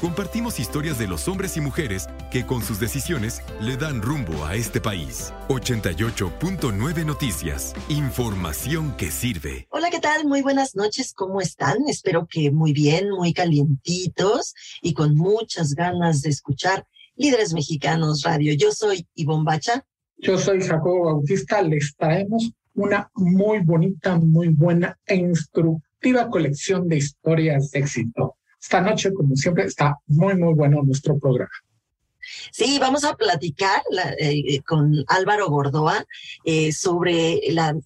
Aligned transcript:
Compartimos 0.00 0.60
historias 0.60 0.98
de 0.98 1.08
los 1.08 1.26
hombres 1.26 1.56
y 1.56 1.62
mujeres 1.62 2.06
que 2.30 2.44
con 2.44 2.62
sus 2.62 2.78
decisiones 2.78 3.40
le 3.62 3.78
dan 3.78 4.02
rumbo 4.02 4.44
a 4.44 4.54
este 4.54 4.78
país. 4.78 5.32
88.9 5.48 7.06
Noticias. 7.06 7.72
Información 7.88 8.94
que 8.98 9.10
sirve. 9.10 9.66
Hola, 9.70 9.88
¿qué 9.88 9.98
tal? 9.98 10.26
Muy 10.26 10.42
buenas 10.42 10.76
noches. 10.76 11.14
¿Cómo 11.14 11.40
están? 11.40 11.88
Espero 11.88 12.26
que 12.26 12.50
muy 12.50 12.74
bien, 12.74 13.08
muy 13.08 13.32
calientitos 13.32 14.54
y 14.82 14.92
con 14.92 15.14
muchas 15.14 15.74
ganas 15.74 16.20
de 16.20 16.28
escuchar 16.28 16.86
Líderes 17.16 17.54
Mexicanos 17.54 18.20
Radio. 18.22 18.52
Yo 18.52 18.72
soy 18.72 19.06
Ivonne 19.14 19.44
Bacha. 19.44 19.86
Yo 20.18 20.36
soy 20.36 20.60
Jacobo 20.60 21.06
Bautista. 21.06 21.62
Les 21.62 21.96
traemos 21.96 22.52
una 22.74 23.10
muy 23.14 23.60
bonita, 23.60 24.18
muy 24.18 24.48
buena 24.48 24.98
e 25.06 25.14
instructiva 25.14 26.28
colección 26.28 26.86
de 26.86 26.98
historias 26.98 27.70
de 27.70 27.78
éxito 27.78 28.36
esta 28.66 28.80
noche, 28.80 29.12
como 29.14 29.36
siempre, 29.36 29.64
está 29.64 29.96
muy, 30.08 30.34
muy 30.34 30.52
bueno 30.52 30.82
nuestro 30.82 31.16
programa. 31.18 31.52
Sí, 32.50 32.78
vamos 32.80 33.04
a 33.04 33.14
platicar 33.14 33.80
eh, 34.18 34.60
con 34.62 35.04
Álvaro 35.06 35.48
Gordoa 35.48 36.04
eh, 36.44 36.72
sobre 36.72 37.40
la, 37.50 37.76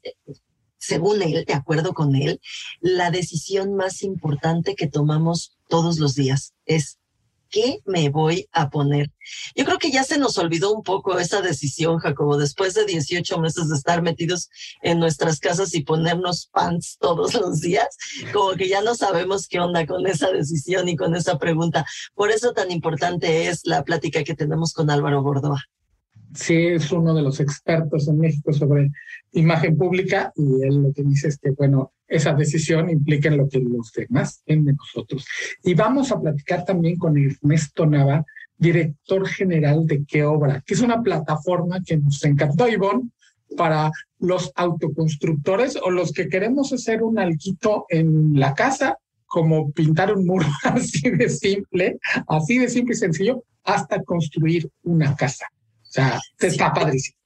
según 0.79 1.21
él, 1.21 1.45
de 1.45 1.53
acuerdo 1.53 1.93
con 1.93 2.17
él, 2.17 2.41
la 2.81 3.11
decisión 3.11 3.75
más 3.75 4.03
importante 4.03 4.75
que 4.75 4.87
tomamos 4.87 5.59
todos 5.69 5.99
los 5.99 6.15
días 6.15 6.55
es 6.65 6.99
qué 7.51 7.81
me 7.85 8.09
voy 8.09 8.49
a 8.53 8.71
poner? 8.71 9.11
Yo 9.55 9.65
creo 9.65 9.79
que 9.79 9.91
ya 9.91 10.05
se 10.05 10.19
nos 10.19 10.39
olvidó 10.39 10.73
un 10.73 10.83
poco 10.83 11.19
esa 11.19 11.43
decisión, 11.43 11.99
Jacobo, 11.99 12.37
después 12.37 12.75
de 12.75 12.85
18 12.87 13.39
meses 13.39 13.69
de 13.69 13.77
estar 13.77 14.03
metidos 14.03 14.49
en 14.83 14.99
nuestras 14.99 15.39
casas 15.41 15.75
y 15.75 15.83
ponernos 15.83 16.49
pants 16.53 16.97
todos 16.99 17.35
los 17.35 17.61
días, 17.61 17.89
como 18.33 18.53
que 18.53 18.69
ya 18.69 18.83
no 18.83 18.95
sabemos 18.95 19.47
qué 19.49 19.61
onda 19.61 19.87
con 19.87 20.07
esa 20.07 20.31
decisión 20.31 20.89
y 20.89 20.97
con 20.97 21.15
esa 21.15 21.39
pregunta. 21.39 21.85
Por 22.15 22.31
eso 22.31 22.53
tan 22.53 22.71
importante 22.71 23.49
es 23.49 23.61
la 23.65 23.85
plática 23.85 24.25
que 24.25 24.35
tenemos 24.35 24.73
con 24.73 24.91
Álvaro 24.91 25.23
Gordoa 25.23 25.65
sí 26.35 26.55
es 26.55 26.93
uno 26.93 27.15
de 27.15 27.23
los 27.23 27.41
expertos 27.41 28.09
en 28.09 28.19
México 28.19 28.53
sobre 28.53 28.91
imagen 29.33 29.77
pública 29.77 30.33
y 30.37 30.63
él 30.63 30.83
lo 30.83 30.93
que 30.93 31.03
dice 31.03 31.29
es 31.29 31.39
que, 31.39 31.51
bueno, 31.51 31.93
esa 32.07 32.35
decisión 32.35 32.91
implica 32.91 33.29
en 33.29 33.37
lo 33.37 33.49
que 33.49 33.61
los 33.61 33.93
demás 33.93 34.43
de 34.47 34.57
nosotros. 34.57 35.27
Y 35.63 35.75
vamos 35.75 36.11
a 36.11 36.21
platicar 36.21 36.65
también 36.65 36.97
con 36.97 37.17
Ernesto 37.17 37.87
Nava, 37.87 38.25
director 38.59 39.27
general 39.27 39.87
de 39.87 40.05
Qué 40.05 40.25
Obra, 40.25 40.63
que 40.67 40.75
es 40.75 40.81
una 40.81 41.03
plataforma 41.03 41.81
que 41.85 41.97
nos 41.97 42.23
encantó, 42.25 42.69
Ivonne, 42.69 43.11
para 43.57 43.91
los 44.19 44.53
autoconstructores 44.55 45.77
o 45.77 45.91
los 45.91 46.13
que 46.13 46.29
queremos 46.29 46.73
hacer 46.73 47.03
un 47.03 47.19
alquito 47.19 47.87
en 47.89 48.39
la 48.39 48.55
casa, 48.55 48.99
como 49.27 49.71
pintar 49.71 50.15
un 50.15 50.27
muro 50.27 50.47
así 50.65 51.11
de 51.11 51.29
simple, 51.29 51.99
así 52.27 52.59
de 52.59 52.69
simple 52.69 52.95
y 52.95 52.99
sencillo, 52.99 53.45
hasta 53.65 54.03
construir 54.03 54.69
una 54.83 55.15
casa. 55.15 55.47
O 55.91 55.93
sea, 55.93 56.21
está 56.39 56.73
padrísimo. 56.73 57.19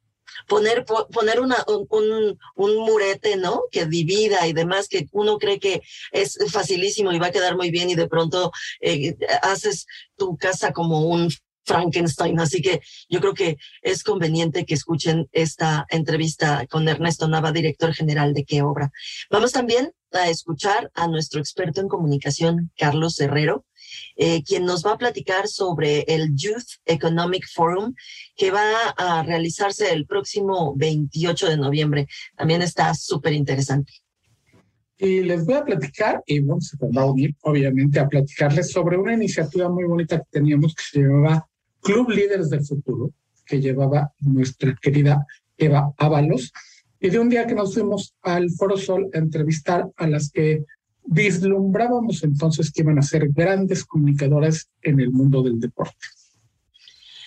Poner, 0.49 0.85
poner 0.85 1.41
una, 1.41 1.57
un, 1.69 2.39
un, 2.57 2.77
murete, 2.77 3.37
¿no? 3.37 3.63
Que 3.71 3.87
divida 3.87 4.47
y 4.47 4.53
demás, 4.53 4.89
que 4.89 5.07
uno 5.13 5.39
cree 5.39 5.59
que 5.59 5.83
es 6.13 6.39
facilísimo 6.51 7.13
y 7.13 7.19
va 7.19 7.27
a 7.27 7.33
quedar 7.33 7.57
muy 7.57 7.71
bien 7.71 7.89
y 7.89 7.95
de 7.95 8.09
pronto 8.09 8.51
eh, 8.81 9.17
haces 9.43 9.87
tu 10.17 10.37
casa 10.37 10.73
como 10.73 11.07
un 11.07 11.31
Frankenstein. 11.65 12.41
Así 12.41 12.63
que 12.63 12.81
yo 13.09 13.21
creo 13.21 13.35
que 13.35 13.57
es 13.83 14.03
conveniente 14.03 14.65
que 14.65 14.75
escuchen 14.75 15.29
esta 15.33 15.87
entrevista 15.89 16.67
con 16.69 16.89
Ernesto 16.89 17.29
Nava, 17.29 17.53
director 17.53 17.95
general 17.95 18.35
de 18.35 18.45
qué 18.45 18.63
obra. 18.63 18.91
Vamos 19.31 19.53
también 19.53 19.93
a 20.13 20.29
escuchar 20.29 20.91
a 20.95 21.09
nuestro 21.09 21.41
experto 21.41 21.81
en 21.81 21.89
comunicación, 21.89 22.71
Carlos 22.77 23.19
Herrero, 23.21 23.65
eh, 24.17 24.43
quien 24.43 24.65
nos 24.65 24.85
va 24.85 24.93
a 24.93 24.99
platicar 24.99 25.49
sobre 25.49 26.01
el 26.03 26.35
Youth 26.35 26.81
Economic 26.87 27.47
Forum 27.53 27.95
que 28.37 28.51
va 28.51 28.91
a 28.97 29.23
realizarse 29.23 29.93
el 29.93 30.07
próximo 30.07 30.75
28 30.77 31.49
de 31.49 31.57
noviembre. 31.57 32.09
También 32.37 32.63
está 32.63 32.95
súper 32.95 33.33
interesante. 33.33 33.93
Y 34.97 35.23
les 35.23 35.45
voy 35.45 35.55
a 35.55 35.65
platicar, 35.65 36.23
y 36.25 36.41
bueno, 36.41 36.61
se 36.61 36.77
va 36.79 37.03
a 37.03 37.11
unir, 37.11 37.35
obviamente, 37.43 37.99
a 37.99 38.09
platicarles 38.09 38.71
sobre 38.71 38.97
una 38.97 39.15
iniciativa 39.15 39.69
muy 39.69 39.85
bonita 39.85 40.19
que 40.19 40.27
teníamos 40.31 40.75
que 40.75 40.83
se 40.83 41.01
llamaba 41.01 41.49
Club 41.81 42.11
Líderes 42.11 42.49
del 42.49 42.65
Futuro, 42.65 43.13
que 43.45 43.61
llevaba 43.61 44.13
nuestra 44.21 44.75
querida 44.81 45.27
Eva 45.57 45.93
Ábalos. 45.99 46.53
Y 47.01 47.11
de 47.11 47.19
un 47.19 47.29
día 47.29 47.47
que 47.47 47.55
nos 47.55 47.75
fuimos 47.75 48.15
al 48.23 48.49
Foro 48.51 48.77
Sol 48.77 49.11
a 49.13 49.19
entrevistar 49.19 49.87
a 49.97 50.07
las 50.07 50.31
que 50.31 50.65
vislumbrábamos 51.05 52.23
entonces 52.25 52.71
que 52.71 52.83
iban 52.83 52.99
a 52.99 53.03
ser 53.03 53.29
grandes 53.29 53.85
comunicadoras 53.85 54.71
en 54.83 55.01
el 55.01 55.11
mundo 55.11 55.43
del 55.43 55.61
deporte. 55.61 56.07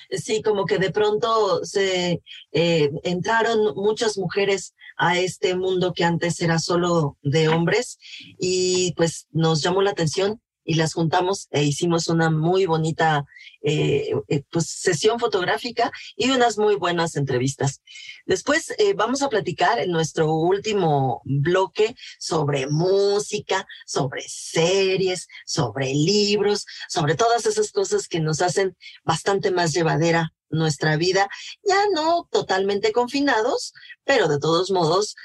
Sí, 0.09 0.41
como 0.41 0.65
que 0.65 0.77
de 0.77 0.91
pronto 0.91 1.63
se 1.63 2.21
eh, 2.53 2.91
entraron 3.03 3.75
muchas 3.75 4.17
mujeres 4.17 4.73
a 4.95 5.19
este 5.19 5.55
mundo 5.55 5.93
que 5.93 6.05
antes 6.05 6.41
era 6.41 6.59
solo 6.59 7.17
de 7.23 7.49
hombres 7.49 7.99
y 8.39 8.93
pues 8.95 9.27
nos 9.31 9.61
llamó 9.61 9.81
la 9.81 9.91
atención 9.91 10.41
y 10.67 10.73
las 10.75 10.93
juntamos 10.93 11.47
e 11.49 11.63
hicimos 11.63 12.09
una 12.09 12.29
muy 12.29 12.65
bonita 12.65 13.25
eh, 13.61 14.11
eh, 14.27 14.43
pues, 14.51 14.67
sesión 14.67 15.17
fotográfica 15.17 15.91
y 16.17 16.29
unas 16.29 16.57
muy 16.57 16.75
buenas 16.75 17.15
entrevistas. 17.15 17.81
Después 18.25 18.73
eh, 18.77 18.93
vamos 18.93 19.21
a 19.21 19.29
platicar 19.29 19.79
en 19.79 19.91
nuestro 19.91 20.33
último 20.33 21.21
bloque 21.23 21.95
sobre 22.19 22.67
música, 22.67 23.65
sobre 23.85 24.23
series, 24.27 25.29
sobre 25.45 25.93
libros, 25.93 26.65
sobre 26.89 27.15
todas 27.15 27.45
esas 27.45 27.71
cosas 27.71 28.09
que 28.09 28.19
nos 28.19 28.41
hacen 28.41 28.75
bastante 29.05 29.51
más 29.51 29.73
llevadera 29.73 30.33
nuestra 30.49 30.97
vida, 30.97 31.29
ya 31.63 31.81
no 31.93 32.27
totalmente 32.29 32.91
confinados, 32.91 33.73
pero 34.03 34.27
de 34.27 34.39
todos 34.39 34.69
modos 34.69 35.15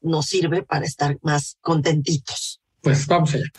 nos 0.00 0.26
sirve 0.26 0.62
para 0.62 0.86
estar 0.86 1.18
más 1.22 1.56
contentitos. 1.60 2.60
Pues 2.82 3.06
vamos 3.06 3.34
allá. 3.34 3.50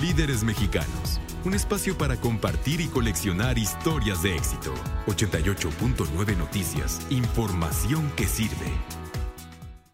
Líderes 0.00 0.42
Mexicanos. 0.42 1.20
Un 1.44 1.52
espacio 1.52 1.96
para 1.98 2.16
compartir 2.16 2.80
y 2.80 2.88
coleccionar 2.88 3.58
historias 3.58 4.22
de 4.22 4.34
éxito. 4.34 4.72
88.9 5.06 6.38
Noticias. 6.38 7.06
Información 7.10 8.10
que 8.16 8.26
sirve. 8.26 8.72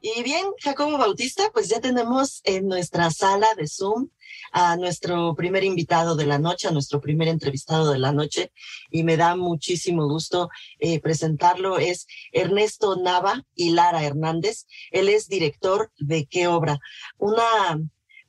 Y 0.01 0.23
bien, 0.23 0.47
Jacobo 0.63 0.97
Bautista, 0.97 1.51
pues 1.53 1.69
ya 1.69 1.81
tenemos 1.81 2.41
en 2.45 2.69
nuestra 2.69 3.11
sala 3.11 3.49
de 3.57 3.67
Zoom 3.67 4.09
a 4.53 4.77
nuestro 4.77 5.35
primer 5.35 5.65
invitado 5.65 6.15
de 6.15 6.27
la 6.27 6.39
noche, 6.39 6.69
a 6.69 6.71
nuestro 6.71 7.01
primer 7.01 7.27
entrevistado 7.27 7.91
de 7.91 7.99
la 7.99 8.13
noche, 8.13 8.53
y 8.93 9.03
me 9.03 9.17
da 9.17 9.35
muchísimo 9.35 10.07
gusto 10.07 10.51
eh, 10.79 11.01
presentarlo. 11.01 11.79
Es 11.79 12.07
Ernesto 12.31 12.95
Nava 12.95 13.43
y 13.57 13.71
Lara 13.71 14.05
Hernández. 14.05 14.67
Él 14.93 15.09
es 15.09 15.27
director 15.27 15.91
de 15.99 16.27
¿Qué 16.27 16.47
Obra? 16.47 16.79
Una, 17.19 17.81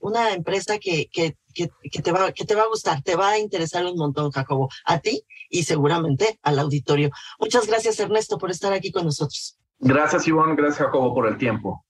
una 0.07 0.34
empresa 0.34 0.79
que, 0.79 1.07
que 1.12 1.35
que, 1.91 2.01
te 2.01 2.12
va, 2.12 2.31
que 2.31 2.45
te 2.45 2.56
va 2.56 2.63
a 2.63 2.68
gustar, 2.68 3.01
te 3.01 3.16
va 3.16 3.29
a 3.29 3.40
interesar 3.40 3.85
un 3.85 3.97
montón, 3.97 4.31
Jacobo, 4.31 4.69
a 4.85 5.00
ti 5.00 5.23
y 5.50 5.63
seguramente 5.63 6.40
al 6.44 6.59
auditorio. 6.59 7.09
Muchas 7.40 7.68
gracias, 7.68 8.00
Ernesto, 8.00 8.38
por 8.38 8.51
estar 8.51 8.73
aquí 8.73 8.91
con 8.91 9.06
nosotros. 9.06 9.57
Gracias, 9.79 10.28
Ivonne, 10.28 10.56
gracias, 10.56 10.85
Jacobo, 10.85 11.13
por 11.13 11.28
el 11.28 11.38
tiempo. 11.38 11.84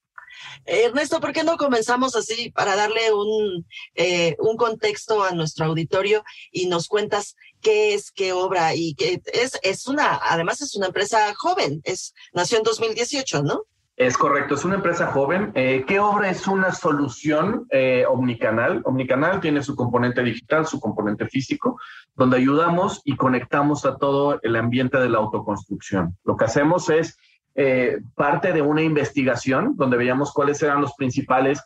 Ernesto, 0.66 1.19
¿por 1.19 1.33
qué 1.33 1.44
no 1.44 1.57
comenzamos 1.57 2.16
así 2.16 2.51
para 2.51 2.75
darle 2.75 3.11
un, 3.13 3.66
eh, 3.95 4.35
un 4.39 4.58
contexto 4.58 5.23
a 5.23 5.31
nuestro 5.31 5.66
auditorio 5.66 6.23
y 6.52 6.67
nos 6.67 6.87
cuentas 6.87 7.35
qué 7.61 7.93
es, 7.93 8.11
qué 8.11 8.34
obra 8.34 8.75
y 8.75 8.93
que 8.93 9.22
es, 9.34 9.58
es 9.63 9.87
una, 9.87 10.20
además 10.22 10.61
es 10.61 10.75
una 10.75 10.87
empresa 10.87 11.34
joven, 11.35 11.81
es, 11.85 12.13
nació 12.34 12.58
en 12.58 12.63
2018, 12.63 13.43
¿no? 13.43 13.63
Es 13.97 14.16
correcto, 14.16 14.53
es 14.53 14.64
una 14.64 14.76
empresa 14.76 15.08
joven. 15.08 15.52
Eh, 15.55 15.84
¿Qué 15.88 15.99
obra 15.99 16.29
es 16.29 16.47
una 16.47 16.72
solución 16.72 17.66
eh, 17.72 18.05
omnicanal? 18.08 18.84
Omnicanal 18.85 19.41
tiene 19.41 19.64
su 19.64 19.76
componente 19.76 20.22
digital, 20.22 20.67
su 20.67 20.79
componente 20.79 21.26
físico, 21.26 21.79
donde 22.16 22.38
ayudamos 22.38 23.02
y 23.05 23.16
conectamos 23.16 23.88
a 23.88 23.97
todo 23.97 24.40
el 24.44 24.55
ambiente 24.55 24.99
de 24.99 25.09
la 25.09 25.17
autoconstrucción. 25.17 26.16
Lo 26.26 26.38
que 26.38 26.46
hacemos 26.46 26.91
es 26.91 27.17
eh, 27.55 27.97
parte 28.14 28.53
de 28.53 28.61
una 28.61 28.84
investigación 28.84 29.76
donde 29.76 29.97
veíamos 29.97 30.32
cuáles 30.32 30.61
eran 30.61 30.79
los 30.79 30.94
principales 30.94 31.59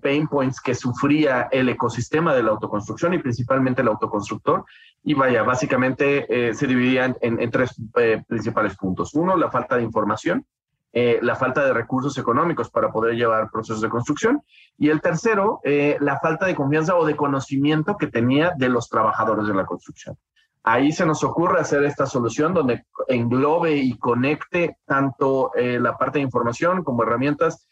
pain 0.00 0.26
points 0.26 0.62
que 0.62 0.74
sufría 0.74 1.48
el 1.52 1.68
ecosistema 1.68 2.34
de 2.34 2.42
la 2.42 2.52
autoconstrucción 2.52 3.12
y 3.12 3.18
principalmente 3.18 3.82
el 3.82 3.88
autoconstructor. 3.88 4.64
Y 5.04 5.12
vaya, 5.12 5.42
básicamente 5.42 6.54
se 6.54 6.66
dividía 6.66 7.14
en 7.20 7.50
tres 7.50 7.76
principales 8.26 8.74
puntos. 8.76 9.12
Uno, 9.12 9.36
la 9.36 9.50
falta 9.50 9.76
de 9.76 9.82
información 9.82 10.46
eh, 11.00 11.20
la 11.22 11.36
falta 11.36 11.64
de 11.64 11.72
recursos 11.72 12.18
económicos 12.18 12.70
para 12.70 12.90
poder 12.90 13.14
llevar 13.14 13.52
procesos 13.52 13.80
de 13.80 13.88
construcción. 13.88 14.42
Y 14.76 14.88
el 14.88 15.00
tercero, 15.00 15.60
eh, 15.62 15.96
la 16.00 16.18
falta 16.18 16.46
de 16.46 16.56
confianza 16.56 16.96
o 16.96 17.06
de 17.06 17.14
conocimiento 17.14 17.96
que 17.96 18.08
tenía 18.08 18.52
de 18.56 18.68
los 18.68 18.88
trabajadores 18.88 19.46
de 19.46 19.54
la 19.54 19.64
construcción. 19.64 20.18
Ahí 20.64 20.90
se 20.90 21.06
nos 21.06 21.22
ocurre 21.22 21.60
hacer 21.60 21.84
esta 21.84 22.04
solución 22.04 22.52
donde 22.52 22.84
englobe 23.06 23.76
y 23.76 23.96
conecte 23.96 24.78
tanto 24.86 25.52
eh, 25.54 25.78
la 25.78 25.96
parte 25.96 26.18
de 26.18 26.24
información 26.24 26.82
como 26.82 27.04
herramientas 27.04 27.68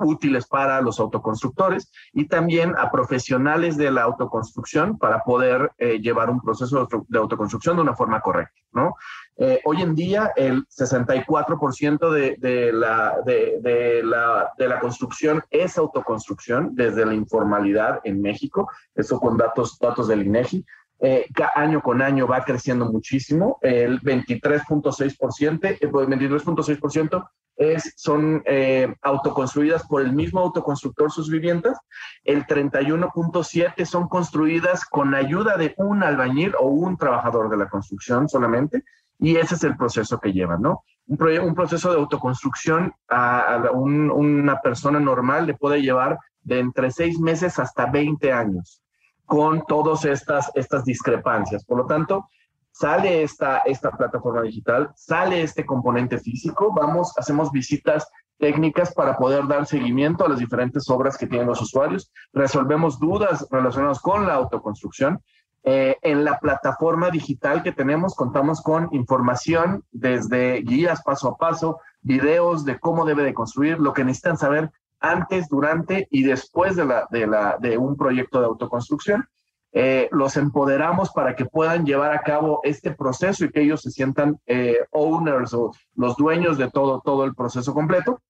útiles 0.00 0.46
para 0.46 0.80
los 0.80 0.98
autoconstructores 0.98 1.92
y 2.14 2.26
también 2.26 2.74
a 2.78 2.90
profesionales 2.90 3.76
de 3.76 3.90
la 3.90 4.04
autoconstrucción 4.04 4.96
para 4.96 5.22
poder 5.24 5.72
llevar 6.00 6.30
un 6.30 6.40
proceso 6.40 6.88
de 7.06 7.18
autoconstrucción 7.18 7.76
de 7.76 7.82
una 7.82 7.94
forma 7.94 8.22
correcta, 8.22 8.58
¿no? 8.72 8.94
Eh, 9.40 9.60
hoy 9.64 9.82
en 9.82 9.94
día 9.94 10.32
el 10.34 10.66
64% 10.66 12.10
de, 12.10 12.36
de, 12.38 12.72
la, 12.72 13.18
de, 13.24 13.58
de, 13.60 14.02
la, 14.02 14.50
de 14.58 14.68
la 14.68 14.80
construcción 14.80 15.42
es 15.50 15.78
autoconstrucción 15.78 16.74
desde 16.74 17.06
la 17.06 17.14
informalidad 17.14 18.00
en 18.02 18.20
México, 18.20 18.68
eso 18.96 19.20
con 19.20 19.36
datos, 19.36 19.78
datos 19.78 20.08
del 20.08 20.26
INEGI. 20.26 20.64
Eh, 21.00 21.26
año 21.54 21.80
con 21.80 22.02
año 22.02 22.26
va 22.26 22.42
creciendo 22.42 22.86
muchísimo, 22.86 23.60
el 23.62 24.00
23.6%, 24.00 25.78
el 25.80 25.92
23.6% 25.92 27.28
es, 27.54 27.94
son 27.96 28.42
eh, 28.46 28.92
autoconstruidas 29.02 29.86
por 29.86 30.02
el 30.02 30.12
mismo 30.12 30.40
autoconstructor 30.40 31.12
sus 31.12 31.30
viviendas, 31.30 31.78
el 32.24 32.44
31.7 32.46 33.84
son 33.84 34.08
construidas 34.08 34.84
con 34.84 35.14
ayuda 35.14 35.56
de 35.56 35.74
un 35.76 36.02
albañil 36.02 36.54
o 36.58 36.66
un 36.66 36.96
trabajador 36.96 37.48
de 37.48 37.58
la 37.58 37.68
construcción 37.68 38.28
solamente, 38.28 38.82
y 39.18 39.36
ese 39.36 39.56
es 39.56 39.64
el 39.64 39.76
proceso 39.76 40.18
que 40.18 40.32
llevan, 40.32 40.62
¿no? 40.62 40.84
Un, 41.06 41.54
proceso 41.54 41.90
de 41.90 41.98
autoconstrucción 41.98 42.92
a, 43.08 43.70
una 43.72 44.60
persona 44.60 45.00
normal 45.00 45.46
le 45.46 45.54
puede 45.54 45.80
llevar 45.80 46.18
de 46.42 46.60
entre 46.60 46.90
seis 46.90 47.18
meses 47.18 47.58
hasta 47.58 47.86
20 47.86 48.30
años 48.32 48.82
con 49.24 49.64
todas 49.66 50.04
estas, 50.04 50.50
estas 50.54 50.84
discrepancias. 50.84 51.64
Por 51.64 51.78
lo 51.78 51.86
tanto, 51.86 52.28
sale 52.70 53.22
esta, 53.22 53.58
esta 53.58 53.90
plataforma 53.90 54.42
digital, 54.42 54.90
sale 54.96 55.42
este 55.42 55.66
componente 55.66 56.18
físico, 56.18 56.72
vamos, 56.72 57.12
hacemos 57.18 57.50
visitas 57.50 58.08
técnicas 58.38 58.94
para 58.94 59.16
poder 59.16 59.46
dar 59.46 59.66
seguimiento 59.66 60.24
a 60.24 60.28
las 60.28 60.38
diferentes 60.38 60.88
obras 60.88 61.18
que 61.18 61.26
tienen 61.26 61.48
los 61.48 61.60
usuarios, 61.60 62.12
resolvemos 62.32 62.98
dudas 62.98 63.46
relacionadas 63.50 63.98
con 64.00 64.26
la 64.26 64.34
autoconstrucción. 64.34 65.20
Eh, 65.70 65.98
en 66.00 66.24
la 66.24 66.40
plataforma 66.40 67.10
digital 67.10 67.62
que 67.62 67.72
tenemos 67.72 68.14
contamos 68.14 68.62
con 68.62 68.88
información 68.92 69.84
desde 69.92 70.62
guías 70.62 71.02
paso 71.02 71.28
a 71.28 71.36
paso, 71.36 71.78
videos 72.00 72.64
de 72.64 72.78
cómo 72.78 73.04
debe 73.04 73.22
de 73.22 73.34
construir, 73.34 73.78
lo 73.78 73.92
que 73.92 74.02
necesitan 74.02 74.38
saber 74.38 74.70
antes, 74.98 75.46
durante 75.50 76.08
y 76.10 76.22
después 76.22 76.74
de, 76.74 77.76
un 77.76 77.96
proyecto 77.98 78.40
de 78.40 78.46
autoconstrucción. 78.46 79.28
Eh, 79.72 80.08
los 80.10 80.38
empoderamos 80.38 81.10
para 81.10 81.36
que 81.36 81.44
puedan 81.44 81.84
llevar 81.84 82.12
a 82.12 82.22
cabo 82.22 82.60
este 82.62 82.92
proceso 82.92 83.44
y 83.44 83.50
que 83.50 83.60
ellos 83.60 83.82
se 83.82 83.90
sientan 83.90 84.40
eh, 84.46 84.78
owners 84.92 85.52
o 85.52 85.72
los 85.96 86.16
dueños 86.16 86.56
de 86.56 86.70
todo, 86.70 87.02
todo 87.04 87.24
el 87.26 87.34
proceso 87.34 87.74
completo. 87.74 88.22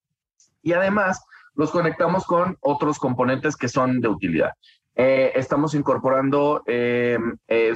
Y 0.61 0.73
además 0.73 1.25
los 1.55 1.71
conectamos 1.71 2.25
con 2.25 2.57
otros 2.63 2.99
componentes 2.99 3.57
que 3.57 3.69
son 3.69 4.01
de 4.01 4.09
utilidad. 4.09 4.55
Eh, 5.01 5.31
estamos 5.37 5.75
incorporando 5.75 6.65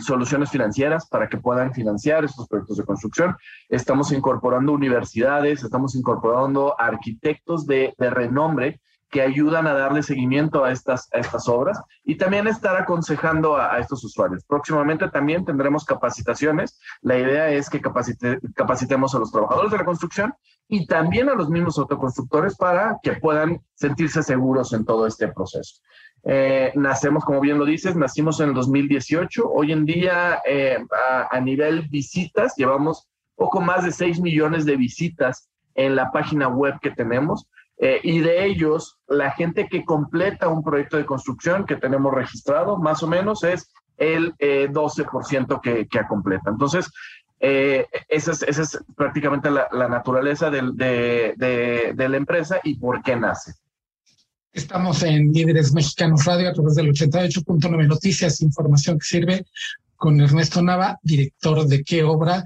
soluciones 0.00 0.50
financieras 0.50 1.08
para 1.08 1.28
que 1.28 1.38
puedan 1.38 1.72
financiar 1.72 2.24
estos 2.24 2.48
proyectos 2.48 2.78
de 2.78 2.84
construcción. 2.84 3.36
Estamos 3.68 4.10
incorporando 4.10 4.72
universidades, 4.72 5.62
estamos 5.62 5.94
incorporando 5.94 6.74
arquitectos 6.78 7.64
de, 7.66 7.94
renombre 7.96 8.80
que 9.08 9.22
ayudan 9.22 9.66
a 9.66 9.74
darle 9.74 10.02
seguimiento 10.02 10.64
a 10.64 10.72
estas, 10.72 11.08
estas 11.12 11.46
obras 11.46 11.78
y 12.02 12.16
también 12.16 12.48
estar 12.48 12.74
aconsejando 12.76 13.56
a, 13.56 13.78
estos 13.78 14.02
usuarios. 14.02 14.42
Próximamente 14.44 15.08
también 15.10 15.44
tendremos 15.44 15.84
capacitaciones. 15.84 16.80
La 17.02 17.18
idea 17.18 17.50
es 17.50 17.68
que 17.68 17.80
capacitemos 17.80 19.14
a 19.14 19.18
los 19.18 19.30
trabajadores 19.30 19.70
de 19.70 19.78
la 19.78 19.84
construcción 19.84 20.34
y 20.66 20.86
también 20.86 21.28
a 21.28 21.34
los 21.34 21.50
mismos 21.50 21.78
autoconstructores 21.78 22.56
para 22.56 22.98
que 23.02 23.12
puedan 23.12 23.60
sentirse 23.74 24.22
seguros 24.22 24.72
en 24.72 24.86
todo 24.86 25.06
este 25.06 25.28
proceso. 25.28 25.82
Eh, 26.24 26.72
nacemos, 26.76 27.24
como 27.24 27.40
bien 27.40 27.58
lo 27.58 27.64
dices, 27.64 27.96
nacimos 27.96 28.40
en 28.40 28.50
el 28.50 28.54
2018. 28.54 29.50
Hoy 29.50 29.72
en 29.72 29.84
día, 29.84 30.40
eh, 30.46 30.78
a, 31.10 31.28
a 31.36 31.40
nivel 31.40 31.88
visitas, 31.88 32.54
llevamos 32.56 33.08
poco 33.34 33.60
más 33.60 33.84
de 33.84 33.92
6 33.92 34.20
millones 34.20 34.64
de 34.64 34.76
visitas 34.76 35.48
en 35.74 35.96
la 35.96 36.10
página 36.12 36.48
web 36.48 36.78
que 36.80 36.90
tenemos 36.90 37.48
eh, 37.84 38.00
y 38.04 38.20
de 38.20 38.44
ellos, 38.44 39.00
la 39.08 39.32
gente 39.32 39.66
que 39.68 39.84
completa 39.84 40.46
un 40.46 40.62
proyecto 40.62 40.98
de 40.98 41.04
construcción 41.04 41.66
que 41.66 41.74
tenemos 41.74 42.14
registrado, 42.14 42.76
más 42.78 43.02
o 43.02 43.08
menos, 43.08 43.42
es 43.42 43.72
el 43.96 44.36
12% 44.36 45.56
eh, 45.56 45.60
que, 45.60 45.88
que 45.88 46.06
completa. 46.06 46.48
Entonces, 46.48 46.88
esa, 47.40 48.30
es, 48.30 48.42
esa, 48.44 48.62
es, 48.62 48.84
prácticamente 48.96 49.50
la, 49.50 49.88
naturaleza 49.88 50.48
de, 50.48 50.62
de, 51.36 52.08
la 52.08 52.16
empresa 52.16 52.60
y 52.62 52.76
por 52.78 53.02
qué 53.02 53.16
nace. 53.16 53.54
Estamos 54.52 55.02
en 55.02 55.32
Líderes 55.32 55.72
Mexicanos 55.72 56.26
Radio 56.26 56.50
a 56.50 56.52
través 56.52 56.74
del 56.74 56.92
88.9 56.92 57.88
Noticias, 57.88 58.42
información 58.42 58.98
que 58.98 59.06
sirve 59.06 59.46
con 59.96 60.20
Ernesto 60.20 60.60
Nava, 60.60 60.98
director 61.02 61.66
de 61.66 61.82
qué 61.82 62.04
obra. 62.04 62.44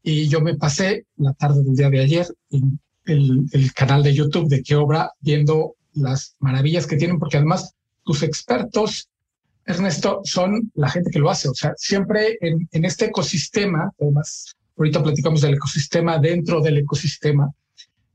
Y 0.00 0.28
yo 0.28 0.40
me 0.40 0.54
pasé 0.54 1.06
la 1.16 1.32
tarde 1.32 1.64
del 1.64 1.74
día 1.74 1.90
de 1.90 1.98
ayer 1.98 2.28
en 2.50 2.78
el, 3.06 3.72
canal 3.74 4.04
de 4.04 4.14
YouTube 4.14 4.48
de 4.48 4.62
qué 4.62 4.76
obra, 4.76 5.10
viendo 5.18 5.74
las 5.94 6.36
maravillas 6.38 6.86
que 6.86 6.96
tienen, 6.96 7.18
porque 7.18 7.38
además 7.38 7.74
tus 8.04 8.22
expertos, 8.22 9.08
Ernesto, 9.66 10.20
son 10.22 10.70
la 10.74 10.88
gente 10.88 11.10
que 11.10 11.18
lo 11.18 11.28
hace. 11.28 11.48
O 11.48 11.54
sea, 11.54 11.72
siempre 11.76 12.38
en, 12.40 12.68
en 12.70 12.84
este 12.84 13.06
ecosistema, 13.06 13.90
además, 14.00 14.54
ahorita 14.76 15.02
platicamos 15.02 15.40
del 15.40 15.54
ecosistema 15.54 16.18
dentro 16.18 16.60
del 16.60 16.78
ecosistema, 16.78 17.52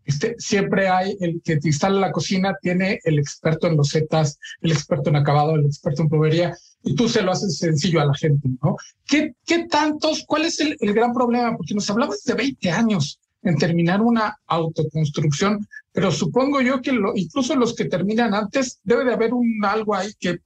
este, 0.06 0.36
siempre 0.38 0.88
hay 0.88 1.16
el 1.20 1.42
que 1.44 1.58
te 1.58 1.68
instala 1.68 2.00
la 2.00 2.12
cocina, 2.12 2.56
tiene 2.62 3.00
el 3.04 3.20
experto 3.20 3.68
en 3.68 3.78
losetas, 3.78 4.38
el 4.62 4.72
experto 4.72 5.10
en 5.10 5.16
acabado, 5.16 5.56
el 5.56 5.66
experto 5.66 6.04
en 6.04 6.10
plomería, 6.10 6.58
y 6.84 6.96
tú 6.96 7.08
se 7.08 7.22
lo 7.22 7.32
haces 7.32 7.58
sencillo 7.58 8.02
a 8.02 8.06
la 8.06 8.14
gente, 8.14 8.50
¿no? 8.62 8.76
¿Qué, 9.06 9.34
qué 9.46 9.66
tantos, 9.66 10.24
cuál 10.28 10.46
es 10.46 10.60
el, 10.60 10.76
el 10.80 10.94
gran 10.94 11.14
problema? 11.14 11.56
Porque 11.56 11.74
nos 11.74 11.90
hablabas 11.90 12.24
de 12.24 12.34
20 12.34 12.72
años 12.72 13.20
en 13.44 13.58
terminar 13.58 14.02
una 14.02 14.38
autoconstrucción, 14.48 15.68
pero 15.92 16.12
supongo 16.12 16.62
yo 16.62 16.82
que 16.82 16.92
lo, 16.92 17.14
incluso 17.16 17.56
los 17.56 17.76
que 17.76 17.86
terminan 17.86 18.34
antes 18.34 18.80
debe 18.84 19.06
de 19.06 19.14
haber 19.14 19.34
un 19.34 19.64
algo 19.64 19.96
ahí 19.96 20.12
que 20.20 20.40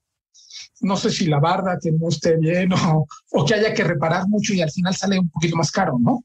no 0.81 0.97
sé 0.97 1.09
si 1.09 1.25
la 1.25 1.39
barda 1.39 1.79
que 1.81 1.91
no 1.91 2.09
esté 2.09 2.37
bien 2.37 2.71
o, 2.73 3.07
o 3.31 3.45
que 3.45 3.55
haya 3.55 3.73
que 3.73 3.83
reparar 3.83 4.27
mucho 4.27 4.53
y 4.53 4.61
al 4.61 4.71
final 4.71 4.95
sale 4.95 5.19
un 5.19 5.29
poquito 5.29 5.55
más 5.55 5.71
caro, 5.71 5.97
¿no? 5.99 6.23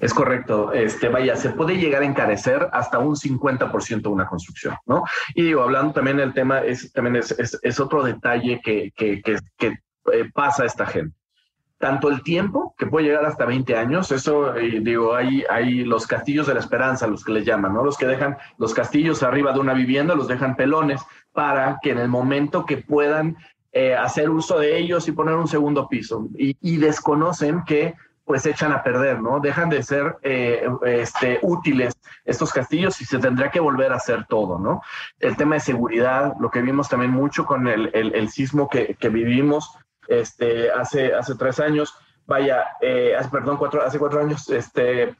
Es 0.00 0.14
correcto. 0.14 0.72
Este, 0.72 1.08
vaya, 1.08 1.36
se 1.36 1.50
puede 1.50 1.76
llegar 1.76 2.02
a 2.02 2.06
encarecer 2.06 2.68
hasta 2.72 2.98
un 2.98 3.16
50% 3.16 4.06
una 4.08 4.26
construcción, 4.26 4.76
¿no? 4.86 5.04
Y 5.34 5.42
digo, 5.42 5.62
hablando 5.62 5.92
también 5.92 6.16
del 6.16 6.32
tema, 6.32 6.60
es, 6.60 6.92
también 6.92 7.16
es, 7.16 7.80
otro 7.80 8.02
detalle 8.02 8.60
que, 8.62 8.92
que 8.94 9.22
eh, 10.12 10.30
pasa 10.32 10.62
a 10.62 10.66
esta 10.66 10.86
gente 10.86 11.16
tanto 11.84 12.08
el 12.08 12.22
tiempo, 12.22 12.74
que 12.78 12.86
puede 12.86 13.06
llegar 13.06 13.26
hasta 13.26 13.44
20 13.44 13.76
años, 13.76 14.10
eso, 14.10 14.56
eh, 14.56 14.80
digo, 14.80 15.14
hay, 15.14 15.44
hay 15.50 15.84
los 15.84 16.06
castillos 16.06 16.46
de 16.46 16.54
la 16.54 16.60
esperanza, 16.60 17.06
los 17.06 17.22
que 17.22 17.32
les 17.32 17.44
llaman, 17.44 17.74
¿no? 17.74 17.84
Los 17.84 17.98
que 17.98 18.06
dejan 18.06 18.38
los 18.56 18.72
castillos 18.72 19.22
arriba 19.22 19.52
de 19.52 19.60
una 19.60 19.74
vivienda, 19.74 20.14
los 20.14 20.26
dejan 20.26 20.56
pelones 20.56 21.02
para 21.32 21.78
que 21.82 21.90
en 21.90 21.98
el 21.98 22.08
momento 22.08 22.64
que 22.64 22.78
puedan 22.78 23.36
eh, 23.72 23.94
hacer 23.94 24.30
uso 24.30 24.58
de 24.58 24.78
ellos 24.78 25.06
y 25.08 25.12
poner 25.12 25.34
un 25.34 25.46
segundo 25.46 25.86
piso. 25.86 26.28
Y, 26.38 26.76
desconocen 26.78 27.64
que 27.64 27.94
pues 28.24 28.46
echan 28.46 28.72
a 28.72 28.82
perder, 28.82 29.20
¿no? 29.20 29.38
Dejan 29.40 29.68
de 29.68 29.82
ser 29.82 30.16
eh, 30.22 30.66
este, 30.86 31.38
útiles 31.42 31.94
estos 32.24 32.52
castillos 32.52 33.00
y 33.00 33.04
se 33.04 33.18
tendrá 33.18 33.50
que 33.50 33.60
volver 33.60 33.92
a 33.92 33.96
hacer 33.96 34.24
todo, 34.26 34.58
¿no? 34.58 34.82
El 35.18 35.36
tema 35.36 35.56
de 35.56 35.60
seguridad, 35.60 36.34
lo 36.40 36.50
que 36.50 36.62
vimos 36.62 36.88
también 36.88 37.10
mucho 37.10 37.44
con 37.44 37.68
el, 37.68 38.28
sismo 38.30 38.68
que, 38.68 38.96
vivimos, 39.10 39.76
este, 40.08 40.70
hace, 40.70 41.14
hace 41.14 41.34
tres 41.34 41.60
años, 41.60 41.94
vaya, 42.26 42.64
eh, 42.80 43.14
perdón, 43.30 43.58
hace 43.84 43.98
cuatro 43.98 44.20
años, 44.20 44.48
este, 44.48 45.14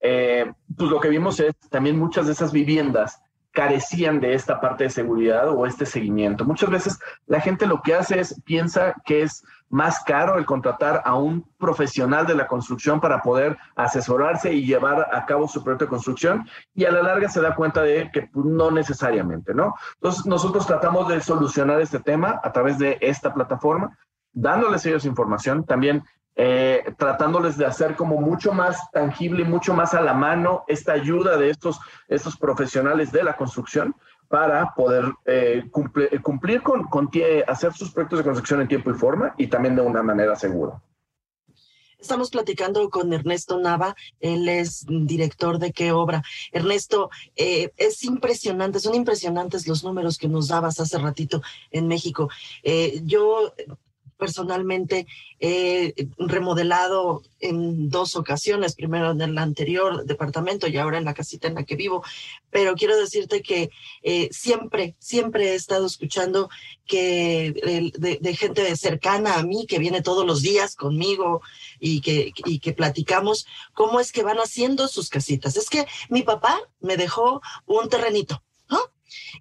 eh, 0.00 0.50
pues 0.76 0.90
lo 0.90 1.00
que 1.00 1.08
vimos 1.08 1.40
es 1.40 1.54
también 1.70 1.98
muchas 1.98 2.26
de 2.26 2.32
esas 2.32 2.52
viviendas 2.52 3.20
carecían 3.56 4.20
de 4.20 4.34
esta 4.34 4.60
parte 4.60 4.84
de 4.84 4.90
seguridad 4.90 5.48
o 5.48 5.66
este 5.66 5.86
seguimiento. 5.86 6.44
Muchas 6.44 6.70
veces 6.70 6.98
la 7.26 7.40
gente 7.40 7.66
lo 7.66 7.80
que 7.80 7.94
hace 7.94 8.20
es 8.20 8.40
piensa 8.44 8.94
que 9.04 9.22
es 9.22 9.42
más 9.68 10.02
caro 10.04 10.38
el 10.38 10.46
contratar 10.46 11.02
a 11.04 11.14
un 11.16 11.42
profesional 11.58 12.26
de 12.26 12.34
la 12.34 12.46
construcción 12.46 13.00
para 13.00 13.20
poder 13.22 13.56
asesorarse 13.74 14.52
y 14.52 14.64
llevar 14.64 15.08
a 15.12 15.26
cabo 15.26 15.48
su 15.48 15.62
proyecto 15.62 15.86
de 15.86 15.90
construcción 15.90 16.48
y 16.74 16.84
a 16.84 16.92
la 16.92 17.02
larga 17.02 17.28
se 17.28 17.40
da 17.40 17.54
cuenta 17.54 17.82
de 17.82 18.10
que 18.12 18.30
no 18.34 18.70
necesariamente, 18.70 19.54
¿no? 19.54 19.74
Entonces 19.94 20.26
nosotros 20.26 20.66
tratamos 20.66 21.08
de 21.08 21.20
solucionar 21.20 21.80
este 21.80 21.98
tema 21.98 22.40
a 22.42 22.52
través 22.52 22.78
de 22.78 22.98
esta 23.00 23.34
plataforma 23.34 23.96
dándoles 24.32 24.84
ellos 24.84 25.06
información, 25.06 25.64
también 25.64 26.04
eh, 26.38 26.84
tratándoles 26.98 27.56
de 27.56 27.64
hacer 27.64 27.96
como 27.96 28.20
mucho 28.20 28.52
más 28.52 28.90
tangible 28.90 29.42
y 29.42 29.46
mucho 29.46 29.72
más 29.72 29.94
a 29.94 30.02
la 30.02 30.12
mano 30.12 30.64
esta 30.68 30.92
ayuda 30.92 31.38
de 31.38 31.48
estos, 31.48 31.80
estos 32.08 32.36
profesionales 32.36 33.10
de 33.10 33.24
la 33.24 33.36
construcción 33.36 33.96
para 34.28 34.74
poder 34.74 35.04
eh, 35.24 35.62
eh, 35.64 36.20
cumplir, 36.22 36.62
con, 36.62 37.10
hacer 37.46 37.72
sus 37.72 37.90
proyectos 37.92 38.18
de 38.18 38.24
construcción 38.24 38.60
en 38.60 38.68
tiempo 38.68 38.90
y 38.90 38.94
forma 38.94 39.34
y 39.38 39.46
también 39.46 39.76
de 39.76 39.82
una 39.82 40.02
manera 40.02 40.36
segura. 40.36 40.82
Estamos 41.98 42.30
platicando 42.30 42.88
con 42.90 43.12
Ernesto 43.12 43.58
Nava, 43.58 43.96
él 44.20 44.48
es 44.48 44.84
director 44.86 45.58
de 45.58 45.72
qué 45.72 45.92
obra. 45.92 46.22
Ernesto, 46.52 47.10
es 47.34 48.04
impresionante, 48.04 48.80
son 48.80 48.94
impresionantes 48.94 49.66
los 49.66 49.82
números 49.82 50.18
que 50.18 50.28
nos 50.28 50.48
dabas 50.48 50.78
hace 50.78 50.98
ratito 50.98 51.42
en 51.70 51.88
México. 51.88 52.28
yo 53.02 53.54
personalmente 54.16 55.06
he 55.40 55.94
remodelado 56.18 57.22
en 57.40 57.88
dos 57.90 58.16
ocasiones, 58.16 58.74
primero 58.74 59.10
en 59.10 59.20
el 59.20 59.38
anterior 59.38 60.04
departamento 60.04 60.66
y 60.66 60.76
ahora 60.76 60.98
en 60.98 61.04
la 61.04 61.14
casita 61.14 61.48
en 61.48 61.54
la 61.54 61.64
que 61.64 61.76
vivo, 61.76 62.02
pero 62.50 62.74
quiero 62.74 62.96
decirte 62.96 63.42
que 63.42 63.70
eh, 64.02 64.28
siempre, 64.32 64.96
siempre 64.98 65.50
he 65.50 65.54
estado 65.54 65.86
escuchando 65.86 66.48
que 66.86 67.92
de, 67.98 68.36
gente 68.36 68.76
cercana 68.76 69.36
a 69.36 69.42
mí 69.42 69.66
que 69.66 69.78
viene 69.78 70.02
todos 70.02 70.26
los 70.26 70.42
días 70.42 70.76
conmigo 70.76 71.42
y 71.80 72.00
que, 72.00 72.32
y 72.44 72.60
que 72.60 72.72
platicamos 72.72 73.46
cómo 73.72 74.00
es 74.00 74.12
que 74.12 74.22
van 74.22 74.38
haciendo 74.38 74.88
sus 74.88 75.08
casitas. 75.08 75.56
Es 75.56 75.68
que 75.68 75.86
mi 76.08 76.22
papá 76.22 76.58
me 76.80 76.96
dejó 76.96 77.40
un 77.66 77.88
terrenito 77.88 78.42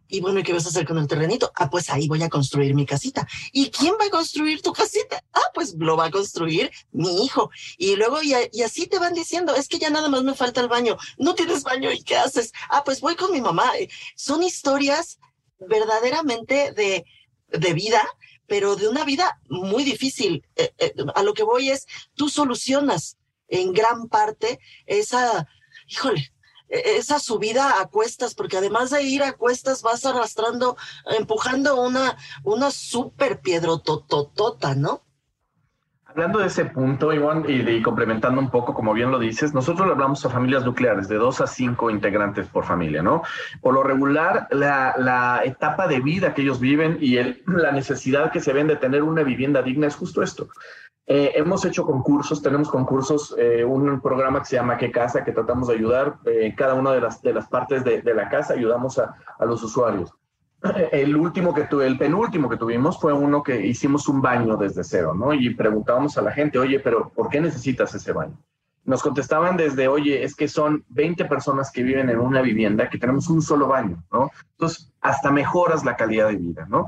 y 0.08 0.20
bueno, 0.20 0.40
¿y 0.40 0.44
qué 0.44 0.54
vas 0.54 0.66
a 0.66 0.70
hacer 0.70 0.86
con 0.86 0.98
el 0.98 1.08
terrenito? 1.08 1.52
Ah, 1.56 1.70
pues 1.70 1.90
ahí 1.90 2.08
voy 2.08 2.22
a 2.24 2.30
construir 2.30 2.74
mi 2.76 2.86
casita. 2.86 3.28
¿Y 3.52 3.70
quién 3.70 3.94
va 4.00 4.06
a 4.06 4.10
construir 4.10 4.62
tu 4.62 4.74
casita? 4.74 5.24
Ah, 5.34 5.52
pues 5.54 5.76
lo 5.78 5.98
va 5.98 6.06
a 6.06 6.12
construir 6.12 6.72
mi 6.92 7.26
hijo. 7.26 7.50
Y 7.78 7.96
luego, 7.96 8.22
y, 8.22 8.34
así 8.62 8.88
te 8.88 9.00
van 9.00 9.14
diciendo, 9.14 9.56
es 9.56 9.68
que 9.68 9.80
ya 9.80 9.90
nada 9.90 10.10
más 10.10 10.24
me 10.24 10.36
falta 10.36 10.62
el 10.62 10.68
baño. 10.68 10.98
No 11.18 11.36
tienes 11.36 11.64
baño, 11.64 11.92
¿y 11.92 12.04
qué 12.04 12.18
haces? 12.18 12.52
Ah, 12.70 12.84
pues 12.84 13.02
voy 13.02 13.16
con 13.16 13.32
mi 13.32 13.42
mamá. 13.42 13.72
Son 14.16 14.44
historias 14.44 15.20
verdaderamente 15.60 16.72
de, 16.74 17.06
de 17.50 17.74
vida, 17.74 18.06
pero 18.48 18.76
de 18.76 18.88
una 18.88 19.06
vida 19.06 19.40
muy 19.50 19.84
difícil. 19.84 20.46
Eh, 20.56 20.74
eh, 20.78 20.94
a 21.16 21.24
lo 21.24 21.34
que 21.34 21.44
voy 21.44 21.70
es, 21.70 21.88
tú 22.16 22.30
solucionas 22.30 23.18
en 23.48 23.74
gran 23.74 24.08
parte 24.08 24.60
esa, 24.86 25.48
híjole, 25.88 26.32
esa 26.70 27.20
subida 27.20 27.80
a 27.82 27.88
cuestas, 27.88 28.36
porque 28.36 28.58
además 28.58 28.90
de 28.90 29.04
ir 29.04 29.24
a 29.24 29.34
cuestas 29.34 29.82
vas 29.82 30.06
arrastrando, 30.06 30.78
empujando 31.18 31.82
una, 31.82 32.18
una 32.44 32.72
super 32.72 33.40
piedrotototota, 33.40 34.76
¿no? 34.76 35.02
Hablando 36.16 36.40
de 36.40 36.48
ese 36.48 36.64
punto, 36.64 37.12
Iván, 37.12 37.44
y, 37.46 37.82
complementando 37.82 38.40
un 38.40 38.50
poco, 38.50 38.74
como 38.74 38.94
bien 38.94 39.12
lo 39.12 39.20
dices, 39.20 39.54
nosotros 39.54 39.86
le 39.86 39.92
hablamos 39.92 40.26
a 40.26 40.30
familias 40.30 40.64
nucleares 40.64 41.10
de 41.10 41.18
dos 41.18 41.42
a 41.42 41.48
cinco 41.48 41.90
integrantes 41.90 42.48
por 42.48 42.64
familia, 42.64 43.04
¿no? 43.04 43.24
Por 43.60 43.74
lo 43.74 43.84
regular, 43.84 44.48
la, 44.50 44.96
la 44.98 45.42
etapa 45.44 45.88
de 45.88 46.00
vida 46.00 46.34
que 46.34 46.44
ellos 46.44 46.62
viven 46.62 47.00
y 47.02 47.18
el, 47.18 47.44
la 47.48 47.74
necesidad 47.74 48.32
que 48.32 48.40
se 48.40 48.54
ven 48.54 48.68
de 48.68 48.78
tener 48.78 49.04
una 49.04 49.24
vivienda 49.24 49.62
digna 49.62 49.88
es 49.88 49.96
justo 49.98 50.24
esto. 50.24 50.48
Eh, 51.08 51.34
hemos 51.36 51.64
hecho 51.66 51.86
concursos, 51.86 52.42
tenemos 52.42 52.68
concursos, 52.68 53.36
eh, 53.38 53.64
un 53.64 54.02
programa 54.02 54.40
que 54.40 54.46
se 54.46 54.56
llama 54.56 54.76
¿Qué 54.78 54.92
casa? 54.92 55.24
que 55.24 55.32
tratamos 55.32 55.68
de 55.68 55.76
ayudar 55.76 56.18
eh, 56.26 56.54
cada 56.58 56.74
una 56.74 56.94
de 56.94 57.02
las, 57.02 57.22
de 57.22 57.32
las 57.32 57.48
partes 57.48 57.84
de, 57.84 58.02
de 58.02 58.14
la 58.16 58.28
casa, 58.28 58.54
ayudamos 58.54 58.98
a, 58.98 59.16
a, 59.38 59.46
los 59.46 59.62
usuarios. 59.62 60.12
El 60.92 61.16
último 61.16 61.54
que 61.54 61.66
tuve, 61.66 61.86
el 61.86 62.00
penúltimo 62.00 62.50
que 62.50 62.58
tuvimos 62.58 63.00
fue 63.00 63.14
uno 63.14 63.44
que 63.44 63.68
hicimos 63.68 64.08
un 64.08 64.20
baño 64.20 64.58
desde 64.58 64.84
cero, 64.84 65.14
¿no? 65.14 65.32
Y 65.32 65.54
preguntábamos 65.54 66.18
a 66.18 66.24
la 66.24 66.32
gente, 66.32 66.58
oye, 66.58 66.80
pero 66.80 67.10
¿por 67.10 67.30
qué 67.30 67.40
necesitas 67.40 67.94
ese 67.94 68.12
baño? 68.12 68.38
Nos 68.84 69.04
contestaban 69.04 69.58
desde, 69.58 69.88
oye, 69.88 70.24
es 70.24 70.36
que 70.36 70.48
son 70.48 70.86
20 70.90 71.26
personas 71.26 71.72
que 71.72 71.84
viven 71.84 72.10
en 72.10 72.20
una 72.20 72.42
vivienda 72.42 72.90
que 72.90 72.98
tenemos 72.98 73.30
un 73.30 73.44
solo 73.44 73.68
baño, 73.68 74.04
¿no? 74.12 74.32
Entonces, 74.54 74.92
hasta 75.02 75.32
mejoras 75.32 75.86
la 75.86 75.96
calidad 75.96 76.30
de 76.30 76.38
vida, 76.38 76.66
¿no? 76.68 76.88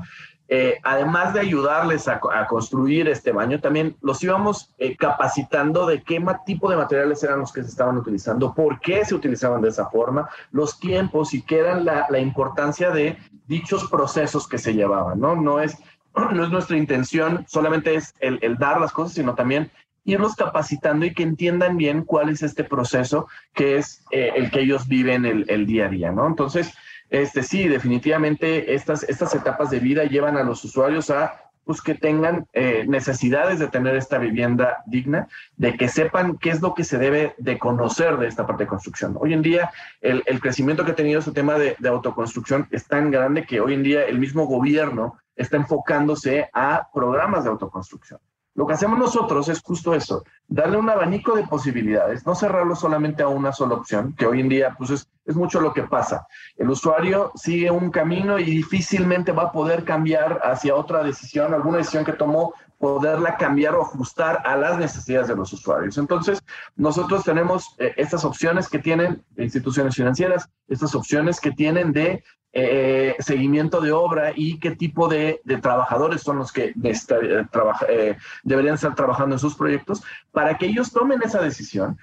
Eh, 0.50 0.78
además 0.82 1.34
de 1.34 1.40
ayudarles 1.40 2.08
a, 2.08 2.20
construir 2.48 3.06
este 3.08 3.32
baño, 3.32 3.60
también 3.60 3.96
los 4.00 4.22
íbamos 4.24 4.72
eh, 4.78 4.96
capacitando 4.96 5.84
de 5.86 6.02
qué 6.02 6.24
tipo 6.46 6.70
de 6.70 6.76
materiales 6.76 7.22
eran 7.22 7.40
los 7.40 7.52
que 7.52 7.62
se 7.62 7.68
estaban 7.68 7.98
utilizando, 7.98 8.54
por 8.54 8.80
qué 8.80 9.04
se 9.04 9.14
utilizaban 9.14 9.60
de 9.60 9.68
esa 9.68 9.90
forma, 9.90 10.26
los 10.50 10.80
tiempos 10.80 11.34
y 11.34 11.42
qué 11.42 11.58
era 11.58 11.78
la, 11.78 12.18
importancia 12.18 12.90
de 12.90 13.18
dichos 13.46 13.90
procesos 13.90 14.48
que 14.48 14.56
se 14.56 14.72
llevaban, 14.72 15.20
¿no? 15.20 15.36
No 15.36 15.60
es, 15.60 15.76
nuestra 16.32 16.78
intención, 16.78 17.44
solamente 17.46 17.94
es 17.94 18.14
el, 18.20 18.56
dar 18.56 18.80
las 18.80 18.92
cosas, 18.92 19.12
sino 19.12 19.34
también 19.34 19.70
irlos 20.04 20.34
capacitando 20.34 21.04
y 21.04 21.12
que 21.12 21.24
entiendan 21.24 21.76
bien 21.76 22.04
cuál 22.04 22.30
es 22.30 22.42
este 22.42 22.64
proceso 22.64 23.28
que 23.52 23.76
es 23.76 24.02
eh, 24.10 24.32
el 24.34 24.50
que 24.50 24.60
ellos 24.60 24.88
viven 24.88 25.26
el, 25.26 25.44
el 25.48 25.66
día 25.66 25.84
a 25.84 25.88
día, 25.90 26.10
¿no? 26.10 26.26
Entonces, 26.26 26.72
este, 27.10 27.42
sí, 27.42 27.68
definitivamente 27.68 28.74
estas, 28.74 29.02
estas 29.04 29.34
etapas 29.34 29.70
de 29.70 29.80
vida 29.80 30.04
llevan 30.04 30.36
a 30.36 30.42
los 30.42 30.64
usuarios 30.64 31.10
a 31.10 31.48
pues, 31.68 31.82
que 31.82 31.94
tengan 31.94 32.46
eh, 32.54 32.86
necesidades 32.88 33.58
de 33.58 33.68
tener 33.68 33.94
esta 33.94 34.16
vivienda 34.16 34.82
digna, 34.86 35.28
de 35.58 35.76
que 35.76 35.88
sepan 35.88 36.38
qué 36.38 36.48
es 36.48 36.62
lo 36.62 36.72
que 36.72 36.82
se 36.82 36.96
debe 36.96 37.34
de 37.36 37.58
conocer 37.58 38.16
de 38.16 38.26
esta 38.26 38.46
parte 38.46 38.64
de 38.64 38.68
construcción. 38.68 39.18
Hoy 39.20 39.34
en 39.34 39.42
día, 39.42 39.70
el, 40.00 40.22
crecimiento 40.40 40.86
que 40.86 40.92
ha 40.92 40.96
tenido 40.96 41.18
este 41.18 41.32
tema 41.32 41.58
de, 41.58 41.76
autoconstrucción 41.86 42.66
es 42.70 42.86
tan 42.86 43.10
grande 43.10 43.44
que 43.44 43.60
hoy 43.60 43.74
en 43.74 43.82
día 43.82 44.04
el 44.04 44.18
mismo 44.18 44.46
gobierno 44.46 45.18
está 45.36 45.58
enfocándose 45.58 46.48
a 46.54 46.88
programas 46.90 47.44
de 47.44 47.50
autoconstrucción. 47.50 48.18
Lo 48.58 48.66
que 48.66 48.72
hacemos 48.72 48.98
nosotros 48.98 49.48
es 49.48 49.62
justo 49.62 49.94
eso, 49.94 50.24
darle 50.48 50.78
un 50.78 50.90
abanico 50.90 51.36
de 51.36 51.46
posibilidades, 51.46 52.26
no 52.26 52.34
cerrarlo 52.34 52.74
solamente 52.74 53.22
a 53.22 53.28
una 53.28 53.52
sola 53.52 53.76
opción, 53.76 54.16
que 54.18 54.26
hoy 54.26 54.40
en 54.40 54.48
día 54.48 54.74
pues 54.76 54.90
es, 54.90 55.08
es, 55.26 55.36
mucho 55.36 55.60
lo 55.60 55.72
que 55.72 55.84
pasa. 55.84 56.26
El 56.56 56.68
usuario 56.68 57.30
sigue 57.36 57.70
un 57.70 57.92
camino 57.92 58.36
y 58.36 58.46
difícilmente 58.46 59.30
va 59.30 59.44
a 59.44 59.52
poder 59.52 59.84
cambiar 59.84 60.40
hacia 60.42 60.74
otra 60.74 61.04
decisión, 61.04 61.54
alguna 61.54 61.78
decisión 61.78 62.04
que 62.04 62.14
tomó, 62.14 62.52
poderla 62.78 63.36
cambiar 63.36 63.74
o 63.74 63.82
ajustar 63.82 64.40
a 64.44 64.56
las 64.56 64.78
necesidades 64.78 65.28
de 65.28 65.36
los 65.36 65.52
usuarios. 65.52 65.98
Entonces, 65.98 66.42
nosotros 66.76 67.24
tenemos 67.24 67.74
eh, 67.78 67.92
estas 67.96 68.24
opciones 68.24 68.68
que 68.68 68.78
tienen 68.78 69.24
instituciones 69.36 69.96
financieras, 69.96 70.48
estas 70.68 70.94
opciones 70.94 71.40
que 71.40 71.50
tienen 71.50 71.92
de 71.92 72.22
eh, 72.54 73.14
seguimiento 73.18 73.80
de 73.82 73.92
obra 73.92 74.32
y 74.34 74.58
qué 74.58 74.70
tipo 74.74 75.06
de, 75.06 75.42
trabajadores 75.60 76.22
son 76.22 76.38
los 76.38 76.50
que 76.50 76.74
eh, 76.82 77.46
eh, 77.88 78.16
deberían 78.42 78.74
estar 78.74 78.94
trabajando 78.94 79.34
en 79.34 79.38
sus 79.38 79.54
proyectos 79.54 80.02
para 80.32 80.56
que 80.56 80.66
ellos 80.66 80.90
tomen 80.90 81.20
esa 81.22 81.42
decisión, 81.42 81.98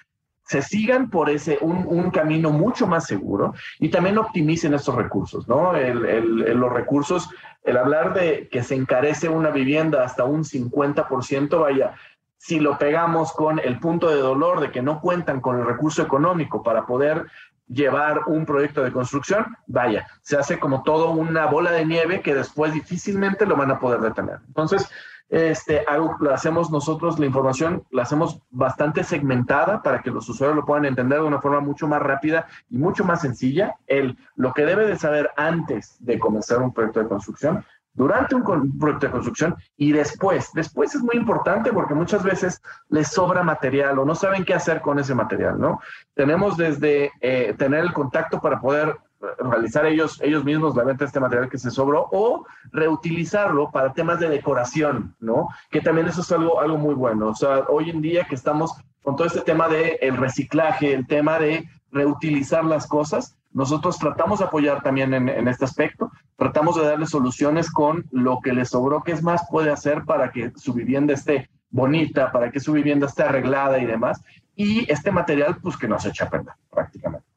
se 0.45 0.61
sigan 0.61 1.09
por 1.09 1.29
ese 1.29 1.57
un, 1.61 2.11
camino 2.11 2.51
mucho 2.51 2.87
más 2.87 3.05
seguro 3.05 3.53
y 3.79 3.89
también 3.89 4.17
optimicen 4.17 4.73
estos 4.73 4.95
recursos, 4.95 5.47
¿no? 5.47 5.73
los 5.73 6.71
recursos, 6.71 7.29
el 7.63 7.77
hablar 7.77 8.13
de 8.13 8.47
que 8.49 8.63
se 8.63 8.75
encarece 8.75 9.27
una 9.27 9.49
vivienda 9.49 10.03
hasta 10.03 10.23
un 10.23 10.43
50%, 10.43 11.59
vaya, 11.59 11.95
si 12.37 12.59
lo 12.59 12.77
pegamos 12.77 13.33
con 13.33 13.59
el 13.59 13.79
punto 13.79 14.09
de 14.09 14.17
dolor 14.17 14.59
de 14.59 14.69
que 14.69 14.83
no 14.83 15.01
cuentan 15.01 15.41
con 15.41 15.59
el 15.59 15.65
recurso 15.65 16.03
económico 16.03 16.61
para 16.61 16.85
poder 16.85 17.25
llevar 17.67 18.21
un 18.27 18.45
proyecto 18.45 18.83
de 18.83 18.91
construcción, 18.91 19.57
vaya, 19.65 20.05
se 20.21 20.37
hace 20.37 20.59
como 20.59 20.83
todo 20.83 21.09
una 21.09 21.47
bola 21.47 21.71
de 21.71 21.85
nieve 21.85 22.21
que 22.21 22.35
después 22.35 22.71
difícilmente 22.71 23.47
lo 23.47 23.55
van 23.55 23.71
a 23.71 23.79
poder 23.79 23.99
detener. 24.01 24.37
Entonces, 24.47 24.87
este, 25.29 25.83
algo 25.87 26.15
lo 26.19 26.33
hacemos 26.33 26.71
nosotros, 26.71 27.19
la 27.19 27.25
información 27.25 27.83
la 27.91 28.03
hacemos 28.03 28.39
bastante 28.51 29.03
segmentada 29.03 29.81
para 29.81 30.01
que 30.01 30.11
los 30.11 30.27
usuarios 30.29 30.55
lo 30.55 30.65
puedan 30.65 30.85
entender 30.85 31.19
de 31.19 31.25
una 31.25 31.41
forma 31.41 31.59
mucho 31.61 31.87
más 31.87 32.01
rápida 32.01 32.47
y 32.69 32.77
mucho 32.77 33.03
más 33.03 33.21
sencilla. 33.21 33.75
El, 33.87 34.17
lo 34.35 34.53
que 34.53 34.65
debe 34.65 34.85
de 34.85 34.97
saber 34.97 35.29
antes 35.35 35.97
de 35.99 36.19
comenzar 36.19 36.61
un 36.61 36.73
proyecto 36.73 37.01
de 37.01 37.09
construcción, 37.09 37.65
durante 37.95 38.35
un 38.35 38.77
proyecto 38.77 39.07
de 39.07 39.11
construcción 39.11 39.55
y 39.77 39.91
después. 39.93 40.51
Después 40.53 40.93
es 40.93 41.01
muy 41.01 41.15
importante 41.15 41.71
porque 41.71 41.93
muchas 41.93 42.23
veces 42.23 42.61
les 42.89 43.07
sobra 43.07 43.41
material 43.41 43.97
o 43.97 44.05
no 44.05 44.13
saben 44.15 44.43
qué 44.43 44.53
hacer 44.53 44.81
con 44.81 44.99
ese 44.99 45.15
material, 45.15 45.59
¿no? 45.59 45.79
Tenemos 46.13 46.57
desde 46.57 47.11
eh, 47.21 47.55
tener 47.57 47.79
el 47.79 47.93
contacto 47.93 48.41
para 48.41 48.59
poder 48.59 48.97
realizar 49.37 49.85
ellos, 49.85 50.19
ellos 50.21 50.43
mismos 50.43 50.75
la 50.75 50.83
venta 50.83 51.03
de 51.03 51.07
este 51.07 51.19
material 51.19 51.49
que 51.49 51.57
se 51.57 51.71
sobró 51.71 52.07
o 52.11 52.45
reutilizarlo 52.71 53.71
para 53.71 53.93
temas 53.93 54.19
de 54.19 54.29
decoración, 54.29 55.15
¿no? 55.19 55.49
Que 55.69 55.81
también 55.81 56.07
eso 56.07 56.21
es 56.21 56.31
algo, 56.31 56.59
algo 56.59 56.77
muy 56.77 56.95
bueno. 56.95 57.29
O 57.29 57.35
sea, 57.35 57.65
hoy 57.69 57.89
en 57.89 58.01
día 58.01 58.25
que 58.25 58.35
estamos 58.35 58.75
con 59.03 59.15
todo 59.15 59.27
este 59.27 59.41
tema 59.41 59.67
del 59.67 59.97
el 60.01 60.17
reciclaje, 60.17 60.93
el 60.93 61.05
tema 61.05 61.37
de 61.39 61.69
reutilizar 61.91 62.65
las 62.65 62.87
cosas, 62.87 63.37
nosotros 63.55 63.97
tratamos 63.97 64.39
de 64.39 64.45
apoyar 64.45 64.83
también 64.83 65.13
en, 65.13 65.47
este 65.47 65.63
aspecto, 65.63 66.11
tratamos 66.35 66.75
de 66.75 66.85
darle 66.85 67.05
soluciones 67.05 67.71
con 67.71 68.05
lo 68.11 68.41
que 68.41 68.51
le 68.51 68.65
sobró, 68.65 69.01
qué 69.01 69.13
es 69.13 69.23
más 69.23 69.43
puede 69.49 69.71
hacer 69.71 70.03
para 70.03 70.29
que 70.31 70.51
su 70.57 70.73
vivienda 70.73 71.13
esté 71.13 71.49
bonita, 71.69 72.33
para 72.33 72.51
que 72.51 72.59
su 72.59 72.73
vivienda 72.73 73.07
esté 73.07 73.23
arreglada 73.23 73.79
y 73.79 73.85
demás, 73.85 74.21
y 74.55 74.91
este 74.91 75.09
material 75.09 75.57
pues 75.61 75.77
que 75.77 75.87
no 75.87 75.97
se 75.99 76.09
echa 76.09 76.25
a 76.25 76.29
perder 76.29 76.53
prácticamente. 76.69 77.34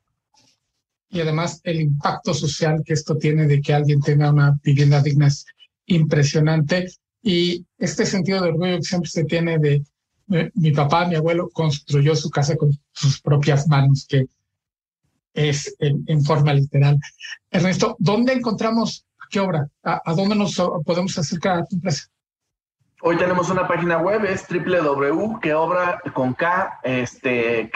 Y 1.11 1.21
además 1.21 1.61
el 1.65 1.81
impacto 1.81 2.35
social 2.35 2.83
que 2.85 2.93
esto 2.93 3.17
tiene 3.17 3.47
de 3.47 3.61
que 3.61 3.75
alguien 3.75 4.00
tenga 4.00 4.31
una 4.31 4.59
vivienda 4.62 5.03
digna 5.03 5.29
es 5.29 5.47
impresionante. 5.87 6.88
y 7.23 7.67
este 7.79 8.07
sentido 8.07 8.43
de 8.43 8.50
orgullo 8.50 8.77
que 8.77 8.83
siempre 8.83 9.11
se 9.11 9.25
tiene 9.25 9.59
de, 9.59 9.83
mi 10.55 10.73
papá, 10.73 11.07
mi 11.07 11.15
abuelo 11.15 11.49
construyó 11.50 12.15
su 12.15 12.31
casa 12.31 12.57
con 12.57 12.71
sus 12.93 13.21
propias 13.21 13.67
manos, 13.67 14.07
que 14.09 14.27
es 15.33 15.75
en, 15.79 16.23
forma 16.25 16.53
literal. 16.53 16.99
Ernesto, 17.50 17.97
¿dónde 17.99 18.35
encontramos 18.35 19.07
qué 19.31 19.41
obra? 19.41 19.69
¿A, 19.83 20.15
dónde 20.15 20.35
nos 20.35 20.57
podemos 20.85 21.17
acercar 21.19 21.59
a 21.59 21.65
tu 21.65 21.77
empresa? 21.77 22.07
Hoy 23.00 23.17
tenemos 23.17 23.49
una 23.49 23.67
página 23.69 23.99
web, 23.99 24.25
es 24.25 24.45
www.queobra 24.49 26.03
con 26.12 26.35
K, 26.35 26.81
este, 26.83 27.71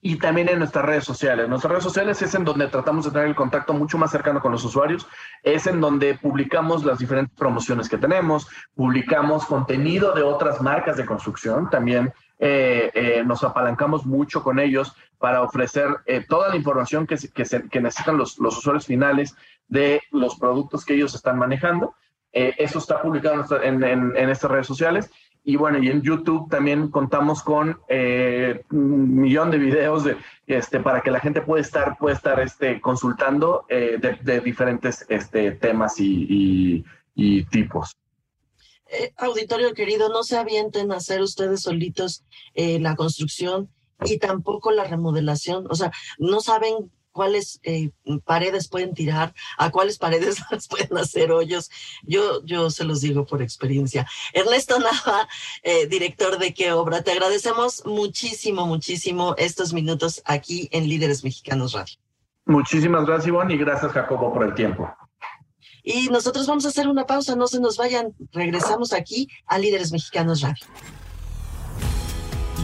y 0.00 0.16
también 0.16 0.48
en 0.48 0.60
nuestras 0.60 0.84
redes 0.84 1.04
sociales. 1.04 1.48
Nuestras 1.48 1.72
redes 1.72 1.84
sociales 1.84 2.22
es 2.22 2.34
en 2.34 2.44
donde 2.44 2.68
tratamos 2.68 3.04
de 3.04 3.10
tener 3.10 3.26
el 3.26 3.34
contacto 3.34 3.72
mucho 3.72 3.98
más 3.98 4.10
cercano 4.10 4.40
con 4.40 4.52
los 4.52 4.64
usuarios, 4.64 5.06
es 5.42 5.66
en 5.66 5.80
donde 5.80 6.14
publicamos 6.14 6.84
las 6.84 6.98
diferentes 6.98 7.36
promociones 7.36 7.88
que 7.88 7.98
tenemos, 7.98 8.46
publicamos 8.74 9.46
contenido 9.46 10.12
de 10.14 10.22
otras 10.22 10.60
marcas 10.60 10.96
de 10.96 11.06
construcción, 11.06 11.68
también 11.68 12.12
eh, 12.38 12.90
eh, 12.94 13.22
nos 13.26 13.42
apalancamos 13.42 14.06
mucho 14.06 14.44
con 14.44 14.60
ellos 14.60 14.94
para 15.18 15.42
ofrecer 15.42 15.88
eh, 16.06 16.24
toda 16.28 16.48
la 16.48 16.56
información 16.56 17.04
que, 17.04 17.16
que, 17.16 17.80
necesitan 17.80 18.16
los, 18.16 18.38
los, 18.38 18.58
usuarios 18.58 18.86
finales 18.86 19.34
de 19.66 20.00
los 20.12 20.36
productos 20.36 20.84
que 20.84 20.94
ellos 20.94 21.14
están 21.14 21.38
manejando. 21.38 21.94
eso 22.30 22.78
está 22.78 23.02
publicado 23.02 23.60
en, 23.62 23.82
en 23.82 24.28
estas 24.28 24.50
redes 24.50 24.68
sociales 24.68 25.10
y 25.48 25.56
bueno, 25.56 25.82
y 25.82 25.88
en 25.88 26.02
YouTube 26.02 26.50
también 26.50 26.90
contamos 26.90 27.42
con 27.42 27.80
eh, 27.88 28.64
un 28.70 29.18
millón 29.18 29.50
de 29.50 29.56
videos 29.56 30.04
de, 30.04 30.18
este, 30.46 30.78
para 30.78 31.00
que 31.00 31.10
la 31.10 31.20
gente 31.20 31.40
pueda 31.40 31.62
estar, 31.62 31.96
pueda 31.96 32.14
estar 32.14 32.38
este, 32.38 32.82
consultando 32.82 33.64
eh, 33.70 33.98
de, 33.98 34.40
diferentes 34.40 35.06
este, 35.08 35.52
temas 35.52 35.94
y, 35.98 36.84
tipos. 37.50 37.96
Eh, 38.90 39.14
auditorio 39.16 39.72
querido, 39.72 40.10
no 40.10 40.22
se 40.22 40.36
avienten 40.36 40.92
a 40.92 40.96
hacer 40.96 41.22
ustedes 41.22 41.62
solitos 41.62 42.26
la 42.54 42.94
construcción 42.94 43.70
y 44.04 44.18
tampoco 44.18 44.70
la 44.70 44.84
remodelación. 44.84 45.66
O 45.70 45.74
sea, 45.74 45.90
no 46.18 46.40
saben 46.40 46.92
cuáles 47.18 47.58
eh, 47.64 47.90
paredes 48.24 48.68
pueden 48.68 48.94
tirar, 48.94 49.34
a 49.56 49.70
cuáles 49.70 49.98
paredes 49.98 50.36
las 50.52 50.68
pueden 50.68 50.96
hacer 50.96 51.32
hoyos. 51.32 51.68
Yo, 52.04 52.44
yo 52.44 52.70
se 52.70 52.84
los 52.84 53.00
digo 53.00 53.26
por 53.26 53.42
experiencia. 53.42 54.06
Ernesto 54.32 54.78
Nava, 54.78 55.28
eh, 55.64 55.88
director 55.88 56.38
de 56.38 56.54
qué 56.54 56.70
obra, 56.70 57.02
te 57.02 57.10
agradecemos 57.10 57.84
muchísimo, 57.84 58.66
muchísimo 58.66 59.34
estos 59.36 59.72
minutos 59.72 60.22
aquí 60.26 60.68
en 60.70 60.88
Líderes 60.88 61.24
Mexicanos 61.24 61.72
Radio. 61.72 61.96
Muchísimas 62.46 63.04
gracias, 63.04 63.26
Ivonne, 63.26 63.54
y 63.54 63.58
gracias, 63.58 63.90
Jacobo, 63.90 64.32
por 64.32 64.44
el 64.44 64.54
tiempo. 64.54 64.88
Y 65.82 66.06
nosotros 66.10 66.46
vamos 66.46 66.66
a 66.66 66.68
hacer 66.68 66.86
una 66.86 67.04
pausa, 67.04 67.34
no 67.34 67.48
se 67.48 67.58
nos 67.58 67.78
vayan. 67.78 68.14
Regresamos 68.30 68.92
aquí 68.92 69.28
a 69.44 69.58
Líderes 69.58 69.90
Mexicanos 69.90 70.40
Radio. 70.42 70.64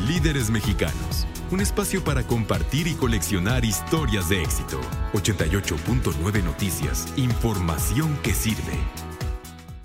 Líderes 0.06 0.50
Mexicanos 0.50 1.26
un 1.50 1.61
espacio 1.61 2.02
para 2.02 2.26
compartir 2.26 2.87
y 2.87 2.94
coleccionar 2.94 3.64
historias 3.64 4.28
de 4.28 4.42
éxito. 4.42 4.80
88.9 5.12 6.42
Noticias, 6.42 7.06
información 7.16 8.18
que 8.23 8.32
sirve. 8.32 8.73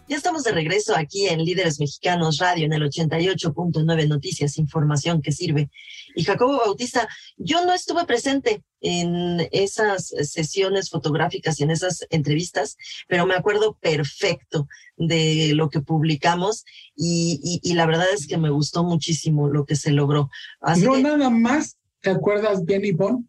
Ya 0.08 0.18
estamos 0.18 0.44
de 0.44 0.52
regreso 0.52 0.96
aquí 0.96 1.28
en 1.28 1.44
Líderes 1.44 1.80
Mexicanos 1.80 2.40
Radio 2.40 2.66
en 2.66 2.74
el 2.74 2.82
88.9 2.82 4.08
Noticias, 4.08 4.58
información 4.58 5.22
que 5.22 5.32
sirve. 5.32 5.70
Y 6.16 6.24
Jacobo 6.24 6.58
Bautista, 6.58 7.08
yo 7.38 7.64
no 7.64 7.74
estuve 7.74 8.06
presente 8.06 8.64
en 8.82 9.48
esas 9.52 10.08
sesiones 10.08 10.90
fotográficas 10.90 11.60
y 11.60 11.64
en 11.64 11.72
esas 11.72 12.06
entrevistas, 12.10 12.78
pero 13.08 13.26
me 13.26 13.36
acuerdo 13.36 13.78
perfecto 13.82 14.68
de 14.98 15.52
lo 15.54 15.70
que 15.70 15.82
publicamos 15.82 16.66
y, 16.96 17.62
la 17.74 17.86
verdad 17.86 18.08
es 18.14 18.28
que 18.28 18.38
me 18.38 18.50
gustó 18.50 18.84
muchísimo 18.84 19.50
lo 19.50 19.66
que 19.66 19.76
se 19.76 19.92
logró. 19.92 20.30
no 20.78 20.98
nada 20.98 21.30
más 21.30 21.78
te 22.02 22.10
acuerdas 22.10 22.64
bien, 22.66 22.86
Ivonne, 22.86 23.26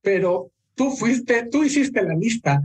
pero 0.00 0.50
tú 0.74 0.90
fuiste, 0.90 1.48
tú 1.50 1.64
hiciste 1.64 2.02
la 2.02 2.14
lista 2.14 2.60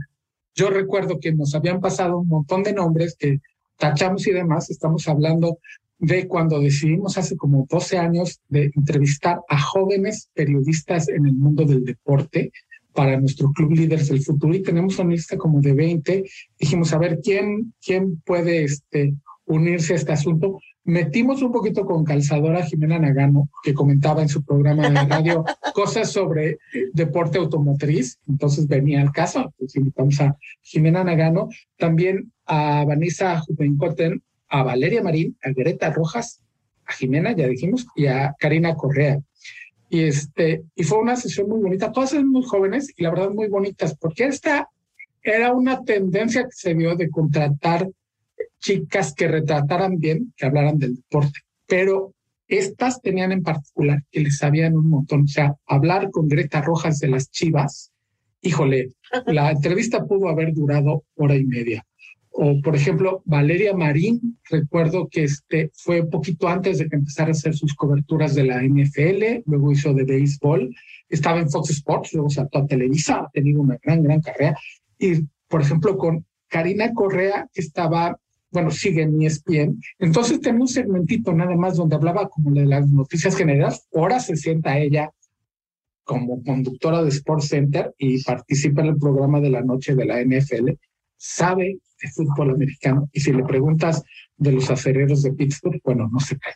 yo 0.58 0.70
recuerdo 0.70 1.20
que 1.20 1.32
nos 1.32 1.54
habían 1.54 1.80
pasado 1.80 2.18
un 2.18 2.26
montón 2.26 2.64
de 2.64 2.72
nombres 2.72 3.14
que 3.16 3.40
tachamos 3.76 4.26
y 4.26 4.32
demás. 4.32 4.70
Estamos 4.70 5.06
hablando 5.06 5.60
de 5.98 6.28
cuando 6.28 6.60
decidimos 6.60 7.18
hace 7.18 7.36
como 7.36 7.66
12 7.68 7.98
años 7.98 8.40
de 8.48 8.70
entrevistar 8.74 9.40
a 9.48 9.60
jóvenes 9.60 10.30
periodistas 10.34 11.08
en 11.08 11.26
el 11.26 11.34
mundo 11.34 11.64
del 11.64 11.84
deporte 11.84 12.52
para 12.92 13.20
nuestro 13.20 13.52
club 13.52 13.72
Líderes 13.72 14.08
del 14.08 14.22
Futuro 14.22 14.54
y 14.54 14.62
tenemos 14.62 14.98
una 14.98 15.10
lista 15.10 15.36
como 15.36 15.60
de 15.60 15.72
20. 15.72 16.24
Dijimos, 16.58 16.92
a 16.92 16.98
ver, 16.98 17.20
¿quién, 17.22 17.74
quién 17.84 18.20
puede 18.24 18.64
este, 18.64 19.14
unirse 19.46 19.92
a 19.92 19.96
este 19.96 20.12
asunto? 20.12 20.58
metimos 20.88 21.42
un 21.42 21.52
poquito 21.52 21.84
con 21.84 22.02
calzadora 22.02 22.64
Jimena 22.64 22.98
Nagano, 22.98 23.50
que 23.62 23.74
comentaba 23.74 24.22
en 24.22 24.30
su 24.30 24.42
programa 24.42 24.88
de 24.88 25.04
radio 25.04 25.44
cosas 25.74 26.10
sobre 26.10 26.58
deporte 26.94 27.36
automotriz, 27.36 28.18
entonces 28.26 28.66
venía 28.66 29.02
al 29.02 29.12
caso, 29.12 29.52
pues 29.58 29.76
invitamos 29.76 30.18
a 30.22 30.34
Jimena 30.62 31.04
Nagano, 31.04 31.50
también 31.76 32.32
a 32.46 32.86
Vanessa 32.86 33.38
Juvencoten, 33.40 34.22
a 34.48 34.62
Valeria 34.62 35.02
Marín, 35.02 35.36
a 35.42 35.50
Greta 35.50 35.90
Rojas, 35.90 36.42
a 36.84 36.92
Jimena, 36.92 37.32
ya 37.32 37.46
dijimos, 37.46 37.86
y 37.94 38.06
a 38.06 38.34
Karina 38.38 38.74
Correa. 38.74 39.20
Y, 39.90 40.02
este, 40.02 40.64
y 40.74 40.84
fue 40.84 40.98
una 40.98 41.16
sesión 41.16 41.48
muy 41.48 41.60
bonita, 41.60 41.92
todas 41.92 42.12
eran 42.12 42.28
muy 42.28 42.42
jóvenes 42.42 42.92
y 42.96 43.02
la 43.02 43.10
verdad 43.10 43.30
muy 43.30 43.48
bonitas, 43.48 43.96
porque 43.98 44.24
esta 44.24 44.68
era 45.22 45.52
una 45.52 45.82
tendencia 45.82 46.44
que 46.44 46.52
se 46.52 46.74
vio 46.74 46.94
de 46.94 47.10
contratar 47.10 47.88
chicas 48.58 49.14
que 49.14 49.28
retrataran 49.28 49.98
bien, 49.98 50.32
que 50.36 50.46
hablaran 50.46 50.78
del 50.78 50.96
deporte, 50.96 51.40
pero 51.66 52.14
estas 52.48 53.00
tenían 53.02 53.32
en 53.32 53.42
particular 53.42 54.02
que 54.10 54.20
les 54.20 54.38
sabían 54.38 54.76
un 54.76 54.88
montón, 54.88 55.22
o 55.22 55.28
sea, 55.28 55.54
hablar 55.66 56.10
con 56.10 56.28
Greta 56.28 56.62
Rojas 56.62 56.98
de 56.98 57.08
las 57.08 57.30
Chivas, 57.30 57.92
híjole, 58.40 58.92
la 59.26 59.50
entrevista 59.50 60.04
pudo 60.04 60.28
haber 60.28 60.54
durado 60.54 61.04
hora 61.16 61.36
y 61.36 61.44
media. 61.44 61.84
O, 62.40 62.60
por 62.62 62.76
ejemplo, 62.76 63.20
Valeria 63.24 63.74
Marín, 63.74 64.38
recuerdo 64.48 65.08
que 65.10 65.24
este 65.24 65.72
fue 65.74 66.06
poquito 66.06 66.46
antes 66.46 66.78
de 66.78 66.88
que 66.88 66.94
empezara 66.94 67.30
a 67.30 67.32
hacer 67.32 67.56
sus 67.56 67.74
coberturas 67.74 68.36
de 68.36 68.44
la 68.44 68.62
NFL, 68.62 69.42
luego 69.44 69.72
hizo 69.72 69.92
de 69.92 70.04
béisbol, 70.04 70.72
estaba 71.08 71.40
en 71.40 71.50
Fox 71.50 71.70
Sports, 71.70 72.12
luego 72.12 72.30
saltó 72.30 72.58
a 72.58 72.66
Televisa, 72.66 73.22
ha 73.22 73.30
tenido 73.32 73.60
una 73.60 73.76
gran, 73.82 74.04
gran 74.04 74.20
carrera. 74.20 74.56
Y, 75.00 75.22
por 75.48 75.62
ejemplo, 75.62 75.98
con 75.98 76.24
Karina 76.46 76.94
Correa, 76.94 77.48
que 77.52 77.60
estaba 77.60 78.16
bueno, 78.52 78.70
sigue 78.70 79.02
en 79.02 79.20
ESPN. 79.20 79.80
Entonces 79.98 80.40
tenía 80.40 80.60
un 80.60 80.68
segmentito 80.68 81.34
nada 81.34 81.56
más 81.56 81.76
donde 81.76 81.96
hablaba 81.96 82.28
como 82.28 82.52
de 82.52 82.66
las 82.66 82.88
noticias 82.88 83.36
generales. 83.36 83.88
Ahora 83.92 84.20
se 84.20 84.36
sienta 84.36 84.78
ella 84.78 85.10
como 86.04 86.40
conductora 86.44 87.02
de 87.02 87.08
Sports 87.08 87.48
Center 87.48 87.92
y 87.98 88.22
participa 88.22 88.82
en 88.82 88.88
el 88.88 88.96
programa 88.96 89.40
de 89.40 89.50
la 89.50 89.62
noche 89.62 89.96
de 89.96 90.04
la 90.06 90.22
NFL. 90.22 90.70
Sabe 91.16 91.80
de 92.00 92.10
fútbol 92.10 92.50
americano 92.50 93.08
y 93.12 93.20
si 93.20 93.32
le 93.32 93.44
preguntas 93.44 94.02
de 94.36 94.52
los 94.52 94.70
acereros 94.70 95.22
de 95.22 95.32
Pittsburgh, 95.32 95.80
bueno, 95.84 96.08
no 96.12 96.20
se 96.20 96.38
calla. 96.38 96.54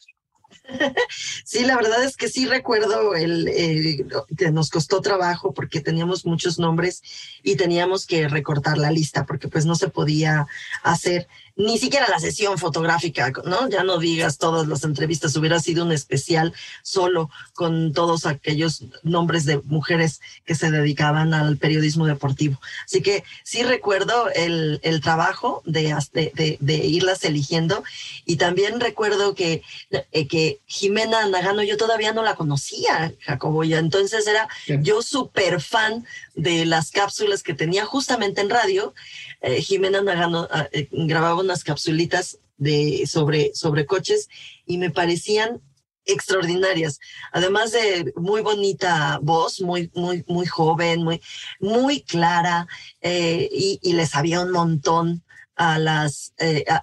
Sí, 1.44 1.64
la 1.64 1.76
verdad 1.76 2.05
es 2.05 2.16
que 2.16 2.28
sí 2.28 2.46
recuerdo 2.46 3.14
el, 3.14 4.07
que 4.37 4.50
nos 4.50 4.70
costó 4.70 5.00
trabajo 5.00 5.52
porque 5.52 5.81
teníamos 5.81 6.24
muchos 6.24 6.59
nombres 6.59 7.02
y 7.42 7.57
teníamos 7.57 8.07
que 8.07 8.28
recortar 8.28 8.78
la 8.78 8.90
lista 8.90 9.26
porque 9.26 9.48
pues 9.48 9.66
no 9.66 9.74
se 9.74 9.88
podía 9.88 10.46
hacer 10.83 11.28
ni 11.56 11.78
siquiera 11.78 12.08
la 12.08 12.18
sesión 12.18 12.58
fotográfica, 12.58 13.32
¿no? 13.44 13.68
Ya 13.68 13.84
no 13.84 13.98
digas 13.98 14.38
todas 14.38 14.66
las 14.66 14.84
entrevistas, 14.84 15.36
hubiera 15.36 15.60
sido 15.60 15.84
un 15.84 15.92
especial 15.92 16.52
solo 16.82 17.30
con 17.54 17.92
todos 17.92 18.26
aquellos 18.26 18.84
nombres 19.02 19.44
de 19.44 19.58
mujeres 19.64 20.20
que 20.44 20.54
se 20.54 20.70
dedicaban 20.70 21.34
al 21.34 21.56
periodismo 21.56 22.06
deportivo. 22.06 22.60
Así 22.84 23.02
que 23.02 23.24
sí 23.44 23.62
recuerdo 23.62 24.30
el, 24.34 24.80
el 24.82 25.00
trabajo 25.00 25.62
de, 25.64 25.94
de, 26.12 26.58
de, 26.60 26.74
irlas 26.74 27.24
eligiendo 27.24 27.84
y 28.24 28.36
también 28.36 28.80
recuerdo 28.80 29.34
que, 29.34 29.62
eh, 29.90 30.26
que 30.26 30.60
Jimena 30.66 31.26
Nagano 31.26 31.62
yo 31.62 31.76
todavía 31.76 32.12
no 32.12 32.22
la 32.22 32.34
conocía, 32.34 33.12
Jacobo, 33.20 33.64
ya 33.64 33.78
entonces 33.78 34.26
era 34.26 34.48
yo 34.80 35.02
súper 35.02 35.60
fan 35.60 36.04
de 36.34 36.64
las 36.64 36.90
cápsulas 36.90 37.42
que 37.42 37.54
tenía 37.54 37.84
justamente 37.84 38.40
en 38.40 38.50
radio. 38.50 38.94
Eh, 39.42 39.61
Jimena 39.61 40.00
Nagano 40.02 40.48
ah, 40.50 40.68
eh, 40.72 40.88
grababa 40.90 41.40
unas 41.40 41.64
capsulitas 41.64 42.38
de, 42.57 43.05
sobre, 43.07 43.52
sobre 43.55 43.87
coches 43.87 44.28
y 44.66 44.78
me 44.78 44.90
parecían 44.90 45.61
extraordinarias. 46.05 46.98
Además 47.33 47.72
de 47.72 48.12
muy 48.16 48.40
bonita 48.40 49.18
voz, 49.22 49.61
muy, 49.61 49.90
muy, 49.94 50.24
muy 50.26 50.46
joven, 50.46 51.05
muy, 51.05 51.20
muy 51.61 52.02
clara, 52.02 52.66
eh, 53.00 53.48
y, 53.52 53.78
y, 53.83 53.92
le 53.92 54.07
sabía 54.07 54.40
un 54.40 54.50
montón 54.50 55.22
a 55.55 55.78
las 55.78 56.33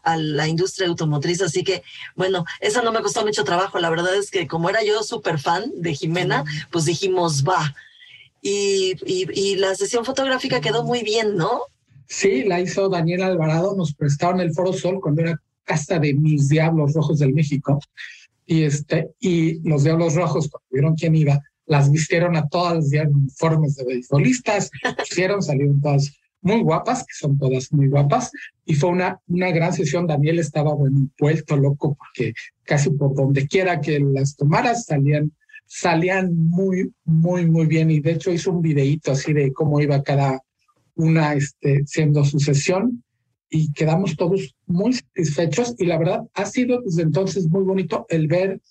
a, 0.03 0.15
la 0.17 0.47
industria 0.47 0.87
automotriz 0.87 1.41
así 1.41 1.63
que 1.63 1.81
bueno 2.15 2.45
esa 2.59 2.83
no 2.83 2.91
me 2.91 3.01
costó 3.01 3.25
mucho 3.25 3.43
trabajo 3.43 3.79
la 3.79 3.89
verdad 3.89 4.15
es 4.15 4.29
que 4.29 4.47
como 4.47 4.69
era 4.69 4.83
yo 4.83 5.01
súper 5.01 5.39
fan 5.39 5.71
de 5.73 5.95
Jimena 5.95 6.43
pues 6.69 6.85
dijimos 6.85 7.43
va 7.43 7.73
y, 8.41 8.95
y, 9.05 9.55
la 9.55 9.75
sesión 9.75 10.05
fotográfica 10.05 10.61
quedó 10.61 10.83
muy 10.83 11.03
bien, 11.03 11.35
¿no? 11.35 11.63
Sí, 12.09 12.43
la 12.43 12.59
hizo 12.59 12.89
Daniel 12.89 13.21
Alvarado, 13.21 13.75
nos 13.75 13.93
prestaron 13.93 14.41
el 14.41 14.51
Foro 14.51 14.73
Sol 14.73 14.99
cuando 14.99 15.21
era 15.21 15.39
casta 15.63 15.99
de 15.99 16.15
mis 16.15 16.49
Diablos 16.49 16.93
Rojos 16.93 17.19
del 17.19 17.35
México. 17.35 17.79
Y, 18.47 18.63
este, 18.63 19.11
y 19.19 19.59
los 19.61 19.83
Diablos 19.83 20.15
Rojos, 20.15 20.49
cuando 20.49 20.65
vieron 20.71 20.95
quién 20.95 21.15
iba, 21.15 21.39
las 21.67 21.91
vistieron 21.91 22.35
a 22.35 22.47
todas 22.47 22.89
de 22.89 23.01
uniformes 23.01 23.75
de 23.75 23.85
beisbolistas, 23.85 24.71
pusieron, 24.97 25.43
salieron 25.43 25.79
todas 25.79 26.11
muy 26.41 26.63
guapas, 26.63 27.01
que 27.01 27.13
son 27.13 27.37
todas 27.37 27.71
muy 27.71 27.87
guapas, 27.87 28.31
y 28.65 28.73
fue 28.73 28.89
una, 28.89 29.19
una 29.27 29.51
gran 29.51 29.71
sesión. 29.71 30.07
Daniel 30.07 30.39
estaba, 30.39 30.73
bueno, 30.73 31.07
vuelto 31.19 31.57
loco, 31.57 31.95
porque 31.95 32.33
casi 32.63 32.89
por 32.89 33.13
donde 33.13 33.47
quiera 33.47 33.81
que 33.81 33.99
las 33.99 34.35
tomaras 34.35 34.85
salían, 34.85 35.31
salían 35.67 36.33
muy, 36.35 36.91
muy, 37.03 37.45
muy 37.45 37.67
bien, 37.67 37.91
y 37.91 37.99
de 37.99 38.13
hecho 38.13 38.31
hizo 38.31 38.51
un 38.51 38.63
videíto 38.63 39.11
así 39.11 39.31
de 39.31 39.53
cómo 39.53 39.79
iba 39.79 40.01
cada 40.01 40.41
una 40.99 41.33
este, 41.33 41.83
siendo 41.85 42.23
su 42.25 42.39
sesión, 42.39 43.03
y 43.49 43.71
quedamos 43.73 44.15
todos 44.15 44.55
muy 44.67 44.93
satisfechos, 44.93 45.75
y 45.79 45.85
la 45.85 45.97
verdad 45.97 46.21
ha 46.33 46.45
sido 46.45 46.81
desde 46.81 47.01
entonces 47.01 47.47
muy 47.49 47.63
bonito 47.63 48.05
el 48.09 48.27
ver 48.27 48.61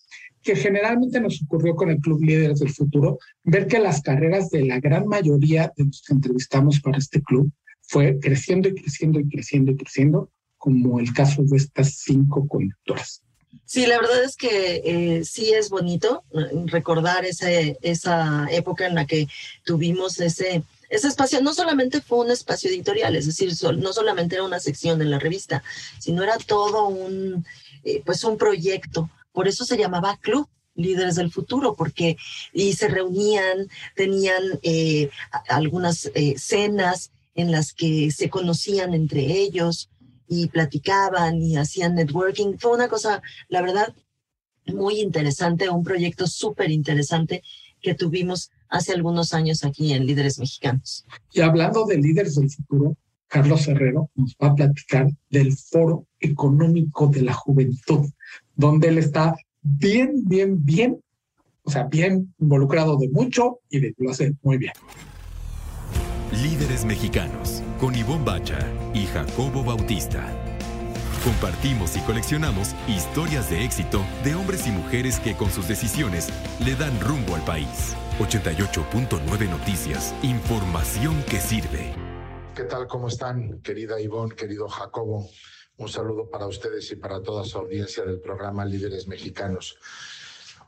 que 0.43 0.55
generalmente 0.55 1.21
nos 1.21 1.43
ocurrió 1.43 1.75
con 1.75 1.91
el 1.91 1.99
Club 1.99 2.23
Líderes 2.23 2.61
del 2.61 2.71
Futuro, 2.71 3.19
ver 3.43 3.67
que 3.67 3.81
las 3.81 4.03
carreras 4.03 4.51
de 4.51 4.65
la 4.65 4.79
gran 4.79 5.07
mayoría 5.07 5.73
de 5.77 5.85
los 5.85 6.03
que 6.07 6.15
entrevistamos 6.15 6.81
para 6.81 6.99
este 6.99 7.21
club 7.23 7.51
fue 7.83 8.19
creciendo 8.21 8.69
y 8.69 8.75
creciendo 8.75 9.19
y 9.19 9.29
creciendo 9.29 9.73
y 9.73 9.77
creciendo, 9.77 10.31
como 10.57 11.01
el 11.01 11.13
caso 11.13 11.43
de 11.43 11.57
estas 11.57 11.97
cinco 11.97 12.47
conductoras. 12.47 13.23
Sí, 13.65 13.87
la 13.87 13.99
verdad 13.99 14.25
es 14.25 14.37
que 14.37 14.83
eh, 14.85 15.25
sí 15.25 15.53
es 15.53 15.71
bonito 15.71 16.23
eh, 16.33 16.65
recordar 16.67 17.25
ese, 17.25 17.79
esa 17.83 18.47
época 18.51 18.87
en 18.87 18.95
la 18.95 19.07
que 19.07 19.27
tuvimos 19.65 20.21
ese, 20.21 20.63
ese 20.89 21.09
espacio. 21.09 21.41
No 21.41 21.55
solamente 21.55 22.01
fue 22.01 22.19
un 22.19 22.31
espacio 22.31 22.71
editorial, 22.71 23.17
es 23.17 23.27
decir, 23.27 23.53
no 23.77 23.93
solamente 23.93 24.37
era 24.37 24.45
una 24.45 24.61
sección 24.61 25.01
en 25.03 25.11
la 25.11 25.19
revista, 25.19 25.63
sino 25.99 26.23
era 26.23 26.37
todo 26.39 26.89
un, 26.89 27.45
eh, 27.85 28.03
pues 28.05 28.25
un 28.25 28.37
proyecto. 28.37 29.11
Por 29.33 29.49
eso 29.49 29.65
se 29.65 29.77
llamaba 29.77 30.19
Club 30.21 30.49
líderes 30.75 31.17
del 31.17 31.33
futuro, 31.33 31.75
porque 31.75 32.17
y 32.53 32.73
se 32.75 32.87
reunían, 32.87 33.69
tenían 33.97 34.61
algunas 35.49 36.09
cenas 36.37 37.11
en 37.35 37.51
las 37.51 37.73
que 37.73 38.13
se 38.13 38.31
conocían 38.31 38.95
entre 38.95 39.23
ellos 39.23 39.91
y 40.29 40.49
platicaban 40.49 41.43
y 41.43 41.57
hacían 41.57 41.95
networking. 41.95 42.59
Fue 42.59 42.73
una 42.73 42.89
cosa, 42.89 43.23
la 43.49 43.63
verdad, 43.63 43.95
muy 44.67 45.01
interesante, 45.01 45.69
un 45.71 45.85
proyecto 45.85 46.27
súper 46.27 46.71
interesante 46.71 47.43
que 47.81 47.95
tuvimos 47.95 48.51
hace 48.69 48.93
algunos 48.93 49.35
años 49.35 49.65
aquí 49.65 49.93
en 49.93 50.07
Líderes 50.07 50.39
Mexicanos. 50.39 51.07
Y 51.33 51.41
hablando 51.41 51.85
de 51.87 51.99
líderes 51.99 52.37
del 52.37 52.51
futuro, 52.51 52.97
Carlos 53.29 53.69
Herrero 53.69 54.11
nos 54.15 54.35
va 54.43 54.49
a 54.49 54.55
platicar 54.55 55.11
del 55.31 55.53
Foro 55.57 56.07
Económico 56.19 57.07
de 57.09 57.23
la 57.23 57.35
Juventud, 57.35 58.11
donde 58.57 58.89
él 58.89 58.99
está 58.99 59.37
bien, 59.63 60.25
bien, 60.27 60.65
bien, 60.65 61.01
o 61.63 61.71
sea, 61.71 61.85
bien 61.85 62.35
involucrado 62.39 62.97
de 62.97 63.09
mucho 63.11 63.61
y 63.69 63.81
de, 63.81 63.95
lo 63.99 64.11
hace 64.11 64.35
muy 64.43 64.57
bien. 64.57 64.73
Líderes 66.43 66.85
Mexicanos, 66.85 67.63
con 67.81 67.95
Ivonne 67.95 68.25
Bacha 68.25 68.59
y 68.95 69.05
Jacobo 69.07 69.63
Bautista. 69.63 70.27
Compartimos 71.25 71.97
y 71.97 72.01
coleccionamos 72.01 72.75
historias 72.87 73.51
de 73.51 73.65
éxito 73.65 74.05
de 74.23 74.37
hombres 74.37 74.67
y 74.67 74.71
mujeres 74.71 75.19
que 75.19 75.37
con 75.37 75.51
sus 75.51 75.67
decisiones 75.67 76.29
le 76.65 76.77
dan 76.77 76.99
rumbo 77.01 77.35
al 77.35 77.45
país. 77.45 77.97
88.9 78.21 79.51
Noticias, 79.51 80.15
información 80.23 81.23
que 81.25 81.41
sirve. 81.41 81.93
¿Qué 82.55 82.65
tal? 82.65 82.87
¿Cómo 82.87 83.09
están, 83.09 83.61
querida 83.63 84.01
Ivonne, 84.01 84.35
querido 84.35 84.69
Jacobo? 84.69 85.29
Un 85.77 85.89
saludo 85.89 86.29
para 86.31 86.47
ustedes 86.47 86.91
y 86.93 86.97
para 86.97 87.21
toda 87.23 87.45
su 87.45 87.59
audiencia 87.59 88.05
del 88.05 88.21
programa 88.21 88.65
Líderes 88.65 89.09
Mexicanos. 89.09 89.77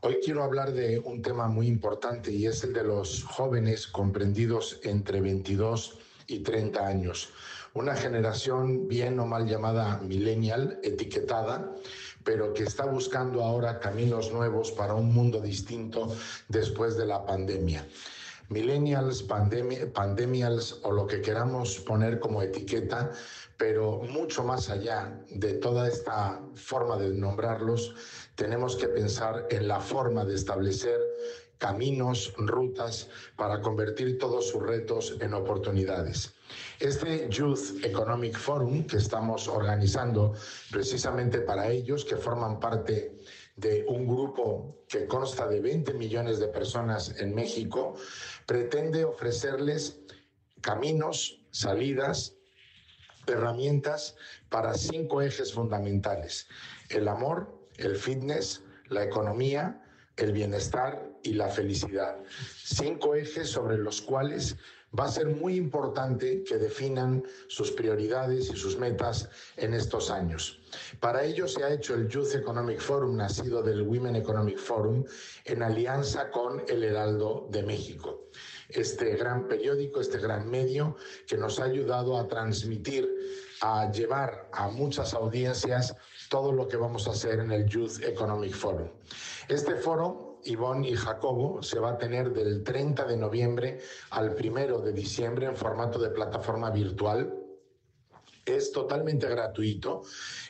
Hoy 0.02 0.18
quiero 0.24 0.42
hablar 0.42 0.72
de 0.72 0.98
un 0.98 1.22
tema 1.22 1.46
muy 1.48 1.68
importante 1.68 2.32
y 2.32 2.46
es 2.46 2.64
el 2.64 2.72
de 2.72 2.84
los 2.84 3.22
jóvenes 3.24 3.86
comprendidos 3.86 4.80
entre 4.82 5.20
22 5.20 5.98
y 6.26 6.40
30 6.40 6.86
años. 6.86 7.28
Una 7.72 7.94
generación 7.94 8.88
bien 8.88 9.20
o 9.20 9.26
mal 9.26 9.46
llamada 9.46 9.98
millennial, 9.98 10.80
etiquetada, 10.82 11.72
pero 12.24 12.52
que 12.52 12.64
está 12.64 12.84
buscando 12.86 13.44
ahora 13.44 13.78
caminos 13.78 14.32
nuevos 14.32 14.72
para 14.72 14.94
un 14.94 15.14
mundo 15.14 15.40
distinto 15.40 16.08
después 16.48 16.96
de 16.96 17.06
la 17.06 17.24
pandemia. 17.24 17.86
Millennials, 18.48 19.22
pandemials 19.22 20.80
o 20.82 20.90
lo 20.90 21.06
que 21.06 21.20
queramos 21.20 21.78
poner 21.78 22.18
como 22.18 22.42
etiqueta, 22.42 23.12
pero 23.56 24.00
mucho 24.02 24.42
más 24.42 24.68
allá 24.68 25.22
de 25.30 25.52
toda 25.52 25.86
esta 25.86 26.42
forma 26.56 26.96
de 26.96 27.10
nombrarlos, 27.10 27.94
tenemos 28.34 28.74
que 28.74 28.88
pensar 28.88 29.46
en 29.50 29.68
la 29.68 29.78
forma 29.78 30.24
de 30.24 30.34
establecer 30.34 30.98
caminos, 31.60 32.32
rutas 32.38 33.08
para 33.36 33.60
convertir 33.60 34.18
todos 34.18 34.48
sus 34.48 34.62
retos 34.62 35.16
en 35.20 35.34
oportunidades. 35.34 36.34
Este 36.80 37.28
Youth 37.28 37.84
Economic 37.84 38.36
Forum 38.36 38.84
que 38.86 38.96
estamos 38.96 39.46
organizando 39.46 40.32
precisamente 40.72 41.42
para 41.42 41.68
ellos, 41.68 42.04
que 42.04 42.16
forman 42.16 42.58
parte 42.58 43.14
de 43.56 43.84
un 43.86 44.08
grupo 44.08 44.84
que 44.88 45.06
consta 45.06 45.46
de 45.46 45.60
20 45.60 45.92
millones 45.94 46.40
de 46.40 46.48
personas 46.48 47.14
en 47.20 47.34
México, 47.34 47.94
pretende 48.46 49.04
ofrecerles 49.04 50.00
caminos, 50.62 51.42
salidas, 51.50 52.34
herramientas 53.26 54.16
para 54.48 54.72
cinco 54.72 55.20
ejes 55.20 55.52
fundamentales. 55.52 56.48
El 56.88 57.06
amor, 57.06 57.54
el 57.76 57.96
fitness, 57.96 58.62
la 58.88 59.04
economía, 59.04 59.84
el 60.16 60.32
bienestar 60.32 61.09
y 61.22 61.34
la 61.34 61.48
felicidad. 61.48 62.16
Cinco 62.64 63.14
ejes 63.14 63.50
sobre 63.50 63.78
los 63.78 64.00
cuales 64.02 64.56
va 64.98 65.04
a 65.04 65.10
ser 65.10 65.26
muy 65.26 65.56
importante 65.56 66.42
que 66.42 66.58
definan 66.58 67.22
sus 67.48 67.70
prioridades 67.70 68.50
y 68.50 68.56
sus 68.56 68.76
metas 68.76 69.28
en 69.56 69.74
estos 69.74 70.10
años. 70.10 70.60
Para 70.98 71.24
ello 71.24 71.46
se 71.46 71.62
ha 71.64 71.72
hecho 71.72 71.94
el 71.94 72.08
Youth 72.08 72.34
Economic 72.34 72.80
Forum, 72.80 73.16
nacido 73.16 73.62
del 73.62 73.82
Women 73.82 74.16
Economic 74.16 74.58
Forum, 74.58 75.04
en 75.44 75.62
alianza 75.62 76.30
con 76.30 76.62
el 76.68 76.82
Heraldo 76.82 77.48
de 77.50 77.62
México. 77.62 78.30
Este 78.68 79.16
gran 79.16 79.48
periódico, 79.48 80.00
este 80.00 80.18
gran 80.18 80.48
medio 80.48 80.96
que 81.26 81.36
nos 81.36 81.58
ha 81.58 81.64
ayudado 81.64 82.16
a 82.18 82.28
transmitir, 82.28 83.08
a 83.62 83.90
llevar 83.90 84.48
a 84.52 84.68
muchas 84.68 85.12
audiencias 85.14 85.94
todo 86.28 86.52
lo 86.52 86.68
que 86.68 86.76
vamos 86.76 87.08
a 87.08 87.10
hacer 87.10 87.40
en 87.40 87.50
el 87.50 87.66
Youth 87.66 88.00
Economic 88.02 88.54
Forum. 88.54 88.88
Este 89.48 89.74
foro, 89.74 90.29
Ivonne 90.44 90.88
y 90.88 90.96
Jacobo, 90.96 91.62
se 91.62 91.78
va 91.78 91.90
a 91.90 91.98
tener 91.98 92.32
del 92.32 92.62
30 92.62 93.06
de 93.06 93.16
noviembre 93.16 93.80
al 94.10 94.36
1 94.38 94.80
de 94.80 94.92
diciembre 94.92 95.46
en 95.46 95.56
formato 95.56 95.98
de 95.98 96.10
plataforma 96.10 96.70
virtual. 96.70 97.34
Es 98.44 98.70
totalmente 98.72 99.26
gratuito 99.28 100.02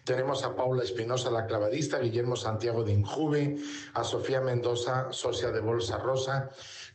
Tenemos 0.03 0.43
a 0.43 0.55
Paula 0.55 0.83
Espinosa, 0.83 1.29
la 1.29 1.45
clavadista, 1.45 1.99
Guillermo 1.99 2.35
Santiago 2.35 2.83
de 2.83 2.93
Injuve, 2.93 3.57
a 3.93 4.03
Sofía 4.03 4.41
Mendoza, 4.41 5.11
socia 5.11 5.51
de 5.51 5.59
Bolsa 5.59 5.99
Rosa, 5.99 6.49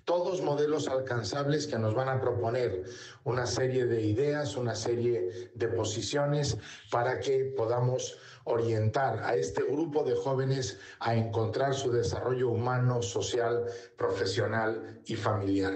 todos 0.06 0.40
modelos 0.40 0.86
alcanzables 0.86 1.66
que 1.66 1.78
nos 1.78 1.92
van 1.92 2.08
a 2.08 2.20
proponer 2.20 2.84
una 3.24 3.44
serie 3.44 3.86
de 3.86 4.00
ideas, 4.02 4.56
una 4.56 4.76
serie 4.76 5.50
de 5.52 5.68
posiciones 5.68 6.56
para 6.92 7.18
que 7.18 7.52
podamos 7.56 8.16
orientar 8.44 9.18
a 9.24 9.34
este 9.34 9.64
grupo 9.64 10.04
de 10.04 10.14
jóvenes 10.14 10.78
a 11.00 11.16
encontrar 11.16 11.74
su 11.74 11.90
desarrollo 11.90 12.50
humano, 12.50 13.02
social, 13.02 13.66
profesional 13.98 15.00
y 15.06 15.16
familiar. 15.16 15.74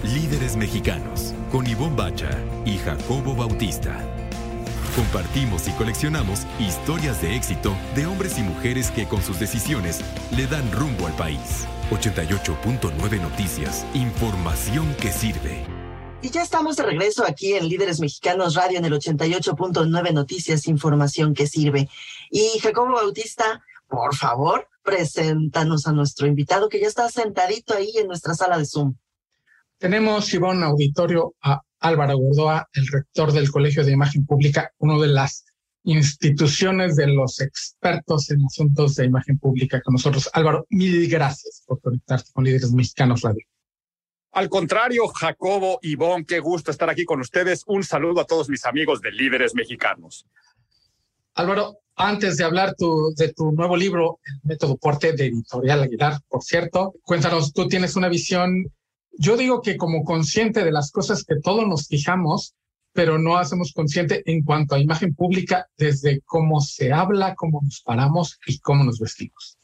Líderes 0.04 0.56
mexicanos 0.56 1.34
con 1.52 1.68
Ivonne 1.68 1.96
Bacha 1.96 2.30
y 2.66 2.78
Jacobo 2.78 3.36
Bautista. 3.36 3.98
Compartimos 4.96 5.68
y 5.68 5.72
coleccionamos 5.74 6.48
historias 6.60 7.22
de 7.22 7.36
éxito 7.36 7.76
de 7.96 8.08
hombres 8.08 8.40
y 8.40 8.42
mujeres 8.42 8.90
que 8.92 9.08
con 9.08 9.22
sus 9.22 9.40
decisiones 9.40 10.02
le 10.36 10.48
dan 10.48 10.72
rumbo 10.72 11.06
al 11.06 11.14
país. 11.14 11.68
88.9 11.92 13.22
Noticias. 13.22 13.86
Información 13.94 14.96
que 15.00 15.12
sirve. 15.12 15.79
Y 16.22 16.32
ya 16.32 16.42
estamos 16.42 16.76
de 16.76 16.84
regreso 16.84 17.26
aquí 17.26 17.54
en 17.54 17.70
Líderes 17.70 18.02
Mexicanos 18.02 18.56
Radio 18.56 18.78
en 18.78 18.84
el 18.84 18.92
88.9 18.92 20.14
Noticias, 20.14 20.68
información 20.68 21.34
que 21.34 21.48
sirve. 21.48 21.90
Y 22.30 22.60
Jacobo 22.62 22.92
Bautista, 22.94 23.64
por 23.88 24.14
favor, 24.14 24.68
preséntanos 24.84 25.88
a 25.88 25.94
nuestro 25.94 26.28
invitado 26.28 26.68
que 26.68 26.82
ya 26.82 26.88
está 26.88 27.08
sentadito 27.08 27.74
ahí 27.74 27.94
en 27.96 28.08
nuestra 28.08 28.34
sala 28.34 28.58
de 28.58 28.66
Zoom. 28.66 28.96
Tenemos, 29.78 30.34
Ivonne, 30.34 30.66
auditorio 30.66 31.36
a 31.42 31.62
Álvaro 31.80 32.18
Gordoa, 32.18 32.68
el 32.74 32.88
rector 32.88 33.32
del 33.32 33.50
Colegio 33.50 33.86
de 33.86 33.94
Imagen 33.94 34.26
Pública, 34.26 34.74
una 34.80 34.98
de 35.00 35.08
las 35.08 35.46
instituciones 35.84 36.98
de 36.98 37.08
los 37.08 37.40
expertos 37.40 38.30
en 38.30 38.44
asuntos 38.46 38.96
de 38.96 39.06
imagen 39.06 39.40
pública 39.40 39.82
con 39.82 39.94
nosotros. 39.94 40.30
Álvaro, 40.34 40.68
mil 40.70 41.10
gracias 41.10 41.64
por 41.66 41.80
conectarte 41.80 42.30
con 42.34 42.44
Líderes 42.44 42.74
Mexicanos 42.74 43.22
Radio. 43.22 43.46
Al 44.32 44.50
contrario, 44.50 45.08
Jacobo, 45.08 45.80
Ivonne, 45.82 46.26
qué 46.26 46.40
gusto 46.40 46.72
estar 46.72 46.90
aquí 46.90 47.06
con 47.06 47.20
ustedes. 47.20 47.64
Un 47.66 47.84
saludo 47.84 48.22
a 48.22 48.26
todos 48.26 48.50
mis 48.50 48.66
amigos 48.66 49.02
de 49.02 49.12
Líderes 49.12 49.56
Mexicanos. 49.56 50.26
Álvaro, 51.34 51.80
antes 51.96 52.38
de 52.38 52.44
hablar 52.44 52.76
de 53.16 53.34
tu 53.34 53.52
nuevo 53.52 53.76
libro, 53.76 54.20
El 54.26 54.40
Método 54.44 54.78
Porte 54.78 55.14
de 55.14 55.28
Editorial 55.28 55.84
Aguilar, 55.84 56.20
por 56.28 56.44
cierto, 56.44 56.94
cuéntanos, 57.04 57.54
tú 57.54 57.68
tienes 57.68 57.96
una 57.96 58.10
visión 58.10 58.72
yo 59.22 59.36
digo 59.36 59.62
que 59.62 59.76
como 59.76 60.06
consciente 60.06 60.64
de 60.64 60.72
las 60.72 60.92
cosas 60.92 61.26
que 61.26 61.36
todos 61.44 61.68
nos 61.68 61.88
fijamos, 61.88 62.56
pero 62.94 63.20
no 63.20 63.38
hacemos 63.38 63.74
consciente 63.74 64.24
en 64.26 64.46
cuanto 64.46 64.76
a 64.76 64.80
imagen 64.80 65.14
pública 65.14 65.68
desde 65.78 66.22
cómo 66.22 66.62
se 66.62 66.94
habla, 66.94 67.36
cómo 67.36 67.60
nos 67.62 67.82
paramos 67.82 68.40
y 68.48 68.60
cómo 68.60 68.86
nos 68.86 68.98
vestimos. 68.98 69.59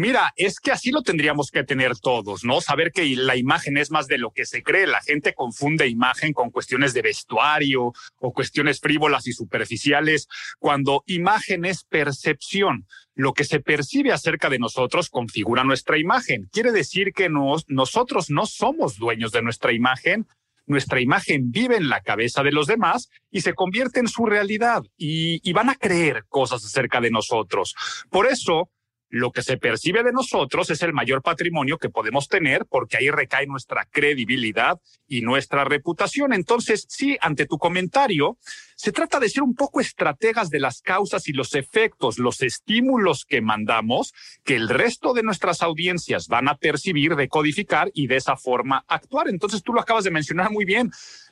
Mira, 0.00 0.32
es 0.34 0.60
que 0.60 0.72
así 0.72 0.90
lo 0.90 1.02
tendríamos 1.02 1.50
que 1.50 1.62
tener 1.62 1.94
todos, 1.94 2.42
¿no? 2.42 2.62
Saber 2.62 2.90
que 2.90 3.04
la 3.16 3.36
imagen 3.36 3.76
es 3.76 3.90
más 3.90 4.06
de 4.06 4.16
lo 4.16 4.30
que 4.30 4.46
se 4.46 4.62
cree. 4.62 4.86
La 4.86 5.02
gente 5.02 5.34
confunde 5.34 5.88
imagen 5.88 6.32
con 6.32 6.48
cuestiones 6.48 6.94
de 6.94 7.02
vestuario 7.02 7.92
o 8.18 8.32
cuestiones 8.32 8.80
frívolas 8.80 9.26
y 9.26 9.34
superficiales, 9.34 10.26
cuando 10.58 11.02
imagen 11.04 11.66
es 11.66 11.84
percepción. 11.84 12.86
Lo 13.14 13.34
que 13.34 13.44
se 13.44 13.60
percibe 13.60 14.10
acerca 14.10 14.48
de 14.48 14.58
nosotros 14.58 15.10
configura 15.10 15.64
nuestra 15.64 15.98
imagen. 15.98 16.48
Quiere 16.50 16.72
decir 16.72 17.12
que 17.12 17.28
nosotros 17.28 18.30
no 18.30 18.46
somos 18.46 18.96
dueños 18.96 19.32
de 19.32 19.42
nuestra 19.42 19.74
imagen, 19.74 20.26
nuestra 20.64 21.02
imagen 21.02 21.50
vive 21.50 21.76
en 21.76 21.90
la 21.90 22.00
cabeza 22.00 22.42
de 22.42 22.52
los 22.52 22.66
demás 22.66 23.10
y 23.30 23.42
se 23.42 23.52
convierte 23.52 24.00
en 24.00 24.08
su 24.08 24.24
realidad 24.24 24.82
y, 24.96 25.46
y, 25.46 25.52
van 25.52 25.68
a 25.68 25.74
creer 25.74 26.24
cosas 26.28 26.64
acerca 26.64 27.02
de 27.02 27.10
nosotros. 27.10 27.74
Por 28.08 28.26
eso, 28.26 28.70
lo 29.10 29.32
que 29.32 29.42
se 29.42 29.56
percibe 29.56 30.02
de 30.02 30.12
nosotros 30.12 30.70
es 30.70 30.82
el 30.82 30.92
mayor 30.92 31.20
patrimonio 31.20 31.78
que 31.78 31.90
podemos 31.90 32.28
tener 32.28 32.64
porque 32.66 32.96
ahí 32.96 33.10
recae 33.10 33.46
nuestra 33.46 33.84
credibilidad 33.84 34.80
y 35.08 35.20
nuestra 35.20 35.64
reputación. 35.64 36.32
Entonces, 36.32 36.86
sí, 36.88 37.18
ante 37.20 37.46
tu 37.46 37.58
comentario, 37.58 38.38
se 38.76 38.92
trata 38.92 39.20
de 39.20 39.28
ser 39.28 39.42
un 39.42 39.54
poco 39.54 39.80
estrategas 39.80 40.48
de 40.48 40.60
las 40.60 40.80
causas 40.80 41.28
y 41.28 41.32
los 41.32 41.54
efectos, 41.54 42.18
los 42.18 42.40
estímulos 42.40 43.26
que 43.26 43.42
mandamos, 43.42 44.14
que 44.44 44.54
el 44.54 44.68
resto 44.68 45.12
de 45.12 45.22
nuestras 45.22 45.60
audiencias 45.60 46.28
van 46.28 46.48
a 46.48 46.56
percibir, 46.56 47.16
decodificar 47.16 47.90
y 47.92 48.06
de 48.06 48.16
esa 48.16 48.36
forma 48.36 48.84
actuar. 48.88 49.28
Entonces, 49.28 49.62
tú 49.62 49.74
lo 49.74 49.80
acabas 49.80 50.04
de 50.04 50.10
mencionar 50.10 50.50
muy 50.50 50.64
bien. 50.64 50.90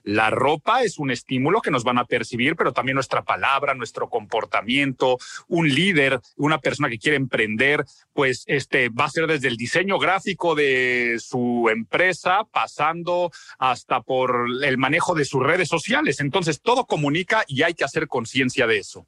La 0.09 0.31
ropa 0.31 0.85
es 0.85 0.99
un 0.99 1.11
estímulo 1.11 1.61
que 1.61 1.71
nos 1.71 1.85
van 1.85 1.99
a 1.99 2.07
percibir, 2.07 2.57
pero 2.57 2.73
también 2.73 2.95
nuestra 2.95 3.25
palabra, 3.25 3.75
nuestro 3.75 4.09
comportamiento, 4.09 5.19
un 5.49 5.69
líder, 5.69 6.19
una 6.39 6.57
persona 6.61 6.89
que 6.89 6.99
quiere 6.99 7.19
emprender, 7.19 7.85
pues 8.15 8.43
este 8.47 8.89
va 8.89 9.05
a 9.05 9.11
ser 9.11 9.27
desde 9.27 9.49
el 9.49 9.59
diseño 9.59 9.99
gráfico 9.99 10.55
de 10.55 11.19
su 11.21 11.69
empresa, 11.71 12.45
pasando 12.51 13.31
hasta 13.59 14.01
por 14.01 14.47
el 14.63 14.79
manejo 14.79 15.15
de 15.15 15.27
sus 15.27 15.43
redes 15.43 15.69
sociales. 15.69 16.21
Entonces, 16.21 16.63
todo 16.63 16.87
comunica 16.87 17.45
y 17.47 17.63
hay 17.63 17.75
que 17.75 17.85
hacer 17.85 18.09
conciencia 18.09 18.67
de 18.67 18.79
eso. 18.79 19.07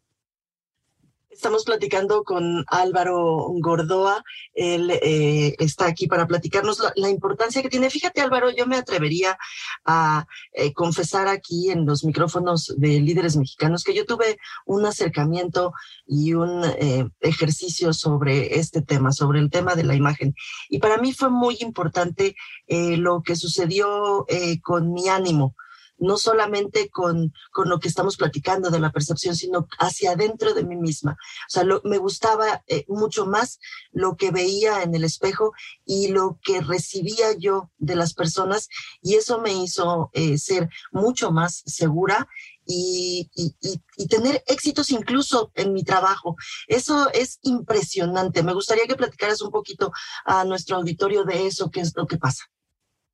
Estamos 1.31 1.64
platicando 1.64 2.25
con 2.25 2.64
Álvaro 2.66 3.47
Gordoa. 3.61 4.25
Él 4.53 4.90
eh, 4.90 5.55
está 5.61 5.87
aquí 5.87 6.09
para 6.09 6.27
platicarnos 6.27 6.83
la, 6.97 7.09
importancia 7.09 7.62
que 7.62 7.69
tiene. 7.69 7.88
Fíjate, 7.88 8.21
Álvaro, 8.21 8.51
yo 8.51 8.66
me 8.66 8.77
atrevería 8.77 9.38
a 9.85 10.27
eh, 10.53 10.73
confesar 10.73 11.29
aquí 11.29 11.71
en 11.71 11.87
los 11.87 12.05
micrófonos 12.05 12.75
de 12.77 13.01
líderes 13.01 13.37
mexicanos 13.37 13.85
que 13.85 13.95
yo 13.95 14.07
tuve 14.07 14.38
un 14.66 14.85
acercamiento 14.85 15.73
y 16.05 16.35
un 16.35 16.64
eh, 16.64 17.09
ejercicio 17.21 17.93
sobre 17.93 18.59
este 18.59 18.83
tema, 18.83 19.12
sobre 19.12 19.38
el 19.38 19.51
tema 19.51 19.77
de 19.77 19.85
la 19.85 19.95
imagen. 19.95 20.35
Y 20.69 20.81
para 20.81 20.99
mí 20.99 21.12
fue 21.12 21.31
muy 21.31 21.57
importante 21.61 22.35
lo 22.69 23.23
que 23.23 23.37
sucedió 23.37 24.27
con 24.62 24.93
mi 24.93 25.09
ánimo 25.09 25.55
no 26.01 26.17
solamente 26.17 26.89
con, 26.91 27.33
con 27.53 27.69
lo 27.69 27.79
que 27.79 27.89
estamos 27.89 28.17
platicando 28.17 28.71
de 28.71 28.81
la 28.81 28.91
percepción, 28.91 29.37
sino 29.37 29.69
hacia 29.79 30.13
adentro 30.13 30.55
de 30.55 30.65
mí 30.65 30.77
misma. 30.77 31.13
O 31.13 31.51
sea, 31.51 31.65
me 31.85 31.99
gustaba 31.99 32.65
eh, 32.67 32.85
mucho 32.89 33.27
más 33.27 33.61
lo 33.93 34.17
que 34.17 34.31
veía 34.31 34.83
en 34.83 34.95
el 34.95 35.05
espejo 35.05 35.53
y 35.85 36.09
lo 36.09 36.39
que 36.43 36.61
recibía 36.61 37.37
yo 37.39 37.71
de 37.79 37.97
las 37.97 38.15
personas 38.15 38.69
y 39.03 39.15
eso 39.15 39.41
me 39.41 39.53
hizo 39.53 40.11
eh, 40.13 40.39
ser 40.39 40.69
mucho 40.91 41.31
más 41.31 41.63
segura 41.67 42.29
y, 42.67 43.31
y, 43.35 43.55
y, 43.97 44.07
tener 44.07 44.45
éxitos 44.47 44.91
incluso 44.91 45.51
en 45.55 45.73
mi 45.73 45.83
trabajo. 45.83 46.37
Eso 46.69 47.11
es 47.13 47.39
impresionante. 47.43 48.43
Me 48.43 48.55
gustaría 48.55 48.87
que 48.87 48.95
platicaras 48.95 49.43
un 49.43 49.51
poquito 49.51 49.91
a 50.25 50.45
nuestro 50.45 50.77
auditorio 50.77 51.25
de 51.25 51.47
eso, 51.47 51.71
qué 51.71 51.81
es 51.81 51.93
lo 51.97 52.07
que 52.07 52.19
pasa. 52.19 52.45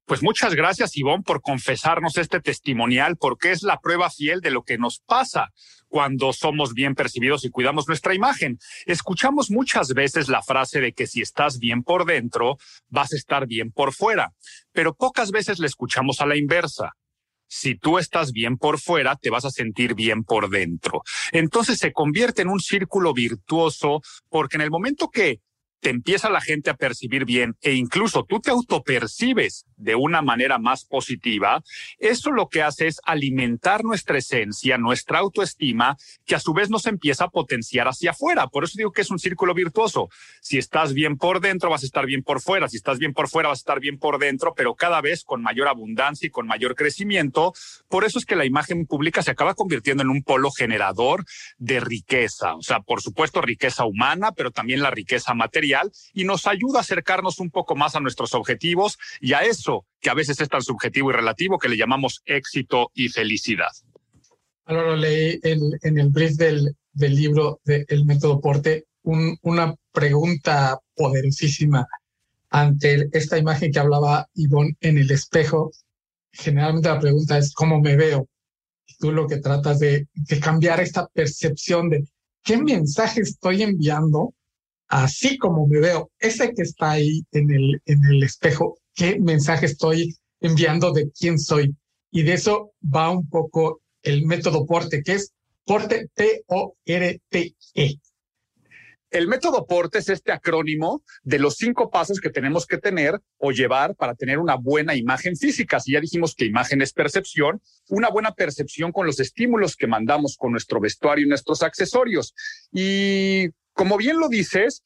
Pues 0.07 0.23
muchas 0.23 0.55
gracias, 0.55 0.97
Ivonne, 0.97 1.25
por 1.25 1.42
confesarnos 1.42 2.16
este 2.16 2.40
testimonial, 2.40 3.16
porque 3.16 3.51
es 3.51 3.64
la 3.64 3.81
prueba 3.81 4.09
fiel 4.09 4.40
de 4.40 4.53
lo 4.53 4.62
que 4.62 4.79
nos 4.79 5.01
pasa 5.01 5.51
cuando 5.88 6.33
somos 6.33 6.75
bien 6.75 6.95
percibidos 6.95 7.45
y 7.45 7.51
cuidamos 7.51 7.88
nuestra 7.88 8.14
imagen. 8.14 8.59
Escuchamos 8.85 9.51
muchas 9.51 9.95
veces 9.95 10.29
la 10.29 10.42
frase 10.42 10.81
de 10.81 10.92
que 10.92 11.09
si 11.09 11.23
estás 11.23 11.59
bien 11.59 11.83
por 11.83 12.05
dentro, 12.05 12.57
vas 12.88 13.12
a 13.12 13.16
estar 13.16 13.49
bien 13.49 13.73
por 13.73 13.92
fuera, 13.92 14.33
pero 14.71 14.95
pocas 14.95 15.33
veces 15.33 15.59
la 15.59 15.66
escuchamos 15.66 16.21
a 16.21 16.27
la 16.27 16.37
inversa. 16.37 16.92
Si 17.49 17.75
tú 17.75 17.99
estás 17.99 18.31
bien 18.31 18.59
por 18.59 18.79
fuera, 18.79 19.16
te 19.16 19.31
vas 19.31 19.45
a 19.45 19.51
sentir 19.51 19.95
bien 19.95 20.23
por 20.23 20.51
dentro. 20.51 21.03
Entonces 21.33 21.79
se 21.79 21.92
convierte 21.92 22.42
en 22.42 22.49
un 22.49 22.61
círculo 22.61 23.12
virtuoso 23.12 24.03
porque 24.29 24.57
en 24.57 24.62
el 24.62 24.71
momento 24.71 25.09
que 25.09 25.40
te 25.80 25.90
empieza 25.90 26.30
la 26.30 26.40
gente 26.40 26.70
a 26.70 26.74
percibir 26.74 27.24
bien 27.24 27.56
e 27.60 27.74
incluso 27.74 28.24
tú 28.24 28.40
te 28.40 28.50
autopercibes 28.50 29.66
de 29.76 29.94
una 29.94 30.22
manera 30.22 30.58
más 30.58 30.84
positiva, 30.84 31.62
eso 31.98 32.30
lo 32.30 32.48
que 32.48 32.62
hace 32.62 32.86
es 32.86 33.00
alimentar 33.04 33.84
nuestra 33.84 34.18
esencia, 34.18 34.78
nuestra 34.78 35.18
autoestima, 35.18 35.96
que 36.24 36.34
a 36.34 36.40
su 36.40 36.54
vez 36.54 36.70
nos 36.70 36.86
empieza 36.86 37.24
a 37.24 37.28
potenciar 37.28 37.88
hacia 37.88 38.12
afuera. 38.12 38.46
Por 38.48 38.64
eso 38.64 38.74
digo 38.76 38.92
que 38.92 39.02
es 39.02 39.10
un 39.10 39.18
círculo 39.18 39.54
virtuoso. 39.54 40.08
Si 40.40 40.56
estás 40.58 40.94
bien 40.94 41.16
por 41.16 41.40
dentro, 41.40 41.70
vas 41.70 41.82
a 41.82 41.86
estar 41.86 42.06
bien 42.06 42.22
por 42.22 42.40
fuera. 42.40 42.68
Si 42.68 42.76
estás 42.76 42.98
bien 42.98 43.12
por 43.12 43.28
fuera, 43.28 43.50
vas 43.50 43.58
a 43.58 43.60
estar 43.60 43.80
bien 43.80 43.98
por 43.98 44.18
dentro, 44.18 44.54
pero 44.54 44.74
cada 44.74 45.00
vez 45.00 45.24
con 45.24 45.42
mayor 45.42 45.68
abundancia 45.68 46.26
y 46.26 46.30
con 46.30 46.46
mayor 46.46 46.74
crecimiento. 46.74 47.52
Por 47.88 48.04
eso 48.04 48.18
es 48.18 48.24
que 48.24 48.36
la 48.36 48.46
imagen 48.46 48.86
pública 48.86 49.22
se 49.22 49.30
acaba 49.30 49.54
convirtiendo 49.54 50.02
en 50.02 50.10
un 50.10 50.22
polo 50.22 50.50
generador 50.50 51.24
de 51.58 51.80
riqueza. 51.80 52.54
O 52.54 52.62
sea, 52.62 52.80
por 52.80 53.02
supuesto, 53.02 53.42
riqueza 53.42 53.84
humana, 53.84 54.32
pero 54.32 54.50
también 54.50 54.80
la 54.80 54.90
riqueza 54.90 55.34
material 55.34 55.65
y 56.12 56.24
nos 56.24 56.46
ayuda 56.46 56.79
a 56.79 56.81
acercarnos 56.83 57.38
un 57.38 57.50
poco 57.50 57.74
más 57.74 57.94
a 57.94 58.00
nuestros 58.00 58.35
objetivos 58.35 58.98
y 59.20 59.33
a 59.33 59.40
eso 59.40 59.87
que 60.00 60.11
a 60.11 60.14
veces 60.14 60.40
es 60.40 60.48
tan 60.48 60.62
subjetivo 60.62 61.11
y 61.11 61.14
relativo 61.14 61.59
que 61.59 61.68
le 61.68 61.76
llamamos 61.76 62.22
éxito 62.24 62.90
y 62.94 63.09
felicidad. 63.09 63.70
Ahora 64.64 64.96
leí 64.96 65.38
en, 65.42 65.98
el 65.98 66.09
brief 66.11 66.33
del, 66.37 66.74
libro 66.94 67.61
de 67.64 67.85
El 67.88 68.05
Método 68.05 68.40
Porte, 68.40 68.87
una 69.02 69.74
pregunta 69.92 70.81
poderosísima 70.94 71.87
ante 72.50 73.09
esta 73.12 73.38
imagen 73.38 73.70
que 73.70 73.79
hablaba 73.79 74.29
Ivonne 74.35 74.76
en 74.81 74.98
el 74.98 75.11
espejo. 75.11 75.70
Generalmente 76.33 76.88
la 76.88 77.00
pregunta 77.00 77.38
es 77.38 77.52
¿cómo 77.52 77.81
me 77.81 77.96
veo? 77.96 78.29
Y 78.87 78.94
tú 78.96 79.12
lo 79.12 79.26
que 79.26 79.38
tratas 79.38 79.79
de, 79.79 80.09
de 80.14 80.40
cambiar 80.40 80.81
esta 80.81 81.07
percepción 81.09 81.88
de 81.90 82.05
qué 82.42 82.57
mensaje 82.57 83.20
estoy 83.20 83.62
enviando 83.62 84.35
así 84.88 85.38
como 85.38 85.66
me 85.66 85.81
veo, 85.81 86.11
ese 86.18 86.53
que 86.55 86.62
está 86.62 86.92
ahí 86.92 87.22
en 87.33 87.51
el, 87.51 87.83
en 87.87 88.05
el 88.05 88.22
espejo, 88.22 88.79
qué 88.94 89.18
mensaje 89.18 89.66
estoy 89.66 90.16
enviando 90.40 90.92
de 90.92 91.11
quién 91.11 91.38
soy. 91.38 91.75
Y 92.11 92.22
de 92.22 92.35
eso 92.35 92.72
va 92.83 93.11
un 93.11 93.29
poco 93.29 93.83
el 94.03 94.27
método 94.27 94.66
Porte, 94.66 95.03
que 95.03 95.14
es 95.14 95.33
Porte 95.64 96.09
P-O-R-T-E. 96.14 98.01
El 99.11 99.29
método 99.29 99.66
Porte 99.66 99.99
es 99.99 100.09
este 100.09 100.33
acrónimo 100.33 101.03
de 101.22 101.38
los 101.38 101.57
cinco 101.57 101.90
pasos 101.90 102.20
que 102.20 102.31
tenemos 102.31 102.66
que 102.66 102.79
tener 102.79 103.18
o 103.38 103.51
llevar 103.51 103.94
para 103.94 104.14
tener 104.14 104.38
una 104.38 104.57
buena 104.57 104.94
imagen 104.94 105.37
física. 105.37 105.81
Si 105.81 105.92
ya 105.92 106.01
dijimos 106.01 106.35
que 106.35 106.44
imagen 106.44 106.83
es 106.83 106.92
percepción, 106.92 107.62
una 107.88 108.11
buena 108.11 108.33
percepción 108.33 108.92
con 108.92 109.07
los 109.07 109.20
estímulos 109.20 109.77
que 109.77 109.87
mandamos 109.87 110.37
con 110.37 110.53
nuestro 110.53 110.81
vestuario 110.81 111.25
y 111.25 111.29
nuestros 111.29 111.62
accesorios. 111.62 112.35
Y 112.72 113.49
como 113.76 113.98
bien 113.98 114.18
lo 114.18 114.28
dices, 114.28 114.82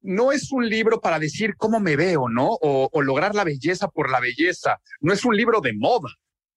no 0.00 0.32
es 0.32 0.50
un 0.50 0.66
libro 0.68 1.00
para 1.00 1.18
decir 1.18 1.56
cómo 1.56 1.78
me 1.78 1.94
veo, 1.94 2.28
¿no? 2.28 2.56
O, 2.62 3.02
lograr 3.02 3.34
la 3.34 3.44
belleza 3.44 3.88
por 3.88 4.10
la 4.10 4.18
belleza. 4.18 4.80
No 5.00 5.12
es 5.12 5.24
un 5.24 5.36
libro 5.36 5.60
de 5.60 5.74
moda. 5.74 6.08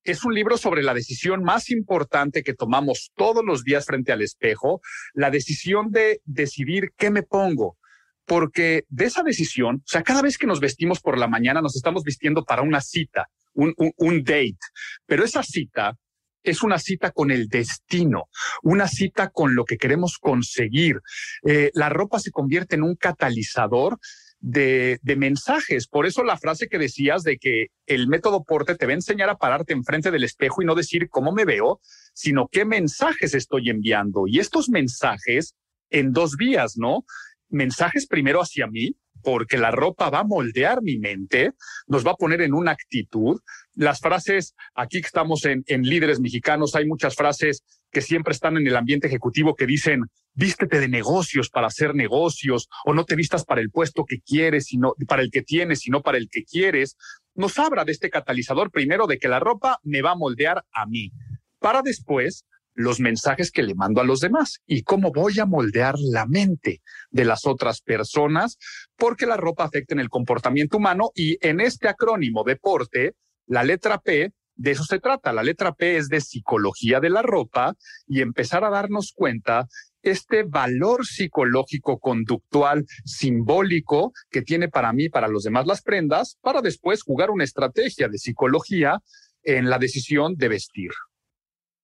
Es 0.06 0.24
un 0.24 0.34
libro 0.34 0.58
sobre 0.58 0.82
la 0.82 0.94
decisión 0.94 1.44
más 1.44 1.70
importante 1.70 2.42
que 2.42 2.54
tomamos 2.54 3.12
todos 3.16 3.44
los 3.46 3.64
días 3.64 3.86
frente 3.86 4.12
al 4.12 4.22
espejo, 4.22 4.82
la 5.14 5.30
decisión 5.30 5.92
de 5.92 6.22
decidir 6.26 6.92
qué 6.98 7.10
me 7.10 7.24
pongo. 7.24 7.78
Porque 8.26 8.86
de 8.88 9.06
esa 9.06 9.24
decisión, 9.24 9.78
o 9.78 9.88
sea, 9.88 10.04
cada 10.04 10.22
vez 10.22 10.38
que 10.38 10.48
nos 10.48 10.62
vestimos 10.62 11.02
por 11.02 11.18
la 11.18 11.28
mañana, 11.28 11.62
nos 11.62 11.76
estamos 11.76 12.04
vistiendo 12.04 12.46
para 12.46 12.62
una 12.62 12.80
cita, 12.80 13.28
un, 13.54 14.24
date. 14.24 14.58
Pero 15.06 15.26
esa 15.26 15.44
cita 15.44 15.98
es 16.44 16.64
una 16.64 16.80
cita 16.80 17.12
con 17.12 17.32
el 17.32 17.48
destino, 17.48 18.26
una 18.62 18.88
cita 18.88 19.30
con 19.30 19.56
lo 19.56 19.66
que 19.66 19.78
queremos 19.78 20.18
conseguir. 20.18 21.00
Eh, 21.46 21.72
la 21.74 21.90
ropa 21.90 22.20
se 22.20 22.32
convierte 22.32 22.76
en 22.76 22.84
un 22.84 22.96
catalizador 22.96 23.98
de, 24.40 25.00
de, 25.02 25.16
mensajes. 25.16 25.88
Por 25.88 26.06
eso 26.06 26.24
la 26.24 26.38
frase 26.38 26.68
que 26.68 26.78
decías 26.78 27.24
de 27.24 27.38
que 27.38 27.68
el 27.86 28.10
método 28.10 28.44
porte 28.44 28.76
te 28.76 28.86
va 28.86 28.92
a 28.92 28.96
enseñar 28.96 29.30
a 29.30 29.38
pararte 29.38 29.72
enfrente 29.72 30.12
del 30.12 30.26
espejo 30.26 30.62
y 30.62 30.66
no 30.66 30.76
decir 30.76 31.08
cómo 31.10 31.32
me 31.32 31.46
veo, 31.46 31.80
sino 32.14 32.50
qué 32.52 32.66
mensajes 32.66 33.34
estoy 33.34 33.70
enviando. 33.70 34.28
Y 34.28 34.40
estos 34.40 34.68
mensajes 34.70 35.56
en 35.90 36.12
dos 36.12 36.36
vías, 36.36 36.74
¿no? 36.76 37.06
Mensajes 37.48 38.06
primero 38.06 38.42
hacia 38.42 38.68
mí, 38.68 38.98
porque 39.24 39.58
la 39.58 39.72
ropa 39.72 40.10
va 40.10 40.20
a 40.20 40.24
moldear 40.26 40.82
mi 40.82 41.00
mente, 41.00 41.54
nos 41.88 42.06
va 42.06 42.12
a 42.12 42.16
poner 42.16 42.42
en 42.42 42.54
una 42.54 42.72
actitud. 42.72 43.40
Las 43.76 44.00
frases, 44.00 44.56
aquí 44.76 45.02
que 45.02 45.08
estamos 45.08 45.46
en, 45.46 45.64
líderes 45.68 46.20
mexicanos, 46.20 46.76
hay 46.76 46.86
muchas 46.86 47.16
frases 47.16 47.64
que 47.92 48.02
siempre 48.02 48.34
están 48.34 48.58
en 48.58 48.68
el 48.68 48.76
ambiente 48.76 49.08
ejecutivo 49.08 49.56
que 49.56 49.66
dicen, 49.66 50.06
vístete 50.34 50.80
de 50.80 50.88
negocios 50.88 51.50
para 51.50 51.68
hacer 51.68 51.96
negocios, 51.96 52.70
o 52.86 52.94
no 52.94 53.04
te 53.06 53.16
vistas 53.16 53.46
para 53.46 53.62
el 53.62 53.72
puesto 53.72 54.06
que 54.06 54.20
quieres, 54.20 54.66
sino 54.66 54.94
para 55.08 55.24
el 55.24 55.32
que 55.32 55.42
tienes, 55.42 55.80
sino 55.80 56.02
para 56.02 56.18
el 56.18 56.30
que 56.30 56.44
quieres. 56.44 56.98
Nos 57.34 57.58
habla 57.58 57.84
de 57.84 57.92
este 57.92 58.10
catalizador 58.10 58.70
primero 58.70 59.08
de 59.08 59.18
que 59.18 59.28
la 59.28 59.40
ropa 59.40 59.80
me 59.84 60.02
va 60.02 60.12
a 60.12 60.16
moldear 60.16 60.64
a 60.72 60.86
mí, 60.86 61.12
para 61.60 61.82
después 61.82 62.46
los 62.76 63.00
mensajes 63.00 63.52
que 63.52 63.64
le 63.64 63.76
mando 63.76 64.02
a 64.02 64.04
los 64.04 64.20
demás 64.20 64.62
y 64.66 64.84
cómo 64.84 65.12
voy 65.12 65.40
a 65.40 65.46
moldear 65.46 65.96
la 65.98 66.26
mente 66.26 66.82
de 67.12 67.26
las 67.26 67.46
otras 67.46 67.82
personas, 67.82 68.58
porque 68.98 69.26
la 69.26 69.38
ropa 69.38 69.64
afecta 69.64 69.94
en 69.94 70.00
el 70.00 70.10
comportamiento 70.10 70.78
humano 70.78 71.12
y 71.14 71.38
en 71.46 71.60
este 71.60 71.88
acrónimo 71.88 72.44
deporte, 72.44 73.14
la 73.48 73.64
letra 73.64 74.00
P, 74.00 74.32
de 74.56 74.72
eso 74.72 74.84
se 74.84 75.00
trata. 75.00 75.34
La 75.34 75.44
letra 75.44 75.74
P 75.74 75.98
es 75.98 76.08
de 76.08 76.22
psicología 76.22 77.00
de 77.00 77.10
la 77.10 77.22
ropa 77.22 77.76
y 78.08 78.22
empezar 78.22 78.64
a 78.64 78.70
darnos 78.70 79.12
cuenta 79.16 79.68
este 80.02 80.44
valor 80.44 81.06
psicológico, 81.06 81.98
conductual, 82.00 82.86
simbólico 83.06 84.12
que 84.30 84.42
tiene 84.42 84.68
para 84.68 84.94
mí, 84.94 85.10
para 85.10 85.28
los 85.28 85.44
demás 85.44 85.66
las 85.66 85.82
prendas, 85.82 86.38
para 86.42 86.62
después 86.62 87.02
jugar 87.04 87.32
una 87.32 87.46
estrategia 87.46 88.10
de 88.10 88.18
psicología 88.18 89.00
en 89.44 89.70
la 89.70 89.80
decisión 89.80 90.36
de 90.36 90.50
vestir. 90.50 90.92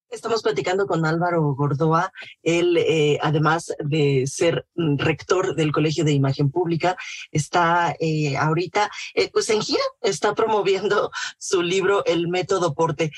Estamos 0.10 0.42
platicando 0.42 0.88
con 0.88 1.06
Álvaro 1.06 1.54
Gordoa. 1.54 2.12
Él, 2.42 2.78
eh, 2.78 3.20
además 3.22 3.76
de 3.80 4.26
ser 4.26 4.66
rector 4.76 5.56
del 5.56 5.72
Colegio 5.72 6.04
de 6.04 6.14
Imagen 6.14 6.50
Pública, 6.50 6.98
está 7.32 7.96
eh, 8.00 8.36
ahorita 8.36 8.90
eh, 9.14 9.30
pues 9.32 9.50
en 9.52 9.62
gira, 9.62 9.84
está 10.02 10.34
promoviendo 10.34 11.12
su 11.38 11.62
libro 11.62 12.04
El 12.06 12.28
Método 12.28 12.74
Porte. 12.74 13.12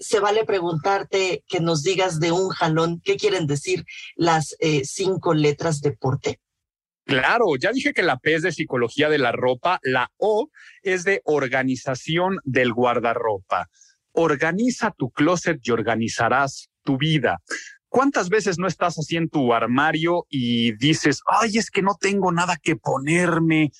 se 0.00 0.20
vale 0.20 0.44
preguntarte 0.44 1.42
que 1.48 1.60
nos 1.60 1.82
digas 1.82 2.20
de 2.20 2.30
un 2.30 2.50
jalón 2.50 3.00
qué 3.04 3.16
quieren 3.16 3.46
decir 3.46 3.84
las 4.14 4.56
cinco 4.84 5.34
letras 5.34 5.80
de 5.80 5.92
Porte. 5.92 6.40
Claro, 7.04 7.56
ya 7.58 7.72
dije 7.72 7.94
que 7.94 8.02
la 8.02 8.18
P 8.18 8.34
es 8.34 8.42
de 8.42 8.52
psicología 8.52 9.08
de 9.08 9.18
la 9.18 9.32
ropa, 9.32 9.80
la 9.82 10.12
O 10.18 10.50
es 10.82 11.04
de 11.04 11.22
organización 11.24 12.38
del 12.44 12.72
guardarropa. 12.72 13.70
Organiza 14.20 14.90
tu 14.90 15.10
closet 15.10 15.60
y 15.62 15.70
organizarás 15.70 16.70
tu 16.82 16.98
vida. 16.98 17.38
¿Cuántas 17.88 18.28
veces 18.28 18.58
no 18.58 18.66
estás 18.66 18.98
así 18.98 19.16
en 19.16 19.28
tu 19.28 19.54
armario 19.54 20.26
y 20.28 20.72
dices, 20.72 21.22
ay, 21.26 21.56
es 21.56 21.70
que 21.70 21.82
no 21.82 21.96
tengo 21.98 22.32
nada 22.32 22.56
que 22.60 22.74
ponerme, 22.74 23.70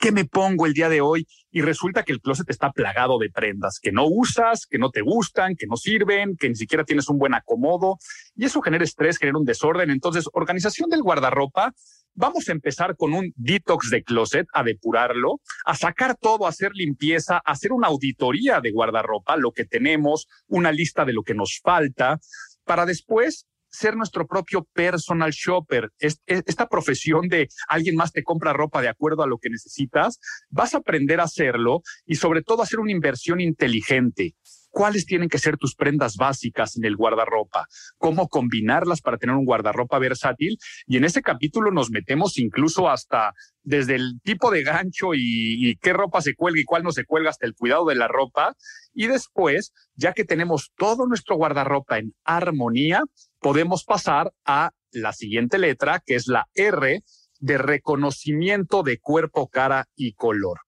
¿qué 0.00 0.10
me 0.10 0.24
pongo 0.24 0.64
el 0.64 0.72
día 0.72 0.88
de 0.88 1.02
hoy? 1.02 1.26
Y 1.54 1.62
resulta 1.62 2.02
que 2.02 2.12
el 2.12 2.20
closet 2.20 2.50
está 2.50 2.72
plagado 2.72 3.16
de 3.20 3.30
prendas 3.30 3.78
que 3.80 3.92
no 3.92 4.06
usas, 4.06 4.66
que 4.66 4.76
no 4.76 4.90
te 4.90 5.02
gustan, 5.02 5.54
que 5.54 5.68
no 5.68 5.76
sirven, 5.76 6.36
que 6.36 6.48
ni 6.48 6.56
siquiera 6.56 6.82
tienes 6.82 7.08
un 7.08 7.16
buen 7.16 7.32
acomodo. 7.32 7.98
Y 8.34 8.46
eso 8.46 8.60
genera 8.60 8.82
estrés, 8.82 9.18
genera 9.18 9.38
un 9.38 9.44
desorden. 9.44 9.90
Entonces, 9.90 10.28
organización 10.32 10.90
del 10.90 11.02
guardarropa 11.02 11.72
Vamos 12.16 12.48
a 12.48 12.52
empezar 12.52 12.96
con 12.96 13.12
un 13.12 13.32
detox 13.34 13.90
de 13.90 14.04
closet, 14.04 14.46
a 14.52 14.62
depurarlo, 14.62 15.40
a 15.64 15.74
sacar 15.74 16.16
todo, 16.16 16.46
a 16.46 16.50
hacer 16.50 16.70
limpieza, 16.72 17.38
a 17.38 17.52
hacer 17.52 17.72
una 17.72 17.88
auditoría 17.88 18.60
de 18.60 18.70
guardarropa, 18.70 19.36
lo 19.36 19.50
que 19.50 19.64
tenemos, 19.64 20.28
una 20.46 20.70
lista 20.70 21.04
de 21.04 21.12
lo 21.12 21.24
que 21.24 21.34
nos 21.34 21.58
falta, 21.60 22.20
para 22.64 22.86
después 22.86 23.46
ser 23.74 23.96
nuestro 23.96 24.26
propio 24.26 24.64
personal 24.72 25.32
shopper. 25.32 25.90
esta 25.98 26.68
profesión 26.68 27.28
de 27.28 27.48
alguien 27.68 27.96
más 27.96 28.12
te 28.12 28.22
compra 28.22 28.52
ropa 28.52 28.80
de 28.80 28.88
acuerdo 28.88 29.22
a 29.22 29.26
lo 29.26 29.38
que 29.38 29.50
necesitas, 29.50 30.20
vas 30.48 30.74
a 30.74 30.78
aprender 30.78 31.20
a 31.20 31.24
hacerlo 31.24 31.82
y 32.06 32.14
sobre 32.14 32.42
todo 32.42 32.62
hacer 32.62 32.78
una 32.78 32.92
inversión 32.92 33.40
inteligente. 33.40 34.34
cuáles 34.70 35.06
tienen 35.06 35.28
que 35.28 35.38
ser 35.38 35.56
tus 35.56 35.76
prendas 35.76 36.16
básicas 36.16 36.76
en 36.76 36.84
el 36.84 36.96
guardarropa, 36.96 37.68
cómo 37.96 38.26
combinarlas 38.26 39.00
para 39.00 39.18
tener 39.18 39.36
un 39.36 39.44
guardarropa 39.44 40.00
versátil. 40.00 40.58
Y 40.88 40.96
en 40.96 41.04
ese 41.04 41.22
capítulo 41.22 41.70
nos 41.70 41.92
metemos 41.92 42.38
incluso 42.38 42.90
hasta 42.90 43.34
desde 43.64 43.94
el 43.94 44.20
tipo 44.22 44.50
de 44.50 44.62
gancho 44.62 45.14
y, 45.14 45.76
qué 45.80 45.92
ropa 45.92 46.20
se 46.20 46.34
cuelga 46.34 46.60
y 46.60 46.64
cuál 46.64 46.82
no 46.82 46.90
se 46.90 47.04
cuelga 47.04 47.30
hasta 47.30 47.46
el 47.46 47.54
cuidado 47.54 47.86
de 47.86 47.94
la 47.94 48.08
ropa. 48.08 48.56
Y 48.92 49.06
después, 49.06 49.72
ya 49.94 50.12
que 50.12 50.24
tenemos 50.24 50.72
todo 50.76 51.06
nuestro 51.06 51.36
guardarropa 51.36 51.98
en 51.98 52.12
armonía, 52.24 53.02
podemos 53.44 53.84
pasar 53.84 54.32
a 54.46 54.70
la 54.90 55.12
siguiente 55.12 55.58
letra, 55.58 56.02
que 56.06 56.14
es 56.14 56.28
la 56.28 56.48
R 56.54 57.02
de 57.40 57.58
reconocimiento 57.58 58.82
de 58.82 58.96
cuerpo, 58.96 59.48
cara 59.48 59.86
y 59.94 60.14
color. 60.14 60.60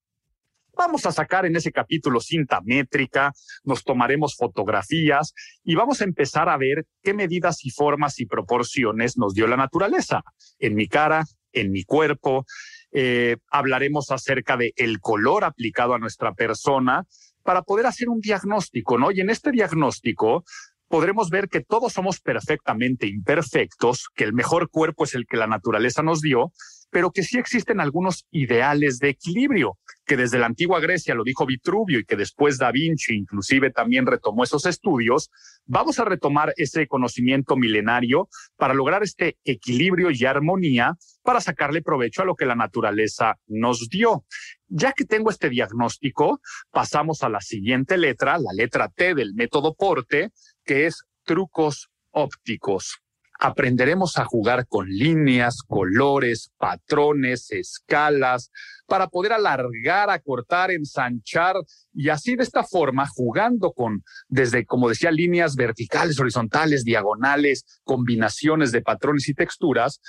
Vamos 0.76 1.06
a 1.06 1.12
sacar 1.12 1.46
en 1.46 1.56
ese 1.56 1.72
capítulo 1.72 2.20
cinta 2.20 2.60
métrica, 2.62 3.32
nos 3.64 3.82
tomaremos 3.82 4.36
fotografías 4.36 5.32
y 5.64 5.74
vamos 5.74 6.02
a 6.02 6.04
empezar 6.04 6.50
a 6.50 6.58
ver 6.58 6.84
qué 7.02 7.14
medidas 7.14 7.64
y 7.64 7.70
formas 7.70 8.20
y 8.20 8.26
proporciones 8.26 9.16
nos 9.16 9.32
dio 9.32 9.46
la 9.46 9.56
naturaleza 9.56 10.22
en 10.58 10.74
mi 10.74 10.86
cara, 10.86 11.24
en 11.54 11.72
mi 11.72 11.82
cuerpo. 11.82 12.44
Eh, 12.92 13.38
hablaremos 13.48 14.10
acerca 14.10 14.58
de 14.58 14.74
el 14.76 15.00
color 15.00 15.44
aplicado 15.44 15.94
a 15.94 15.98
nuestra 15.98 16.34
persona 16.34 17.06
para 17.42 17.62
poder 17.62 17.86
hacer 17.86 18.10
un 18.10 18.20
diagnóstico, 18.20 18.98
¿no? 18.98 19.12
Y 19.12 19.20
en 19.20 19.30
este 19.30 19.50
diagnóstico 19.50 20.44
podremos 20.88 21.30
ver 21.30 21.48
que 21.48 21.60
todos 21.60 21.92
somos 21.92 22.20
perfectamente 22.20 23.06
imperfectos, 23.06 24.08
que 24.14 24.24
el 24.24 24.32
mejor 24.32 24.70
cuerpo 24.70 25.04
es 25.04 25.14
el 25.14 25.26
que 25.26 25.36
la 25.36 25.46
naturaleza 25.46 26.02
nos 26.02 26.20
dio, 26.20 26.52
pero 26.90 27.10
que 27.10 27.22
sí 27.22 27.38
existen 27.38 27.80
algunos 27.80 28.26
ideales 28.30 28.98
de 28.98 29.10
equilibrio, 29.10 29.78
que 30.04 30.16
desde 30.16 30.38
la 30.38 30.46
antigua 30.46 30.80
Grecia 30.80 31.14
lo 31.14 31.24
dijo 31.24 31.44
Vitruvio 31.44 31.98
y 31.98 32.04
que 32.04 32.16
después 32.16 32.58
Da 32.58 32.70
Vinci 32.70 33.14
inclusive 33.14 33.70
también 33.70 34.06
retomó 34.06 34.44
esos 34.44 34.66
estudios, 34.66 35.30
vamos 35.64 35.98
a 35.98 36.04
retomar 36.04 36.52
ese 36.56 36.86
conocimiento 36.86 37.56
milenario 37.56 38.28
para 38.56 38.74
lograr 38.74 39.02
este 39.02 39.36
equilibrio 39.44 40.10
y 40.10 40.24
armonía 40.24 40.94
para 41.22 41.40
sacarle 41.40 41.82
provecho 41.82 42.22
a 42.22 42.24
lo 42.24 42.36
que 42.36 42.46
la 42.46 42.54
naturaleza 42.54 43.34
nos 43.46 43.88
dio. 43.88 44.24
Ya 44.68 44.92
que 44.92 45.04
tengo 45.04 45.30
este 45.30 45.48
diagnóstico, 45.48 46.40
pasamos 46.70 47.22
a 47.22 47.28
la 47.28 47.40
siguiente 47.40 47.98
letra, 47.98 48.38
la 48.38 48.52
letra 48.54 48.88
T 48.88 49.14
del 49.14 49.34
método 49.34 49.74
Porte, 49.74 50.30
que 50.66 50.86
es 50.86 51.04
trucos 51.24 51.88
ópticos 52.10 53.00
aprenderemos 53.38 54.16
a 54.18 54.24
jugar 54.24 54.66
con 54.66 54.88
líneas, 54.88 55.62
colores, 55.66 56.52
patrones, 56.56 57.50
escalas, 57.50 58.50
para 58.86 59.08
poder 59.08 59.32
alargar, 59.32 60.10
acortar, 60.10 60.70
ensanchar 60.70 61.56
y 61.92 62.08
así 62.08 62.36
de 62.36 62.44
esta 62.44 62.64
forma, 62.64 63.06
jugando 63.06 63.72
con, 63.72 64.02
desde, 64.28 64.64
como 64.64 64.88
decía, 64.88 65.10
líneas 65.10 65.56
verticales, 65.56 66.18
horizontales, 66.20 66.84
diagonales, 66.84 67.64
combinaciones 67.84 68.72
de 68.72 68.82
patrones 68.82 69.28
y 69.28 69.34
texturas, 69.34 70.00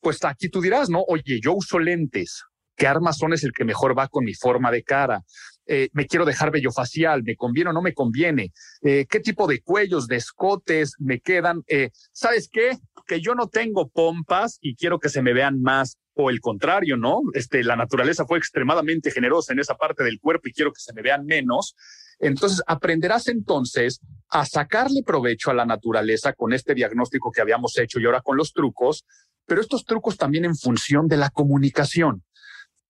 pues 0.00 0.22
aquí 0.24 0.48
tú 0.48 0.60
dirás, 0.60 0.90
¿no? 0.90 1.02
Oye, 1.08 1.40
yo 1.42 1.54
uso 1.54 1.78
lentes. 1.78 2.42
¿Qué 2.76 2.88
armazón 2.88 3.32
es 3.32 3.44
el 3.44 3.52
que 3.52 3.64
mejor 3.64 3.96
va 3.96 4.08
con 4.08 4.24
mi 4.24 4.34
forma 4.34 4.72
de 4.72 4.82
cara? 4.82 5.22
Eh, 5.66 5.88
me 5.92 6.06
quiero 6.06 6.24
dejar 6.24 6.50
bello 6.50 6.70
facial, 6.70 7.22
me 7.22 7.36
conviene 7.36 7.70
o 7.70 7.72
no 7.72 7.80
me 7.80 7.94
conviene, 7.94 8.52
eh, 8.82 9.06
qué 9.08 9.20
tipo 9.20 9.46
de 9.46 9.62
cuellos, 9.62 10.06
de 10.06 10.16
escotes 10.16 10.94
me 10.98 11.20
quedan, 11.20 11.62
eh, 11.68 11.90
¿sabes 12.12 12.50
qué? 12.52 12.76
Que 13.06 13.22
yo 13.22 13.34
no 13.34 13.48
tengo 13.48 13.88
pompas 13.88 14.58
y 14.60 14.76
quiero 14.76 14.98
que 14.98 15.08
se 15.08 15.22
me 15.22 15.32
vean 15.32 15.62
más 15.62 15.96
o 16.14 16.30
el 16.30 16.40
contrario, 16.40 16.96
¿no? 16.96 17.22
Este, 17.32 17.64
la 17.64 17.76
naturaleza 17.76 18.26
fue 18.26 18.38
extremadamente 18.38 19.10
generosa 19.10 19.52
en 19.52 19.58
esa 19.58 19.74
parte 19.74 20.04
del 20.04 20.20
cuerpo 20.20 20.48
y 20.48 20.52
quiero 20.52 20.72
que 20.72 20.80
se 20.80 20.92
me 20.92 21.02
vean 21.02 21.24
menos. 21.24 21.74
Entonces, 22.20 22.62
aprenderás 22.66 23.28
entonces 23.28 24.00
a 24.28 24.46
sacarle 24.46 25.02
provecho 25.02 25.50
a 25.50 25.54
la 25.54 25.66
naturaleza 25.66 26.32
con 26.32 26.52
este 26.52 26.74
diagnóstico 26.74 27.32
que 27.32 27.40
habíamos 27.40 27.76
hecho 27.78 27.98
y 27.98 28.06
ahora 28.06 28.20
con 28.20 28.36
los 28.36 28.52
trucos, 28.52 29.04
pero 29.46 29.60
estos 29.60 29.84
trucos 29.84 30.16
también 30.16 30.44
en 30.44 30.56
función 30.56 31.08
de 31.08 31.16
la 31.16 31.30
comunicación. 31.30 32.22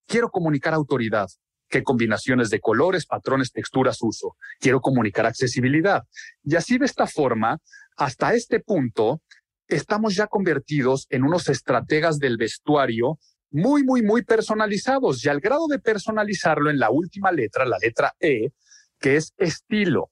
Quiero 0.06 0.28
comunicar 0.28 0.74
autoridad, 0.74 1.28
qué 1.68 1.82
combinaciones 1.82 2.50
de 2.50 2.60
colores, 2.60 3.06
patrones, 3.06 3.52
texturas 3.52 3.98
uso. 4.02 4.36
Quiero 4.60 4.80
comunicar 4.80 5.26
accesibilidad. 5.26 6.04
Y 6.42 6.56
así 6.56 6.78
de 6.78 6.86
esta 6.86 7.06
forma, 7.06 7.58
hasta 7.96 8.34
este 8.34 8.60
punto, 8.60 9.22
estamos 9.68 10.14
ya 10.14 10.26
convertidos 10.26 11.06
en 11.10 11.24
unos 11.24 11.48
estrategas 11.48 12.18
del 12.18 12.36
vestuario 12.36 13.18
muy, 13.50 13.84
muy, 13.84 14.02
muy 14.02 14.24
personalizados 14.24 15.24
y 15.24 15.28
al 15.28 15.40
grado 15.40 15.68
de 15.68 15.78
personalizarlo 15.78 16.70
en 16.70 16.78
la 16.78 16.90
última 16.90 17.30
letra, 17.30 17.64
la 17.64 17.78
letra 17.78 18.12
E, 18.18 18.50
que 18.98 19.16
es 19.16 19.32
estilo. 19.36 20.10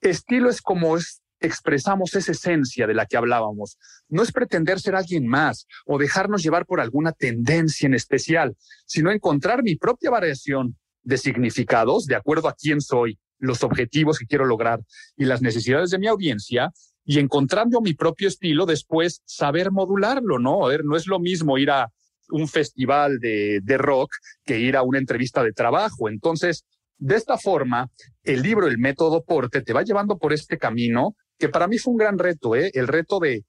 Estilo 0.00 0.48
es 0.48 0.62
como 0.62 0.96
es, 0.96 1.20
expresamos 1.40 2.14
esa 2.14 2.32
esencia 2.32 2.86
de 2.86 2.94
la 2.94 3.06
que 3.06 3.16
hablábamos. 3.16 3.78
No 4.08 4.22
es 4.22 4.30
pretender 4.30 4.78
ser 4.78 4.94
alguien 4.94 5.26
más 5.26 5.66
o 5.86 5.98
dejarnos 5.98 6.42
llevar 6.42 6.66
por 6.66 6.80
alguna 6.80 7.12
tendencia 7.12 7.86
en 7.86 7.94
especial, 7.94 8.56
sino 8.86 9.10
encontrar 9.10 9.62
mi 9.62 9.76
propia 9.76 10.10
variación, 10.10 10.78
de 11.04 11.18
significados 11.18 12.06
de 12.06 12.16
acuerdo 12.16 12.48
a 12.48 12.54
quién 12.54 12.80
soy, 12.80 13.18
los 13.38 13.62
objetivos 13.62 14.18
que 14.18 14.26
quiero 14.26 14.46
lograr 14.46 14.80
y 15.16 15.24
las 15.24 15.42
necesidades 15.42 15.90
de 15.90 15.98
mi 15.98 16.06
audiencia 16.06 16.72
y 17.04 17.18
encontrando 17.18 17.80
mi 17.80 17.92
propio 17.92 18.28
estilo, 18.28 18.64
después 18.64 19.20
saber 19.26 19.70
modularlo, 19.70 20.38
¿no? 20.38 20.64
A 20.64 20.68
ver, 20.70 20.84
no 20.84 20.96
es 20.96 21.06
lo 21.06 21.20
mismo 21.20 21.58
ir 21.58 21.70
a 21.70 21.92
un 22.30 22.48
festival 22.48 23.18
de, 23.18 23.60
de 23.62 23.78
rock 23.78 24.10
que 24.44 24.58
ir 24.58 24.76
a 24.76 24.82
una 24.82 24.98
entrevista 24.98 25.42
de 25.42 25.52
trabajo. 25.52 26.08
Entonces, 26.08 26.64
de 26.96 27.16
esta 27.16 27.36
forma, 27.36 27.90
el 28.22 28.40
libro 28.40 28.66
El 28.66 28.78
método 28.78 29.22
Porte 29.22 29.60
te 29.60 29.74
va 29.74 29.82
llevando 29.82 30.16
por 30.16 30.32
este 30.32 30.56
camino 30.56 31.16
que 31.38 31.48
para 31.48 31.66
mí 31.66 31.78
fue 31.78 31.92
un 31.92 31.98
gran 31.98 32.18
reto, 32.18 32.54
¿eh? 32.54 32.70
El 32.74 32.88
reto 32.88 33.18
de 33.18 33.44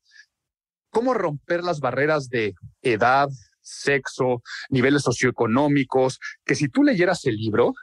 cómo 0.90 1.14
romper 1.14 1.64
las 1.64 1.80
barreras 1.80 2.30
de 2.30 2.56
edad, 2.82 3.30
sexo, 3.66 4.42
niveles 4.70 5.02
socioeconómicos, 5.02 6.20
que 6.46 6.56
si 6.56 6.70
tú 6.70 6.84
leyeras 6.84 7.26
el 7.26 7.36
libro, 7.36 7.74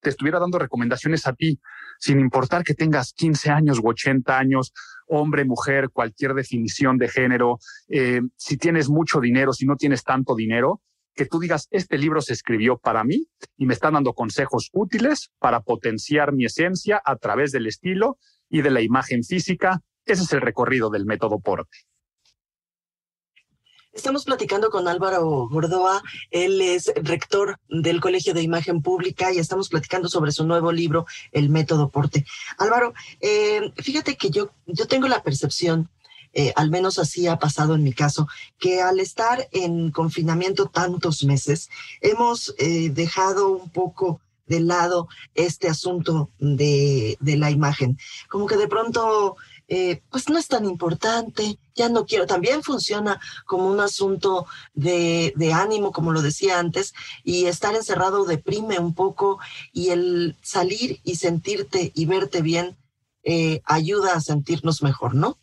te 0.00 0.10
estuviera 0.10 0.38
dando 0.38 0.58
recomendaciones 0.58 1.26
a 1.26 1.32
ti, 1.32 1.58
sin 1.98 2.20
importar 2.20 2.62
que 2.62 2.74
tengas 2.74 3.12
15 3.12 3.50
años 3.50 3.80
u 3.82 3.88
80 3.88 4.38
años, 4.38 4.72
hombre, 5.08 5.44
mujer, 5.44 5.90
cualquier 5.92 6.34
definición 6.34 6.96
de 6.98 7.08
género, 7.08 7.58
eh, 7.88 8.20
si 8.36 8.56
tienes 8.56 8.88
mucho 8.88 9.20
dinero, 9.20 9.52
si 9.52 9.66
no 9.66 9.76
tienes 9.76 10.04
tanto 10.04 10.34
dinero, 10.34 10.80
que 11.16 11.26
tú 11.26 11.40
digas, 11.40 11.66
este 11.70 11.98
libro 11.98 12.20
se 12.20 12.34
escribió 12.34 12.78
para 12.78 13.02
mí 13.02 13.26
y 13.56 13.66
me 13.66 13.74
están 13.74 13.94
dando 13.94 14.12
consejos 14.12 14.68
útiles 14.72 15.30
para 15.38 15.60
potenciar 15.60 16.32
mi 16.32 16.44
esencia 16.44 17.00
a 17.04 17.16
través 17.16 17.52
del 17.52 17.66
estilo 17.66 18.18
y 18.50 18.60
de 18.60 18.70
la 18.70 18.82
imagen 18.82 19.24
física. 19.24 19.80
Ese 20.04 20.24
es 20.24 20.32
el 20.34 20.42
recorrido 20.42 20.90
del 20.90 21.06
método 21.06 21.40
Porte. 21.40 21.78
Estamos 23.96 24.26
platicando 24.26 24.68
con 24.68 24.88
Álvaro 24.88 25.48
Gordoa, 25.48 26.02
él 26.30 26.60
es 26.60 26.92
rector 26.96 27.58
del 27.70 28.02
Colegio 28.02 28.34
de 28.34 28.42
Imagen 28.42 28.82
Pública 28.82 29.32
y 29.32 29.38
estamos 29.38 29.70
platicando 29.70 30.10
sobre 30.10 30.32
su 30.32 30.46
nuevo 30.46 30.70
libro, 30.70 31.06
El 31.32 31.48
Método 31.48 31.88
Porte. 31.88 32.26
Álvaro, 32.58 32.92
eh, 33.20 33.72
fíjate 33.78 34.16
que 34.16 34.28
yo, 34.28 34.50
yo 34.66 34.86
tengo 34.86 35.08
la 35.08 35.22
percepción, 35.22 35.88
eh, 36.34 36.52
al 36.56 36.68
menos 36.68 36.98
así 36.98 37.26
ha 37.26 37.38
pasado 37.38 37.74
en 37.74 37.84
mi 37.84 37.94
caso, 37.94 38.28
que 38.58 38.82
al 38.82 39.00
estar 39.00 39.48
en 39.50 39.90
confinamiento 39.90 40.66
tantos 40.66 41.24
meses, 41.24 41.70
hemos 42.02 42.54
eh, 42.58 42.90
dejado 42.90 43.48
un 43.48 43.70
poco 43.70 44.20
de 44.46 44.60
lado 44.60 45.08
este 45.34 45.70
asunto 45.70 46.28
de, 46.38 47.16
de 47.18 47.36
la 47.38 47.50
imagen. 47.50 47.98
Como 48.28 48.46
que 48.46 48.58
de 48.58 48.68
pronto 48.68 49.36
eh, 49.68 50.00
pues 50.10 50.28
no 50.28 50.38
es 50.38 50.46
tan 50.48 50.64
importante, 50.64 51.58
ya 51.74 51.88
no 51.88 52.06
quiero. 52.06 52.26
También 52.26 52.62
funciona 52.62 53.20
como 53.46 53.68
un 53.68 53.80
asunto 53.80 54.46
de, 54.74 55.32
de, 55.36 55.52
ánimo, 55.52 55.92
como 55.92 56.12
lo 56.12 56.22
decía 56.22 56.58
antes, 56.58 56.94
y 57.24 57.46
estar 57.46 57.74
encerrado 57.74 58.24
deprime 58.24 58.78
un 58.78 58.94
poco 58.94 59.38
y 59.72 59.90
el 59.90 60.36
salir 60.42 61.00
y 61.04 61.16
sentirte 61.16 61.92
y 61.94 62.06
verte 62.06 62.42
bien 62.42 62.76
eh, 63.24 63.60
ayuda 63.64 64.14
a 64.14 64.20
sentirnos 64.20 64.82
mejor, 64.82 65.16
¿no? 65.16 65.38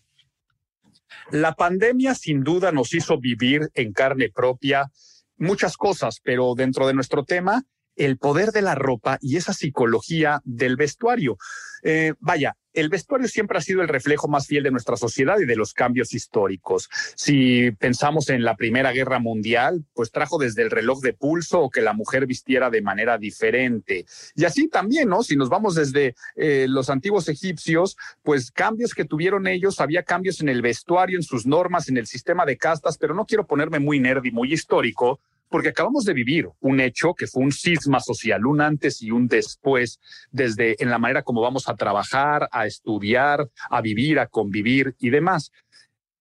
La 1.31 1.53
pandemia 1.53 2.15
sin 2.15 2.43
duda 2.43 2.71
nos 2.71 2.93
hizo 2.93 3.19
vivir 3.19 3.71
en 3.73 3.91
carne 3.91 4.29
propia 4.29 4.89
muchas 5.37 5.75
cosas, 5.75 6.21
pero 6.23 6.53
dentro 6.55 6.87
de 6.87 6.93
nuestro 6.93 7.25
tema, 7.25 7.65
el 7.95 8.17
poder 8.17 8.51
de 8.51 8.61
la 8.61 8.75
ropa 8.75 9.17
y 9.21 9.37
esa 9.37 9.53
psicología 9.53 10.41
del 10.43 10.75
vestuario. 10.75 11.37
Eh, 11.83 12.13
vaya, 12.19 12.55
el 12.73 12.89
vestuario 12.89 13.27
siempre 13.27 13.57
ha 13.57 13.61
sido 13.61 13.81
el 13.81 13.87
reflejo 13.87 14.27
más 14.27 14.47
fiel 14.47 14.63
de 14.63 14.71
nuestra 14.71 14.97
sociedad 14.97 15.37
y 15.39 15.45
de 15.45 15.55
los 15.55 15.73
cambios 15.73 16.13
históricos. 16.13 16.89
Si 17.15 17.71
pensamos 17.71 18.29
en 18.29 18.43
la 18.43 18.55
Primera 18.55 18.91
Guerra 18.91 19.19
Mundial, 19.19 19.85
pues 19.93 20.11
trajo 20.11 20.37
desde 20.37 20.63
el 20.63 20.71
reloj 20.71 21.01
de 21.01 21.13
pulso 21.13 21.59
o 21.59 21.69
que 21.69 21.81
la 21.81 21.93
mujer 21.93 22.25
vistiera 22.25 22.69
de 22.69 22.81
manera 22.81 23.17
diferente. 23.17 24.05
Y 24.35 24.45
así 24.45 24.69
también, 24.69 25.09
¿no? 25.09 25.23
Si 25.23 25.35
nos 25.35 25.49
vamos 25.49 25.75
desde 25.75 26.15
eh, 26.35 26.65
los 26.67 26.89
antiguos 26.89 27.29
egipcios, 27.29 27.95
pues 28.23 28.49
cambios 28.49 28.93
que 28.93 29.05
tuvieron 29.05 29.45
ellos, 29.45 29.79
había 29.79 30.03
cambios 30.03 30.41
en 30.41 30.49
el 30.49 30.61
vestuario, 30.61 31.17
en 31.17 31.23
sus 31.23 31.45
normas, 31.45 31.89
en 31.89 31.97
el 31.97 32.07
sistema 32.07 32.45
de 32.45 32.57
castas, 32.57 32.97
pero 32.97 33.13
no 33.13 33.25
quiero 33.25 33.45
ponerme 33.45 33.79
muy 33.79 33.99
nerd 33.99 34.25
y 34.25 34.31
muy 34.31 34.51
histórico, 34.51 35.19
porque 35.53 35.69
acabamos 35.69 36.03
de 36.03 36.15
vivir 36.15 36.49
un 36.61 36.79
hecho 36.79 37.13
que 37.13 37.27
fue 37.27 37.43
un 37.43 37.51
sisma 37.51 37.99
social, 37.99 38.43
un 38.47 38.59
antes 38.59 39.03
y 39.03 39.11
un 39.11 39.27
después, 39.27 39.99
desde 40.31 40.81
en 40.81 40.89
la 40.89 40.97
manera 40.97 41.21
como 41.21 41.41
vamos 41.41 41.69
a 41.69 41.75
trabajar, 41.75 42.49
a 42.51 42.65
estudiar, 42.65 43.47
a 43.69 43.79
vivir, 43.79 44.17
a 44.17 44.25
convivir 44.25 44.95
y 44.97 45.11
demás. 45.11 45.51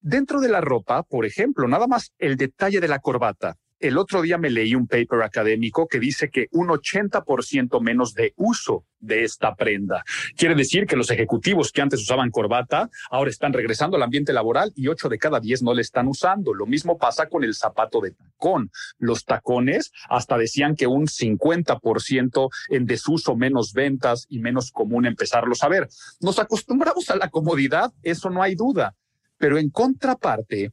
Dentro 0.02 0.38
de 0.38 0.50
la 0.50 0.60
ropa, 0.60 1.02
por 1.02 1.24
ejemplo, 1.24 1.66
nada 1.66 1.86
más 1.86 2.12
el 2.18 2.36
detalle 2.36 2.78
de 2.78 2.88
la 2.88 2.98
corbata. 2.98 3.56
El 3.82 3.98
otro 3.98 4.22
día 4.22 4.38
me 4.38 4.48
leí 4.48 4.76
un 4.76 4.86
paper 4.86 5.22
académico 5.22 5.88
que 5.88 5.98
dice 5.98 6.30
que 6.30 6.46
un 6.52 6.68
80% 6.68 7.80
menos 7.80 8.14
de 8.14 8.32
uso 8.36 8.86
de 9.00 9.24
esta 9.24 9.56
prenda. 9.56 10.04
Quiere 10.36 10.54
decir 10.54 10.86
que 10.86 10.94
los 10.94 11.10
ejecutivos 11.10 11.72
que 11.72 11.82
antes 11.82 12.00
usaban 12.00 12.30
corbata 12.30 12.88
ahora 13.10 13.28
están 13.28 13.52
regresando 13.52 13.96
al 13.96 14.04
ambiente 14.04 14.32
laboral 14.32 14.72
y 14.76 14.86
8 14.86 15.08
de 15.08 15.18
cada 15.18 15.40
10 15.40 15.64
no 15.64 15.74
le 15.74 15.82
están 15.82 16.06
usando. 16.06 16.54
Lo 16.54 16.64
mismo 16.64 16.96
pasa 16.96 17.26
con 17.26 17.42
el 17.42 17.56
zapato 17.56 18.00
de 18.00 18.12
tacón. 18.12 18.70
Los 18.98 19.24
tacones 19.24 19.90
hasta 20.08 20.38
decían 20.38 20.76
que 20.76 20.86
un 20.86 21.08
50% 21.08 22.50
en 22.68 22.86
desuso, 22.86 23.34
menos 23.34 23.72
ventas 23.72 24.26
y 24.28 24.38
menos 24.38 24.70
común 24.70 25.06
empezarlos 25.06 25.64
a 25.64 25.68
ver. 25.68 25.88
Nos 26.20 26.38
acostumbramos 26.38 27.10
a 27.10 27.16
la 27.16 27.30
comodidad, 27.30 27.92
eso 28.04 28.30
no 28.30 28.44
hay 28.44 28.54
duda. 28.54 28.94
Pero 29.38 29.58
en 29.58 29.70
contraparte, 29.70 30.70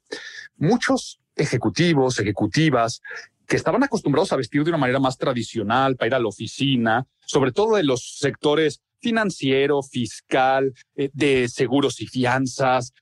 muchos 0.58 1.20
ejecutivos, 1.40 2.20
ejecutivas, 2.20 3.02
que 3.50 3.56
estaban 3.56 3.84
acostumbrados 3.84 4.32
a 4.32 4.36
vestir 4.36 4.64
de 4.64 4.70
una 4.70 4.78
manera 4.78 5.00
más 5.00 5.18
tradicional 5.18 5.96
para 5.96 6.08
ir 6.08 6.16
a 6.16 6.20
la 6.20 6.28
oficina, 6.28 7.08
sobre 7.26 7.52
todo 7.52 7.76
de 7.76 7.84
los 7.84 8.18
sectores 8.20 8.82
financiero, 9.02 9.82
fiscal, 9.82 10.74
eh, 10.96 11.10
de 11.14 11.48
seguros 11.50 12.00
y 12.02 12.08
fianzas. 12.08 12.94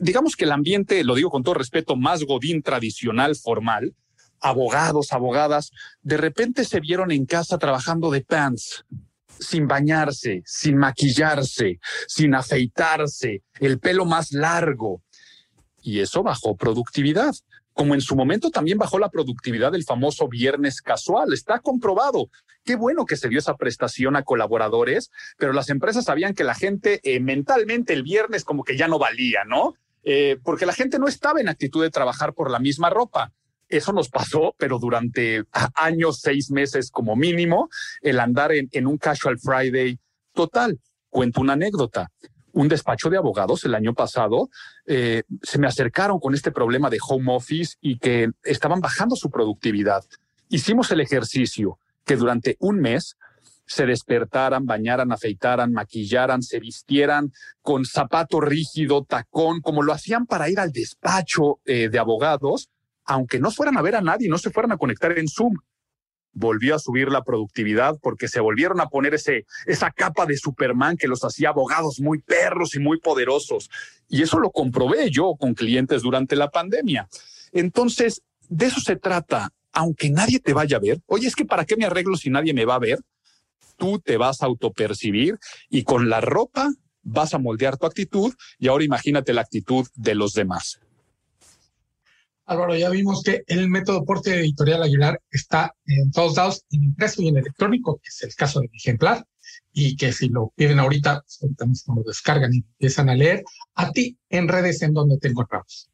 digamos 0.00 0.36
que 0.36 0.44
el 0.44 0.52
ambiente, 0.52 1.02
lo 1.04 1.14
digo 1.14 1.30
con 1.30 1.42
todo 1.42 1.54
respeto, 1.54 1.96
más 1.96 2.24
godín 2.24 2.62
tradicional, 2.62 3.36
formal, 3.36 3.94
abogados, 4.40 5.12
abogadas, 5.12 5.70
de 6.02 6.16
repente 6.16 6.64
se 6.64 6.80
vieron 6.80 7.10
en 7.10 7.24
casa 7.24 7.56
trabajando 7.56 8.10
de 8.10 8.22
pants, 8.22 8.84
sin 9.38 9.66
bañarse, 9.66 10.42
sin 10.44 10.76
maquillarse, 10.76 11.78
sin 12.06 12.34
afeitarse, 12.34 13.42
el 13.60 13.78
pelo 13.78 14.04
más 14.04 14.32
largo. 14.32 15.02
Y 15.80 16.00
eso 16.00 16.22
bajó 16.22 16.56
productividad 16.56 17.34
como 17.76 17.92
en 17.92 18.00
su 18.00 18.16
momento 18.16 18.50
también 18.50 18.78
bajó 18.78 18.98
la 18.98 19.10
productividad 19.10 19.70
del 19.70 19.84
famoso 19.84 20.28
viernes 20.28 20.80
casual. 20.80 21.34
Está 21.34 21.58
comprobado. 21.58 22.30
Qué 22.64 22.74
bueno 22.74 23.04
que 23.04 23.16
se 23.16 23.28
dio 23.28 23.38
esa 23.38 23.58
prestación 23.58 24.16
a 24.16 24.22
colaboradores, 24.22 25.10
pero 25.36 25.52
las 25.52 25.68
empresas 25.68 26.06
sabían 26.06 26.32
que 26.32 26.42
la 26.42 26.54
gente 26.54 27.00
eh, 27.04 27.20
mentalmente 27.20 27.92
el 27.92 28.02
viernes 28.02 28.44
como 28.44 28.64
que 28.64 28.78
ya 28.78 28.88
no 28.88 28.98
valía, 28.98 29.44
¿no? 29.44 29.74
Eh, 30.04 30.38
porque 30.42 30.64
la 30.64 30.72
gente 30.72 30.98
no 30.98 31.06
estaba 31.06 31.38
en 31.38 31.50
actitud 31.50 31.82
de 31.82 31.90
trabajar 31.90 32.32
por 32.32 32.50
la 32.50 32.60
misma 32.60 32.88
ropa. 32.88 33.34
Eso 33.68 33.92
nos 33.92 34.08
pasó, 34.08 34.54
pero 34.56 34.78
durante 34.78 35.44
años, 35.74 36.20
seis 36.22 36.50
meses 36.50 36.90
como 36.90 37.14
mínimo, 37.14 37.68
el 38.00 38.20
andar 38.20 38.52
en, 38.52 38.70
en 38.72 38.86
un 38.86 38.96
casual 38.96 39.38
Friday 39.38 39.98
total. 40.32 40.80
Cuento 41.10 41.42
una 41.42 41.52
anécdota 41.52 42.10
un 42.56 42.68
despacho 42.68 43.10
de 43.10 43.18
abogados 43.18 43.64
el 43.64 43.74
año 43.74 43.92
pasado, 43.92 44.48
eh, 44.86 45.24
se 45.42 45.58
me 45.58 45.66
acercaron 45.66 46.18
con 46.18 46.34
este 46.34 46.50
problema 46.50 46.88
de 46.88 46.98
home 47.06 47.34
office 47.34 47.76
y 47.82 47.98
que 47.98 48.30
estaban 48.44 48.80
bajando 48.80 49.14
su 49.14 49.30
productividad. 49.30 50.02
Hicimos 50.48 50.90
el 50.90 51.02
ejercicio 51.02 51.78
que 52.06 52.16
durante 52.16 52.56
un 52.58 52.80
mes 52.80 53.18
se 53.66 53.84
despertaran, 53.84 54.64
bañaran, 54.64 55.12
afeitaran, 55.12 55.70
maquillaran, 55.70 56.42
se 56.42 56.58
vistieran 56.58 57.30
con 57.60 57.84
zapato 57.84 58.40
rígido, 58.40 59.04
tacón, 59.04 59.60
como 59.60 59.82
lo 59.82 59.92
hacían 59.92 60.24
para 60.24 60.48
ir 60.48 60.58
al 60.58 60.72
despacho 60.72 61.60
eh, 61.66 61.90
de 61.90 61.98
abogados, 61.98 62.70
aunque 63.04 63.38
no 63.38 63.50
fueran 63.50 63.76
a 63.76 63.82
ver 63.82 63.96
a 63.96 64.00
nadie, 64.00 64.30
no 64.30 64.38
se 64.38 64.50
fueran 64.50 64.72
a 64.72 64.78
conectar 64.78 65.18
en 65.18 65.28
Zoom 65.28 65.56
volvió 66.36 66.74
a 66.74 66.78
subir 66.78 67.08
la 67.10 67.24
productividad 67.24 67.98
porque 68.00 68.28
se 68.28 68.40
volvieron 68.40 68.80
a 68.80 68.88
poner 68.88 69.14
ese, 69.14 69.46
esa 69.64 69.90
capa 69.90 70.26
de 70.26 70.36
Superman 70.36 70.96
que 70.96 71.08
los 71.08 71.24
hacía 71.24 71.48
abogados 71.48 71.98
muy 71.98 72.20
perros 72.20 72.74
y 72.74 72.78
muy 72.78 73.00
poderosos. 73.00 73.70
Y 74.08 74.22
eso 74.22 74.38
lo 74.38 74.50
comprobé 74.50 75.10
yo 75.10 75.34
con 75.38 75.54
clientes 75.54 76.02
durante 76.02 76.36
la 76.36 76.50
pandemia. 76.50 77.08
Entonces, 77.52 78.22
de 78.48 78.66
eso 78.66 78.80
se 78.80 78.96
trata. 78.96 79.50
Aunque 79.72 80.10
nadie 80.10 80.38
te 80.38 80.52
vaya 80.52 80.76
a 80.76 80.80
ver, 80.80 81.00
oye, 81.06 81.26
es 81.26 81.34
que 81.34 81.44
¿para 81.44 81.64
qué 81.64 81.76
me 81.76 81.84
arreglo 81.84 82.16
si 82.16 82.30
nadie 82.30 82.54
me 82.54 82.64
va 82.64 82.76
a 82.76 82.78
ver? 82.78 82.98
Tú 83.76 83.98
te 83.98 84.16
vas 84.16 84.42
a 84.42 84.46
autopercibir 84.46 85.38
y 85.68 85.84
con 85.84 86.08
la 86.08 86.20
ropa 86.20 86.70
vas 87.02 87.34
a 87.34 87.38
moldear 87.38 87.76
tu 87.76 87.86
actitud 87.86 88.34
y 88.58 88.68
ahora 88.68 88.84
imagínate 88.84 89.32
la 89.32 89.42
actitud 89.42 89.86
de 89.94 90.14
los 90.14 90.32
demás. 90.32 90.80
Álvaro, 92.46 92.76
ya 92.76 92.88
vimos 92.90 93.22
que 93.24 93.42
el 93.48 93.68
método 93.68 94.04
porte 94.04 94.38
editorial 94.38 94.82
Aguilar 94.82 95.20
está 95.30 95.74
en 95.84 96.12
todos 96.12 96.36
lados, 96.36 96.64
en 96.70 96.84
impreso 96.84 97.20
y 97.20 97.28
en 97.28 97.38
electrónico, 97.38 97.98
que 98.00 98.08
es 98.08 98.22
el 98.22 98.34
caso 98.36 98.60
de 98.60 98.68
mi 98.68 98.76
ejemplar, 98.78 99.26
y 99.72 99.96
que 99.96 100.12
si 100.12 100.28
lo 100.28 100.52
piden 100.54 100.78
ahorita, 100.78 101.22
pues 101.22 101.38
ahorita 101.42 101.66
mismo 101.66 101.96
lo 101.96 102.02
descargan 102.04 102.54
y 102.54 102.58
empiezan 102.58 103.08
a 103.08 103.16
leer. 103.16 103.42
A 103.74 103.90
ti, 103.90 104.16
en 104.30 104.46
redes, 104.46 104.80
¿en 104.82 104.94
donde 104.94 105.18
te 105.18 105.28
encontramos? 105.28 105.90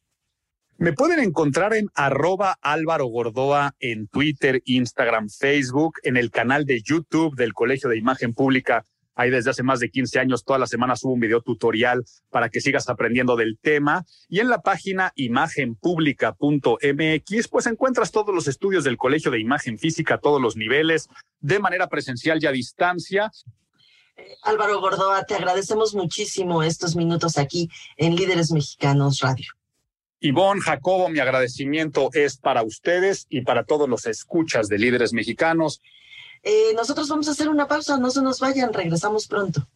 Me 0.76 0.92
pueden 0.92 1.20
encontrar 1.20 1.74
en 1.74 1.88
arroba 1.94 2.58
Álvaro 2.60 3.06
Gordoa 3.06 3.74
en 3.78 4.08
Twitter, 4.08 4.60
Instagram, 4.66 5.30
Facebook, 5.30 5.94
en 6.02 6.16
el 6.16 6.30
canal 6.30 6.66
de 6.66 6.82
YouTube 6.82 7.34
del 7.34 7.54
Colegio 7.54 7.88
de 7.88 7.98
Imagen 7.98 8.34
Pública 8.34 8.84
Ahí 9.14 9.30
desde 9.30 9.50
hace 9.50 9.62
más 9.62 9.80
de 9.80 9.90
15 9.90 10.18
años, 10.18 10.44
todas 10.44 10.60
las 10.60 10.70
semanas 10.70 11.00
subo 11.00 11.12
un 11.12 11.20
video 11.20 11.42
tutorial 11.42 12.04
para 12.30 12.48
que 12.48 12.60
sigas 12.60 12.88
aprendiendo 12.88 13.36
del 13.36 13.58
tema. 13.60 14.04
Y 14.28 14.40
en 14.40 14.48
la 14.48 14.62
página 14.62 15.12
imagenpublica.mx, 15.16 17.48
pues 17.48 17.66
encuentras 17.66 18.10
todos 18.10 18.34
los 18.34 18.48
estudios 18.48 18.84
del 18.84 18.96
Colegio 18.96 19.30
de 19.30 19.40
Imagen 19.40 19.78
Física 19.78 20.14
a 20.14 20.18
todos 20.18 20.40
los 20.40 20.56
niveles, 20.56 21.08
de 21.40 21.58
manera 21.58 21.88
presencial 21.88 22.42
y 22.42 22.46
a 22.46 22.52
distancia. 22.52 23.30
Eh, 24.16 24.36
Álvaro 24.42 24.80
Gordoa, 24.80 25.24
te 25.24 25.34
agradecemos 25.34 25.94
muchísimo 25.94 26.62
estos 26.62 26.96
minutos 26.96 27.38
aquí 27.38 27.68
en 27.96 28.16
Líderes 28.16 28.50
Mexicanos 28.50 29.20
Radio. 29.20 29.46
Ivonne, 30.20 30.60
Jacobo, 30.60 31.08
mi 31.08 31.18
agradecimiento 31.18 32.10
es 32.12 32.36
para 32.36 32.62
ustedes 32.62 33.26
y 33.28 33.40
para 33.40 33.64
todos 33.64 33.88
los 33.88 34.06
escuchas 34.06 34.68
de 34.68 34.78
Líderes 34.78 35.12
Mexicanos. 35.12 35.80
Eh, 36.44 36.74
nosotros 36.74 37.08
vamos 37.08 37.28
a 37.28 37.32
hacer 37.32 37.48
una 37.48 37.68
pausa, 37.68 37.98
no 37.98 38.10
se 38.10 38.20
nos 38.20 38.40
vayan, 38.40 38.72
regresamos 38.72 39.28
pronto. 39.28 39.68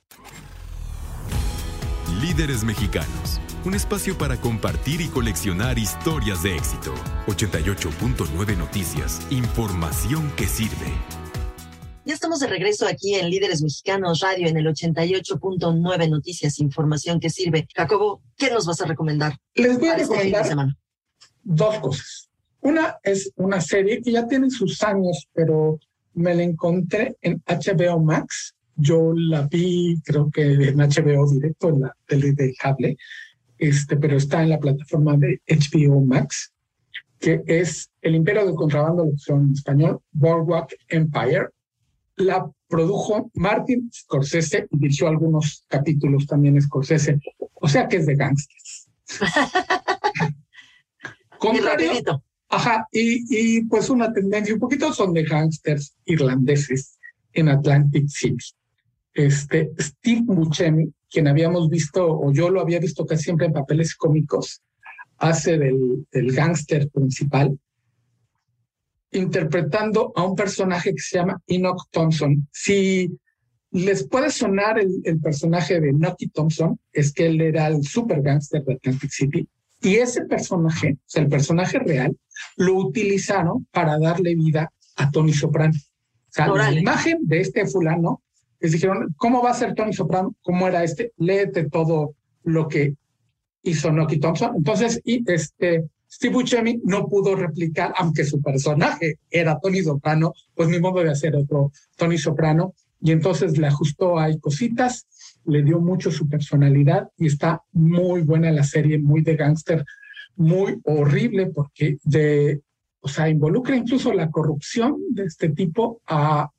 Líderes 2.20 2.64
Mexicanos, 2.64 3.40
un 3.64 3.74
espacio 3.74 4.18
para 4.18 4.40
compartir 4.40 5.00
y 5.00 5.06
coleccionar 5.06 5.78
historias 5.78 6.42
de 6.42 6.56
éxito. 6.56 6.92
88.9 7.28 8.56
Noticias, 8.56 9.20
información 9.30 10.32
que 10.36 10.48
sirve. 10.48 10.92
Ya 12.04 12.14
estamos 12.14 12.40
de 12.40 12.48
regreso 12.48 12.86
aquí 12.86 13.14
en 13.14 13.30
Líderes 13.30 13.62
Mexicanos 13.62 14.20
Radio 14.20 14.48
en 14.48 14.56
el 14.56 14.66
88.9 14.66 16.10
Noticias, 16.10 16.58
información 16.58 17.20
que 17.20 17.30
sirve. 17.30 17.68
Jacobo, 17.76 18.22
¿qué 18.36 18.50
nos 18.50 18.66
vas 18.66 18.80
a 18.80 18.86
recomendar? 18.86 19.36
Les 19.54 19.78
voy 19.78 19.88
a 19.88 19.96
este 19.96 20.14
recomendar 20.14 20.66
dos 21.44 21.78
cosas. 21.78 22.28
Una 22.60 22.98
es 23.04 23.32
una 23.36 23.60
serie 23.60 24.02
que 24.02 24.10
ya 24.10 24.26
tiene 24.26 24.50
sus 24.50 24.82
años, 24.82 25.28
pero 25.32 25.78
me 26.16 26.34
la 26.34 26.42
encontré 26.42 27.16
en 27.22 27.42
HBO 27.46 28.00
Max. 28.00 28.54
Yo 28.74 29.12
la 29.14 29.46
vi, 29.46 30.00
creo 30.04 30.30
que 30.30 30.42
en 30.42 30.76
HBO 30.78 31.30
directo, 31.30 31.68
en 31.68 31.82
la 31.82 31.96
tele 32.06 32.32
de 32.32 32.54
cable, 32.54 32.96
este, 33.58 33.96
pero 33.96 34.16
está 34.16 34.42
en 34.42 34.50
la 34.50 34.58
plataforma 34.58 35.16
de 35.16 35.40
HBO 35.46 36.00
Max, 36.00 36.52
que 37.18 37.42
es 37.46 37.90
El 38.02 38.16
Imperio 38.16 38.44
del 38.44 38.54
Contrabando, 38.54 39.04
lo 39.04 39.36
en 39.36 39.52
español, 39.52 40.00
Boardwalk 40.12 40.74
Empire. 40.88 41.48
La 42.16 42.50
produjo 42.68 43.30
Martin 43.34 43.90
Scorsese 43.92 44.66
y 44.70 44.78
dirigió 44.78 45.08
algunos 45.08 45.64
capítulos 45.68 46.26
también 46.26 46.60
Scorsese. 46.60 47.20
O 47.54 47.68
sea 47.68 47.88
que 47.88 47.96
es 47.98 48.06
de 48.06 48.16
gangsters. 48.16 48.88
Contrario, 51.38 52.22
Ajá, 52.49 52.86
y, 52.92 53.64
pues 53.64 53.90
una 53.90 54.12
tendencia 54.12 54.55
un 54.55 54.61
poquito 54.61 54.92
son 54.92 55.12
de 55.12 55.24
gángsters 55.24 55.97
irlandeses 56.05 56.99
en 57.32 57.49
Atlantic 57.49 58.09
City. 58.09 58.44
Este, 59.12 59.70
Steve 59.78 60.22
Buscemi, 60.24 60.92
quien 61.11 61.26
habíamos 61.26 61.68
visto, 61.68 62.07
o 62.07 62.32
yo 62.32 62.51
lo 62.51 62.61
había 62.61 62.78
visto 62.78 63.05
casi 63.05 63.24
siempre 63.24 63.47
en 63.47 63.53
papeles 63.53 63.94
cómicos, 63.97 64.62
hace 65.18 65.59
del, 65.59 66.07
del 66.12 66.32
gángster 66.32 66.88
principal, 66.90 67.59
interpretando 69.12 70.12
a 70.14 70.24
un 70.24 70.36
personaje 70.36 70.92
que 70.92 71.01
se 71.01 71.18
llama 71.18 71.40
Enoch 71.47 71.88
Thompson. 71.90 72.47
Si 72.53 73.11
les 73.70 74.07
puede 74.07 74.30
sonar 74.30 74.78
el, 74.78 75.01
el 75.05 75.20
personaje 75.20 75.80
de 75.80 75.88
Enoch 75.88 76.18
Thompson, 76.32 76.78
es 76.92 77.12
que 77.12 77.26
él 77.26 77.40
era 77.40 77.66
el 77.66 77.82
super 77.82 78.22
gángster 78.22 78.62
de 78.64 78.74
Atlantic 78.74 79.11
City, 79.11 79.49
y 79.80 79.97
ese 79.97 80.24
personaje, 80.24 80.94
o 80.94 81.05
sea, 81.07 81.22
el 81.22 81.28
personaje 81.28 81.78
real, 81.78 82.16
lo 82.57 82.74
utilizaron 82.74 83.66
para 83.70 83.99
darle 83.99 84.34
vida 84.34 84.72
a 84.97 85.11
Tony 85.11 85.32
Soprano. 85.32 85.74
O 85.76 86.32
sea, 86.37 86.49
la 86.49 86.72
imagen 86.72 87.18
de 87.22 87.41
este 87.41 87.66
fulano, 87.66 88.22
les 88.61 88.72
dijeron, 88.72 89.14
¿cómo 89.16 89.43
va 89.43 89.51
a 89.51 89.55
ser 89.55 89.74
Tony 89.74 89.93
Soprano? 89.93 90.34
¿Cómo 90.43 90.66
era 90.66 90.84
este? 90.84 91.12
Léete 91.16 91.68
todo 91.68 92.14
lo 92.43 92.68
que 92.68 92.95
hizo 93.62 93.91
Noki 93.91 94.18
Thompson. 94.18 94.53
Entonces, 94.57 95.01
y 95.05 95.22
este, 95.30 95.84
Steve 96.11 96.34
Buscemi 96.34 96.80
no 96.84 97.09
pudo 97.09 97.34
replicar, 97.34 97.93
aunque 97.97 98.24
su 98.24 98.41
personaje 98.41 99.18
era 99.30 99.59
Tony 99.61 99.82
Soprano, 99.82 100.32
pues 100.55 100.68
ni 100.68 100.78
modo 100.78 101.03
de 101.03 101.11
hacer 101.11 101.34
otro 101.37 101.72
Tony 101.97 102.18
Soprano, 102.18 102.74
y 103.01 103.12
entonces 103.12 103.59
le 103.59 103.66
ajustó 103.66 104.18
ahí 104.18 104.39
cositas, 104.39 105.07
le 105.45 105.62
dio 105.62 105.80
mucho 105.80 106.11
su 106.11 106.28
personalidad 106.28 107.09
y 107.18 107.26
está 107.26 107.62
muy 107.72 108.22
buena 108.22 108.51
la 108.51 108.64
serie, 108.64 108.99
muy 108.99 109.22
de 109.22 109.37
gángster, 109.37 109.84
muy 110.37 110.78
horrible 110.84 111.47
porque 111.47 111.99
de, 112.05 112.62
o 113.01 113.09
sea, 113.09 113.28
involucra 113.28 113.76
incluso 113.76 114.12
la 114.12 114.30
corrupción 114.30 114.97
de 115.11 115.24
este 115.24 115.49
tipo 115.49 116.01
a, 116.07 116.51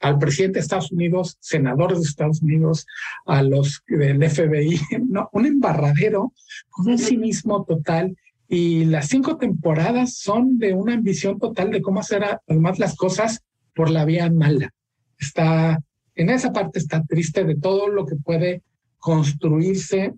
al 0.00 0.18
presidente 0.18 0.58
de 0.58 0.60
Estados 0.60 0.92
Unidos, 0.92 1.36
senadores 1.40 1.98
de 1.98 2.04
Estados 2.04 2.42
Unidos, 2.42 2.86
a 3.24 3.42
los 3.42 3.82
del 3.88 4.28
FBI, 4.28 4.80
no, 5.08 5.28
un 5.32 5.46
embarradero 5.46 6.32
con 6.70 6.88
un 6.88 6.98
cinismo 6.98 7.64
total. 7.64 8.16
Y 8.48 8.84
las 8.84 9.08
cinco 9.08 9.38
temporadas 9.38 10.18
son 10.18 10.58
de 10.58 10.72
una 10.72 10.94
ambición 10.94 11.38
total 11.38 11.72
de 11.72 11.82
cómo 11.82 12.00
hacer 12.00 12.22
además 12.46 12.78
las 12.78 12.94
cosas 12.94 13.42
por 13.74 13.90
la 13.90 14.04
vía 14.04 14.30
mala. 14.30 14.72
Está, 15.18 15.80
en 16.14 16.30
esa 16.30 16.52
parte 16.52 16.78
está 16.78 17.02
triste 17.04 17.44
de 17.44 17.56
todo 17.56 17.88
lo 17.88 18.06
que 18.06 18.14
puede 18.14 18.62
construirse 18.98 20.14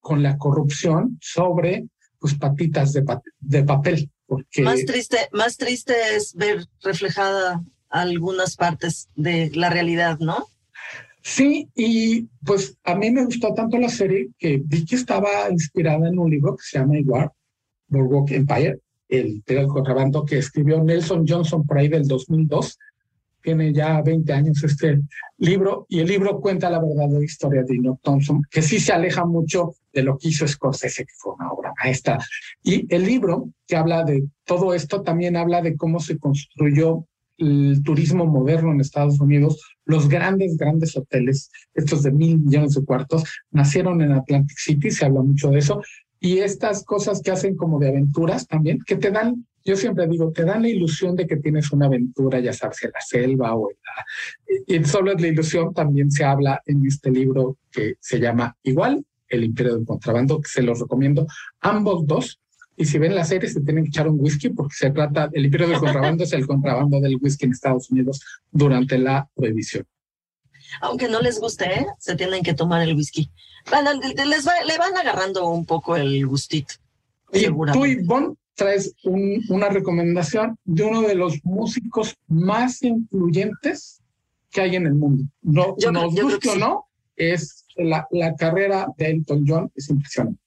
con 0.00 0.22
la 0.22 0.38
corrupción 0.38 1.18
sobre 1.20 1.86
pues 2.20 2.34
patitas 2.34 2.92
de, 2.92 3.04
de 3.40 3.62
papel. 3.64 4.10
Porque... 4.26 4.62
Más 4.62 4.84
triste, 4.84 5.18
más 5.32 5.56
triste 5.56 5.94
es 6.14 6.34
ver 6.34 6.66
reflejada 6.82 7.64
algunas 7.88 8.56
partes 8.56 9.08
de 9.14 9.50
la 9.54 9.70
realidad, 9.70 10.18
¿no? 10.18 10.46
Sí, 11.22 11.68
y 11.74 12.28
pues 12.44 12.76
a 12.84 12.94
mí 12.94 13.10
me 13.10 13.24
gustó 13.24 13.52
tanto 13.52 13.78
la 13.78 13.88
serie 13.88 14.28
que 14.38 14.62
vi 14.64 14.84
que 14.84 14.94
estaba 14.94 15.50
inspirada 15.50 16.08
en 16.08 16.18
un 16.18 16.30
libro 16.30 16.56
que 16.56 16.62
se 16.62 16.78
llama 16.78 16.98
igual, 16.98 17.30
Boardwalk 17.88 18.30
Empire, 18.30 18.78
el 19.08 19.42
del 19.44 19.66
contrabando 19.66 20.24
que 20.24 20.38
escribió 20.38 20.82
Nelson 20.82 21.26
Johnson 21.26 21.66
por 21.66 21.78
ahí 21.78 21.88
del 21.88 22.06
2002. 22.06 22.78
Tiene 23.46 23.72
ya 23.72 24.02
20 24.02 24.32
años 24.32 24.64
este 24.64 24.98
libro 25.38 25.86
y 25.88 26.00
el 26.00 26.08
libro 26.08 26.40
cuenta 26.40 26.68
la 26.68 26.80
verdadera 26.80 27.24
historia 27.24 27.62
de 27.62 27.76
Enoch 27.76 28.00
Thompson, 28.02 28.42
que 28.50 28.60
sí 28.60 28.80
se 28.80 28.92
aleja 28.92 29.24
mucho 29.24 29.76
de 29.92 30.02
lo 30.02 30.18
que 30.18 30.30
hizo 30.30 30.48
Scorsese, 30.48 31.04
que 31.04 31.12
fue 31.16 31.34
una 31.34 31.52
obra 31.52 31.72
maestra. 31.80 32.18
Y 32.64 32.92
el 32.92 33.04
libro 33.04 33.50
que 33.68 33.76
habla 33.76 34.02
de 34.02 34.24
todo 34.44 34.74
esto 34.74 35.02
también 35.02 35.36
habla 35.36 35.62
de 35.62 35.76
cómo 35.76 36.00
se 36.00 36.18
construyó 36.18 37.06
el 37.38 37.84
turismo 37.84 38.26
moderno 38.26 38.72
en 38.72 38.80
Estados 38.80 39.20
Unidos, 39.20 39.62
los 39.84 40.08
grandes, 40.08 40.56
grandes 40.56 40.96
hoteles, 40.96 41.48
estos 41.72 42.02
de 42.02 42.10
mil 42.10 42.40
millones 42.40 42.74
de 42.74 42.84
cuartos, 42.84 43.22
nacieron 43.52 44.02
en 44.02 44.10
Atlantic 44.10 44.58
City, 44.58 44.90
se 44.90 45.04
habla 45.04 45.22
mucho 45.22 45.50
de 45.50 45.60
eso, 45.60 45.80
y 46.18 46.38
estas 46.38 46.84
cosas 46.84 47.22
que 47.22 47.30
hacen 47.30 47.54
como 47.54 47.78
de 47.78 47.90
aventuras 47.90 48.48
también, 48.48 48.80
que 48.84 48.96
te 48.96 49.12
dan, 49.12 49.46
yo 49.66 49.76
siempre 49.76 50.06
digo, 50.06 50.32
te 50.32 50.44
dan 50.44 50.62
la 50.62 50.68
ilusión 50.68 51.16
de 51.16 51.26
que 51.26 51.36
tienes 51.36 51.72
una 51.72 51.86
aventura, 51.86 52.38
ya 52.40 52.52
sabes, 52.52 52.84
en 52.84 52.92
la 52.92 53.00
selva 53.00 53.54
o 53.54 53.70
en 53.70 53.76
la... 53.84 54.78
Y 54.78 54.84
solo 54.84 55.12
es 55.12 55.20
la 55.20 55.26
ilusión, 55.26 55.74
también 55.74 56.10
se 56.10 56.24
habla 56.24 56.62
en 56.64 56.86
este 56.86 57.10
libro 57.10 57.58
que 57.70 57.96
se 58.00 58.18
llama 58.18 58.56
igual, 58.62 59.04
El 59.28 59.44
Imperio 59.44 59.76
del 59.76 59.84
Contrabando, 59.84 60.40
que 60.40 60.48
se 60.48 60.62
los 60.62 60.80
recomiendo, 60.80 61.26
ambos 61.60 62.06
dos, 62.06 62.40
y 62.76 62.84
si 62.84 62.98
ven 62.98 63.14
la 63.14 63.24
serie, 63.24 63.48
se 63.48 63.60
tienen 63.62 63.84
que 63.84 63.88
echar 63.88 64.08
un 64.08 64.20
whisky 64.20 64.50
porque 64.50 64.74
se 64.74 64.90
trata, 64.90 65.30
el 65.32 65.46
imperio 65.46 65.68
del 65.68 65.78
contrabando 65.78 66.24
es 66.24 66.32
el 66.34 66.46
contrabando 66.46 67.00
del 67.00 67.16
whisky 67.20 67.46
en 67.46 67.52
Estados 67.52 67.90
Unidos 67.90 68.20
durante 68.50 68.98
la 68.98 69.28
prohibición. 69.34 69.86
Aunque 70.82 71.08
no 71.08 71.20
les 71.20 71.40
guste, 71.40 71.64
¿eh? 71.64 71.86
se 71.98 72.16
tienen 72.16 72.42
que 72.42 72.52
tomar 72.52 72.82
el 72.82 72.94
whisky. 72.94 73.30
les 74.26 74.46
va, 74.46 74.52
le 74.66 74.78
van 74.78 74.96
agarrando 74.96 75.48
un 75.48 75.64
poco 75.64 75.96
el 75.96 76.26
gustito. 76.26 76.74
Y 77.32 77.46
tú, 77.46 77.86
Ivonne, 77.86 78.34
traes 78.56 78.94
una 79.04 79.68
recomendación 79.68 80.58
de 80.64 80.82
uno 80.82 81.02
de 81.02 81.14
los 81.14 81.44
músicos 81.44 82.16
más 82.26 82.82
influyentes 82.82 84.02
que 84.50 84.62
hay 84.62 84.76
en 84.76 84.86
el 84.86 84.94
mundo. 84.94 85.24
No, 85.42 85.76
nos 85.92 86.14
guste 86.14 86.50
o 86.50 86.56
no, 86.56 86.86
es 87.14 87.66
la, 87.76 88.08
la 88.10 88.34
carrera 88.34 88.88
de 88.96 89.10
Elton 89.10 89.44
John 89.46 89.70
es 89.76 89.90
impresionante. 89.90 90.40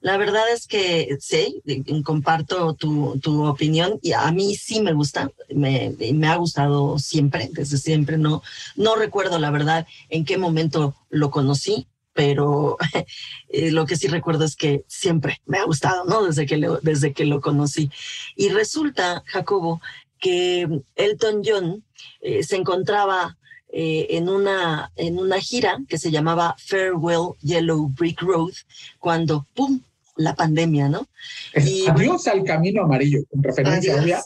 La 0.00 0.16
verdad 0.18 0.44
es 0.52 0.66
que 0.66 1.16
sí, 1.20 1.62
comparto 2.04 2.74
tu, 2.74 3.18
tu 3.20 3.44
opinión 3.44 3.98
y 4.02 4.12
a 4.12 4.30
mí 4.30 4.54
sí 4.54 4.80
me 4.80 4.92
gusta, 4.92 5.30
me, 5.54 5.94
me, 6.14 6.28
ha 6.28 6.36
gustado 6.36 6.98
siempre, 6.98 7.48
desde 7.52 7.78
siempre. 7.78 8.18
No, 8.18 8.42
no 8.76 8.94
recuerdo 8.94 9.38
la 9.38 9.50
verdad 9.50 9.86
en 10.08 10.24
qué 10.24 10.38
momento 10.38 10.94
lo 11.08 11.30
conocí, 11.30 11.88
pero 12.16 12.78
eh, 13.50 13.70
lo 13.70 13.86
que 13.86 13.94
sí 13.94 14.08
recuerdo 14.08 14.44
es 14.44 14.56
que 14.56 14.82
siempre 14.88 15.40
me 15.46 15.58
ha 15.58 15.64
gustado, 15.64 16.04
¿no? 16.04 16.24
Desde 16.24 16.46
que, 16.46 16.56
lo, 16.56 16.78
desde 16.78 17.12
que 17.12 17.26
lo 17.26 17.40
conocí. 17.40 17.90
Y 18.34 18.48
resulta, 18.48 19.22
Jacobo, 19.26 19.80
que 20.18 20.66
Elton 20.96 21.42
John 21.44 21.84
eh, 22.22 22.42
se 22.42 22.56
encontraba 22.56 23.36
eh, 23.68 24.06
en, 24.10 24.30
una, 24.30 24.90
en 24.96 25.18
una 25.18 25.38
gira 25.38 25.78
que 25.88 25.98
se 25.98 26.10
llamaba 26.10 26.56
Farewell 26.58 27.34
Yellow 27.42 27.88
Brick 27.90 28.22
Road, 28.22 28.54
cuando, 28.98 29.46
¡pum!, 29.54 29.80
la 30.16 30.34
pandemia, 30.34 30.88
¿no? 30.88 31.06
Y, 31.54 31.86
adiós 31.86 32.26
al 32.26 32.42
camino 32.44 32.84
amarillo, 32.84 33.20
con 33.30 33.42
referencia 33.42 34.24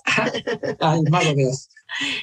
al 0.78 1.02
mago 1.10 1.34
de 1.34 1.50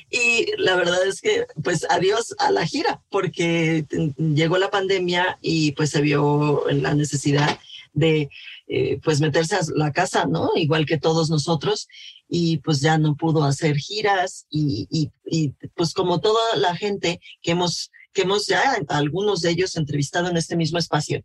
Y 0.09 0.47
la 0.57 0.75
verdad 0.75 1.05
es 1.05 1.21
que, 1.21 1.45
pues, 1.63 1.85
adiós 1.89 2.35
a 2.39 2.51
la 2.51 2.65
gira, 2.65 3.01
porque 3.09 3.85
llegó 4.17 4.57
la 4.57 4.71
pandemia 4.71 5.37
y 5.41 5.73
pues 5.73 5.89
se 5.91 6.01
vio 6.01 6.63
la 6.71 6.93
necesidad 6.93 7.59
de, 7.93 8.29
eh, 8.67 8.99
pues, 9.03 9.19
meterse 9.19 9.55
a 9.55 9.61
la 9.75 9.91
casa, 9.91 10.25
¿no? 10.25 10.51
Igual 10.55 10.85
que 10.85 10.97
todos 10.97 11.29
nosotros 11.29 11.87
y 12.29 12.57
pues 12.57 12.81
ya 12.81 12.97
no 12.97 13.15
pudo 13.15 13.43
hacer 13.43 13.77
giras 13.77 14.45
y, 14.49 14.87
y, 15.25 15.53
pues 15.75 15.93
como 15.93 16.19
toda 16.19 16.55
la 16.57 16.75
gente 16.75 17.21
que 17.41 17.51
hemos, 17.51 17.91
que 18.13 18.23
hemos 18.23 18.47
ya 18.47 18.79
algunos 18.89 19.41
de 19.41 19.51
ellos 19.51 19.75
entrevistado 19.75 20.29
en 20.29 20.37
este 20.37 20.55
mismo 20.55 20.77
espacio, 20.77 21.23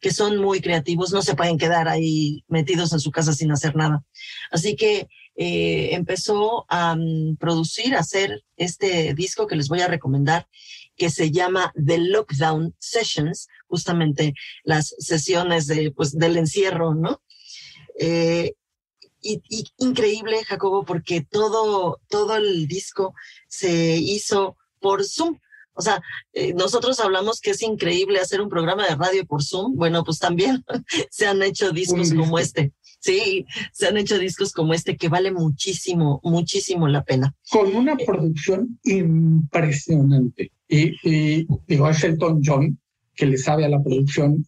que 0.00 0.12
son 0.12 0.38
muy 0.38 0.60
creativos, 0.60 1.12
no 1.12 1.22
se 1.22 1.34
pueden 1.34 1.58
quedar 1.58 1.88
ahí 1.88 2.44
metidos 2.48 2.92
en 2.92 3.00
su 3.00 3.10
casa 3.10 3.32
sin 3.32 3.50
hacer 3.50 3.74
nada. 3.74 4.04
Así 4.50 4.76
que 4.76 5.08
eh, 5.36 5.90
empezó 5.92 6.64
a 6.68 6.94
um, 6.94 7.36
producir, 7.36 7.94
a 7.94 8.00
hacer 8.00 8.42
este 8.56 9.12
disco 9.14 9.46
que 9.46 9.56
les 9.56 9.68
voy 9.68 9.80
a 9.80 9.88
recomendar, 9.88 10.48
que 10.96 11.10
se 11.10 11.30
llama 11.30 11.72
The 11.74 11.98
Lockdown 11.98 12.74
Sessions, 12.78 13.48
justamente 13.66 14.34
las 14.64 14.94
sesiones 14.98 15.66
de, 15.66 15.92
pues, 15.92 16.12
del 16.12 16.38
encierro, 16.38 16.94
¿no? 16.94 17.22
Eh, 17.98 18.54
y, 19.20 19.42
increíble, 19.78 20.44
Jacobo, 20.44 20.84
porque 20.84 21.20
todo, 21.20 22.00
todo 22.08 22.36
el 22.36 22.66
disco 22.66 23.14
se 23.48 23.96
hizo 23.96 24.56
por 24.80 25.04
Zoom. 25.04 25.38
O 25.74 25.82
sea, 25.82 26.00
eh, 26.32 26.54
nosotros 26.54 26.98
hablamos 27.00 27.40
que 27.40 27.50
es 27.50 27.60
increíble 27.60 28.20
hacer 28.20 28.40
un 28.40 28.48
programa 28.48 28.86
de 28.86 28.94
radio 28.94 29.26
por 29.26 29.42
Zoom. 29.42 29.76
Bueno, 29.76 30.04
pues 30.04 30.18
también 30.18 30.64
se 31.10 31.26
han 31.26 31.42
hecho 31.42 31.72
discos 31.72 32.14
como 32.14 32.38
este. 32.38 32.72
Sí, 33.06 33.46
se 33.72 33.86
han 33.86 33.96
hecho 33.96 34.18
discos 34.18 34.52
como 34.52 34.74
este 34.74 34.96
que 34.96 35.08
vale 35.08 35.30
muchísimo, 35.30 36.20
muchísimo 36.24 36.88
la 36.88 37.04
pena. 37.04 37.34
Con 37.50 37.74
una 37.74 37.92
eh, 37.92 38.04
producción 38.04 38.78
impresionante. 38.84 40.50
Y, 40.68 40.92
y 41.08 41.46
digo, 41.66 41.88
es 41.88 42.02
Elton 42.02 42.40
John, 42.44 42.78
que 43.14 43.26
le 43.26 43.38
sabe 43.38 43.64
a 43.64 43.68
la 43.68 43.82
producción 43.82 44.44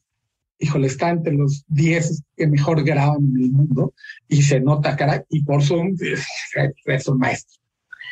híjole, 0.59 0.89
está 0.89 1.11
entre 1.11 1.35
los 1.35 1.65
10 1.69 2.25
que 2.37 2.47
mejor 2.47 2.83
graban 2.85 3.23
en 3.23 3.45
el 3.45 3.51
mundo 3.53 3.95
y 4.29 4.43
se 4.43 4.61
nota 4.61 4.97
cara 4.97 5.25
y 5.31 5.43
por 5.45 5.63
Zoom 5.63 5.97
es 6.85 7.09
un 7.09 7.19
maestro. 7.19 7.58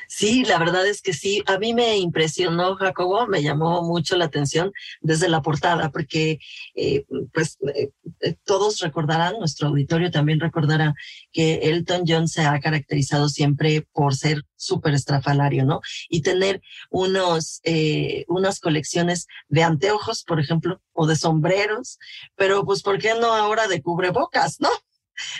Sí, 0.09 0.45
la 0.45 0.59
verdad 0.59 0.87
es 0.87 1.03
que 1.03 1.13
sí. 1.13 1.43
A 1.47 1.59
mí 1.59 1.75
me 1.75 1.99
impresionó, 1.99 2.77
Jacobo, 2.77 3.27
me 3.27 3.43
llamó 3.43 3.83
mucho 3.83 4.17
la 4.17 4.27
atención 4.27 4.73
desde 5.01 5.29
la 5.29 5.43
portada, 5.43 5.91
porque 5.91 6.39
eh, 6.75 7.05
pues 7.33 7.59
eh, 7.75 7.91
eh, 8.21 8.37
todos 8.45 8.81
recordarán, 8.81 9.39
nuestro 9.39 9.69
auditorio 9.69 10.11
también 10.11 10.41
recordará 10.41 10.95
que 11.33 11.55
Elton 11.65 12.05
John 12.07 12.29
se 12.29 12.43
ha 12.43 12.59
caracterizado 12.61 13.29
siempre 13.29 13.87
por 13.93 14.15
ser 14.15 14.43
súper 14.57 14.95
estrafalario, 14.95 15.65
¿no? 15.65 15.81
Y 16.09 16.23
tener 16.23 16.63
unos, 16.91 17.61
unas 18.29 18.61
colecciones 18.61 19.27
de 19.49 19.63
anteojos, 19.63 20.25
por 20.25 20.41
ejemplo, 20.41 20.81
o 20.93 21.07
de 21.07 21.17
sombreros, 21.17 21.99
pero 22.37 22.65
pues, 22.65 22.83
¿por 22.83 22.99
qué 22.99 23.15
no 23.21 23.35
ahora 23.35 23.69
de 23.69 23.83
cubrebocas, 23.83 24.61
no? 24.61 24.71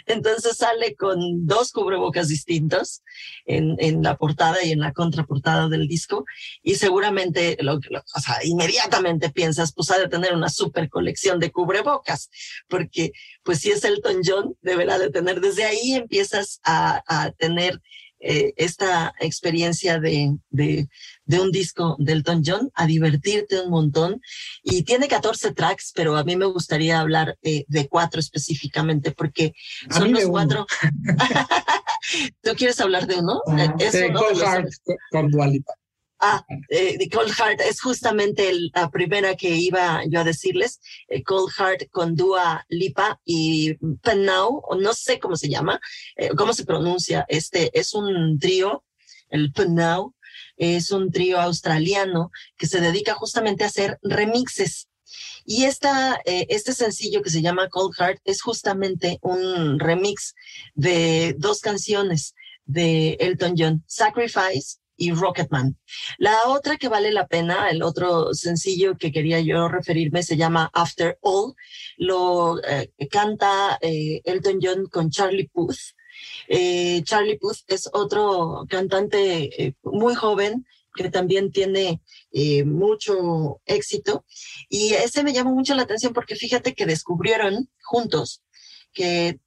Entonces 0.07 0.57
sale 0.57 0.95
con 0.95 1.47
dos 1.47 1.73
cubrebocas 1.73 2.29
distintos 2.29 3.03
en, 3.45 3.77
en, 3.79 4.03
la 4.03 4.17
portada 4.17 4.65
y 4.65 4.73
en 4.73 4.81
la 4.81 4.93
contraportada 4.93 5.69
del 5.69 5.89
disco. 5.89 6.25
Y 6.63 6.77
seguramente, 6.77 7.57
lo, 7.61 7.75
o 7.75 8.21
sea, 8.21 8.45
inmediatamente 8.45 9.31
piensas, 9.31 9.73
pues 9.73 9.91
ha 9.91 9.99
de 9.99 10.09
tener 10.09 10.35
una 10.35 10.49
super 10.49 10.89
colección 10.89 11.39
de 11.41 11.51
cubrebocas, 11.51 12.31
porque 12.69 13.13
pues 13.43 13.61
si 13.61 13.71
es 13.71 13.85
Elton 13.85 14.21
John, 14.25 14.57
deberá 14.63 14.99
de 14.99 15.11
tener, 15.11 15.41
desde 15.41 15.65
ahí 15.65 15.95
empiezas 15.95 16.61
a, 16.65 17.03
a 17.07 17.31
tener 17.33 17.81
eh, 18.19 18.55
esta 18.57 19.15
experiencia 19.21 20.01
de, 20.01 20.39
de, 21.27 21.41
un 21.41 21.51
disco 21.51 21.97
del 21.99 22.19
Elton 22.19 22.43
John, 22.45 22.71
a 22.75 22.87
divertirte 22.87 23.61
un 23.61 23.71
montón. 23.71 24.21
Y 24.63 24.83
tiene 24.83 25.09
14 25.09 25.53
tracks, 25.53 25.93
pero 25.95 26.17
a 26.17 26.25
mí 26.25 26.37
me 26.37 26.47
gustaría 26.47 27.01
hablar 27.01 27.37
eh, 27.43 27.65
de 27.69 27.89
cuatro 27.89 28.21
específicamente, 28.21 29.13
porque 29.13 29.53
son 29.91 30.13
los 30.13 30.25
cuatro. 30.27 30.67
¿Tú 32.43 32.51
quieres 32.57 32.81
hablar 32.81 33.07
de 33.07 33.17
uno? 33.17 33.41
Ah, 33.49 33.75
es 33.79 33.95
uno 33.95 34.21
con 35.11 35.31
Dualipa. 35.31 35.75
Ah, 36.19 36.43
eh, 36.71 37.11
Cold 37.11 37.31
Heart 37.31 37.61
es 37.61 37.81
justamente 37.81 38.51
la 38.75 38.91
primera 38.91 39.37
que 39.37 39.51
iba 39.51 40.03
yo 40.09 40.21
a 40.21 40.25
decirles. 40.25 40.81
Eh, 41.09 41.23
Cold 41.23 41.53
Heart 41.53 41.91
con 41.91 42.17
Dua 42.17 42.65
Lipa 42.69 43.21
y 43.25 43.75
Penau, 44.03 44.63
no 44.81 44.95
sé 44.95 45.19
cómo 45.19 45.37
se 45.37 45.49
llama, 45.49 45.79
eh, 46.17 46.31
cómo 46.37 46.55
se 46.55 46.65
pronuncia. 46.65 47.27
Este 47.29 47.79
es 47.79 47.93
un 47.93 48.39
trío, 48.39 48.83
el 49.29 49.53
Penau, 49.53 50.15
es 50.57 50.91
un 50.91 51.11
trío 51.11 51.41
australiano 51.41 52.31
que 52.57 52.67
se 52.67 52.81
dedica 52.81 53.15
justamente 53.15 53.65
a 53.65 53.69
hacer 53.69 53.99
remixes. 54.03 54.89
Y 55.45 55.65
esta, 55.65 56.21
eh, 56.25 56.47
este 56.49 56.73
sencillo 56.73 57.23
que 57.23 57.31
se 57.31 57.43
llama 57.43 57.69
Cold 57.69 57.95
Heart 57.97 58.21
es 58.25 58.43
justamente 58.43 59.19
un 59.23 59.79
remix 59.79 60.35
de 60.75 61.35
dos 61.39 61.61
canciones 61.61 62.35
de 62.65 63.17
Elton 63.21 63.55
John, 63.57 63.85
Sacrifice 63.87 64.79
y 64.97 65.13
Rocketman. 65.13 65.79
La 66.19 66.37
otra 66.49 66.77
que 66.77 66.89
vale 66.89 67.13
la 67.13 67.27
pena, 67.27 67.71
el 67.71 67.83
otro 67.83 68.35
sencillo 68.35 68.97
que 68.97 69.13
quería 69.13 69.41
yo 69.41 69.69
referirme 69.69 70.23
se 70.23 70.37
llama 70.37 70.71
After 70.73 71.19
All. 71.21 71.55
Lo 71.97 72.61
eh, 72.65 72.91
canta 73.11 73.79
eh, 73.81 74.21
Elton 74.25 74.59
John 74.61 74.87
con 74.87 75.11
Charlie 75.11 75.49
Puth. 75.49 75.95
Eh, 76.49 77.03
Charlie 77.05 77.39
Puth 77.39 77.59
es 77.69 77.89
otro 77.93 78.67
cantante 78.69 79.75
muy 79.83 80.15
joven 80.15 80.67
que 80.95 81.11
también 81.11 81.53
tiene 81.53 82.01
mucho 82.65 83.61
éxito. 83.67 84.25
Y 84.71 84.95
ese 84.95 85.23
me 85.23 85.35
llamó 85.35 85.55
mucho 85.55 85.75
la 85.75 85.83
atención 85.83 86.15
porque 86.15 86.37
fíjate 86.37 86.75
que 86.75 86.87
descubrieron 86.87 87.69
juntos 87.83 88.43
que 88.95 89.39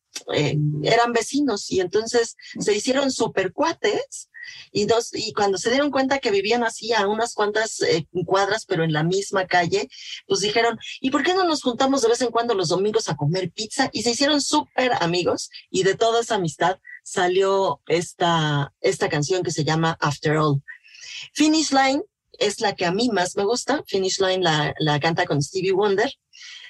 eran 0.83 1.13
vecinos 1.13 1.71
y 1.71 1.79
entonces 1.79 2.35
se 2.59 2.75
hicieron 2.75 3.11
super 3.11 3.51
cuates 3.51 4.28
y, 4.71 4.85
dos, 4.85 5.09
y 5.13 5.33
cuando 5.33 5.57
se 5.57 5.69
dieron 5.69 5.91
cuenta 5.91 6.19
que 6.19 6.31
vivían 6.31 6.63
así 6.63 6.93
a 6.93 7.07
unas 7.07 7.33
cuantas 7.33 7.81
eh, 7.81 8.07
cuadras, 8.25 8.65
pero 8.65 8.83
en 8.83 8.93
la 8.93 9.03
misma 9.03 9.47
calle, 9.47 9.89
pues 10.27 10.41
dijeron, 10.41 10.79
¿y 11.01 11.11
por 11.11 11.23
qué 11.23 11.33
no 11.33 11.43
nos 11.43 11.61
juntamos 11.61 12.01
de 12.01 12.09
vez 12.09 12.21
en 12.21 12.31
cuando 12.31 12.53
los 12.53 12.69
domingos 12.69 13.09
a 13.09 13.15
comer 13.15 13.51
pizza? 13.51 13.89
Y 13.91 14.03
se 14.03 14.11
hicieron 14.11 14.41
súper 14.41 14.91
amigos 15.01 15.49
y 15.69 15.83
de 15.83 15.95
toda 15.95 16.21
esa 16.21 16.35
amistad 16.35 16.79
salió 17.03 17.81
esta, 17.87 18.73
esta 18.81 19.09
canción 19.09 19.43
que 19.43 19.51
se 19.51 19.63
llama 19.63 19.97
After 19.99 20.37
All. 20.37 20.61
Finish 21.33 21.71
Line 21.71 22.03
es 22.33 22.61
la 22.61 22.75
que 22.75 22.85
a 22.85 22.91
mí 22.91 23.09
más 23.11 23.35
me 23.35 23.43
gusta. 23.43 23.83
Finish 23.87 24.19
Line 24.19 24.43
la, 24.43 24.73
la 24.79 24.99
canta 24.99 25.25
con 25.25 25.41
Stevie 25.41 25.73
Wonder. 25.73 26.11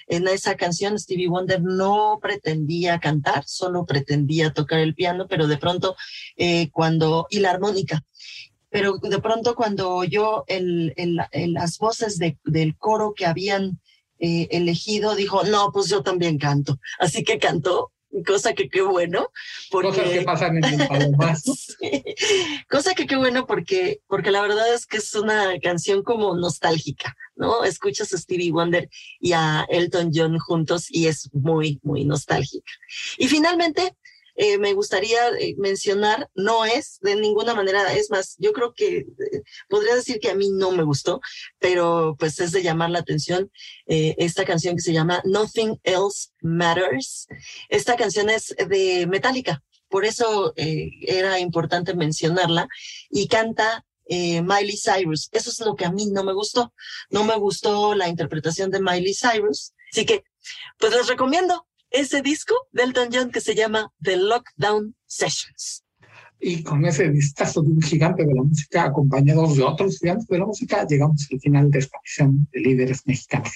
En 0.09 0.27
esa 0.27 0.55
canción 0.55 0.99
Stevie 0.99 1.29
Wonder 1.29 1.61
no 1.61 2.19
pretendía 2.21 2.99
cantar, 2.99 3.43
solo 3.45 3.85
pretendía 3.85 4.51
tocar 4.51 4.79
el 4.79 4.95
piano, 4.95 5.27
pero 5.29 5.47
de 5.47 5.57
pronto 5.57 5.95
eh, 6.35 6.69
cuando, 6.71 7.27
y 7.29 7.39
la 7.39 7.51
armónica, 7.51 8.03
pero 8.69 8.97
de 8.97 9.19
pronto 9.19 9.55
cuando 9.55 9.91
oyó 9.91 10.43
el, 10.47 10.93
las 11.33 11.77
voces 11.77 12.19
del 12.19 12.77
coro 12.77 13.13
que 13.15 13.25
habían 13.25 13.79
eh, 14.19 14.47
elegido, 14.51 15.15
dijo, 15.15 15.43
no, 15.43 15.71
pues 15.71 15.89
yo 15.89 16.03
también 16.03 16.37
canto. 16.37 16.79
Así 16.99 17.23
que 17.23 17.39
cantó 17.39 17.91
cosa 18.25 18.53
que 18.53 18.69
qué 18.69 18.81
bueno. 18.81 19.31
Porque... 19.71 19.89
Cosas 19.89 20.09
que 20.09 20.21
pasan 20.21 20.57
en 20.57 20.81
el 20.81 20.87
palomazo. 20.87 21.53
Cosa 22.69 22.93
que 22.93 23.07
qué 23.07 23.15
bueno 23.15 23.45
porque, 23.45 24.01
porque 24.07 24.31
la 24.31 24.41
verdad 24.41 24.73
es 24.73 24.85
que 24.85 24.97
es 24.97 25.15
una 25.15 25.57
canción 25.61 26.03
como 26.03 26.35
nostálgica, 26.35 27.15
¿no? 27.39 27.63
Escuchas 27.63 28.13
a 28.13 28.17
Stevie 28.17 28.51
Wonder 28.51 28.89
y 29.19 29.31
a 29.31 29.65
Elton 29.69 30.11
John 30.13 30.37
juntos 30.37 30.85
y 30.89 31.07
es 31.07 31.29
muy, 31.33 31.79
muy 31.81 32.05
nostálgica. 32.05 32.71
Y 33.17 33.27
finalmente, 33.27 33.95
eh, 34.41 34.57
me 34.57 34.71
gustaría 34.71 35.19
eh, 35.37 35.55
mencionar, 35.57 36.29
no 36.33 36.63
es 36.63 36.99
de 37.01 37.17
ninguna 37.17 37.53
manera, 37.53 37.93
es 37.93 38.09
más, 38.09 38.37
yo 38.39 38.53
creo 38.53 38.73
que 38.73 38.99
eh, 38.99 39.05
podría 39.67 39.95
decir 39.95 40.21
que 40.21 40.29
a 40.29 40.35
mí 40.35 40.49
no 40.49 40.71
me 40.71 40.83
gustó, 40.83 41.19
pero 41.59 42.15
pues 42.17 42.39
es 42.39 42.53
de 42.53 42.63
llamar 42.63 42.89
la 42.89 42.99
atención 42.99 43.51
esta 43.85 44.45
canción 44.45 44.77
que 44.77 44.81
se 44.81 44.93
llama 44.93 45.21
Nothing 45.25 45.81
Else 45.83 46.29
Matters. 46.41 47.27
Esta 47.67 47.97
canción 47.97 48.29
es 48.29 48.55
de 48.69 49.07
Metallica, 49.07 49.61
por 49.89 50.05
eso 50.05 50.53
era 50.55 51.37
importante 51.39 51.93
mencionarla 51.93 52.69
y 53.09 53.27
canta 53.27 53.83
Miley 54.09 54.77
Cyrus. 54.77 55.29
Eso 55.31 55.49
es 55.49 55.59
lo 55.59 55.75
que 55.75 55.85
a 55.85 55.91
mí 55.91 56.07
no 56.07 56.23
me 56.23 56.33
gustó. 56.33 56.73
No 57.09 57.23
me 57.23 57.37
gustó 57.37 57.95
la 57.95 58.07
interpretación 58.07 58.71
de 58.71 58.81
Miley 58.81 59.13
Cyrus. 59.13 59.73
Así 59.91 60.05
que, 60.05 60.23
pues 60.77 60.93
les 60.93 61.07
recomiendo 61.07 61.67
ese 61.91 62.21
disco 62.21 62.55
de 62.71 62.83
Elton 62.83 63.09
John 63.11 63.31
que 63.31 63.41
se 63.41 63.55
llama 63.55 63.91
The 64.01 64.17
Lockdown 64.17 64.95
Sessions. 65.05 65.83
Y 66.39 66.63
con 66.63 66.85
ese 66.85 67.09
vistazo 67.09 67.61
de 67.61 67.69
un 67.69 67.81
gigante 67.81 68.25
de 68.25 68.33
la 68.33 68.43
música, 68.43 68.85
acompañados 68.85 69.57
de 69.57 69.63
otros 69.63 69.99
gigantes 69.99 70.27
de 70.27 70.39
la 70.39 70.45
música, 70.45 70.87
llegamos 70.87 71.27
al 71.31 71.39
final 71.39 71.69
de 71.69 71.79
esta 71.79 71.97
misión 72.01 72.47
de 72.51 72.59
Líderes 72.61 73.01
Mexicanos 73.05 73.51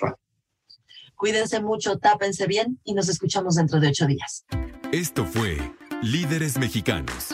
Cuídense 1.15 1.61
mucho, 1.61 1.97
tápense 1.99 2.47
bien 2.47 2.79
y 2.83 2.93
nos 2.93 3.07
escuchamos 3.07 3.55
dentro 3.55 3.79
de 3.79 3.87
ocho 3.87 4.05
días. 4.05 4.43
Esto 4.91 5.25
fue 5.25 5.57
Líderes 6.01 6.57
Mexicanos. 6.57 7.33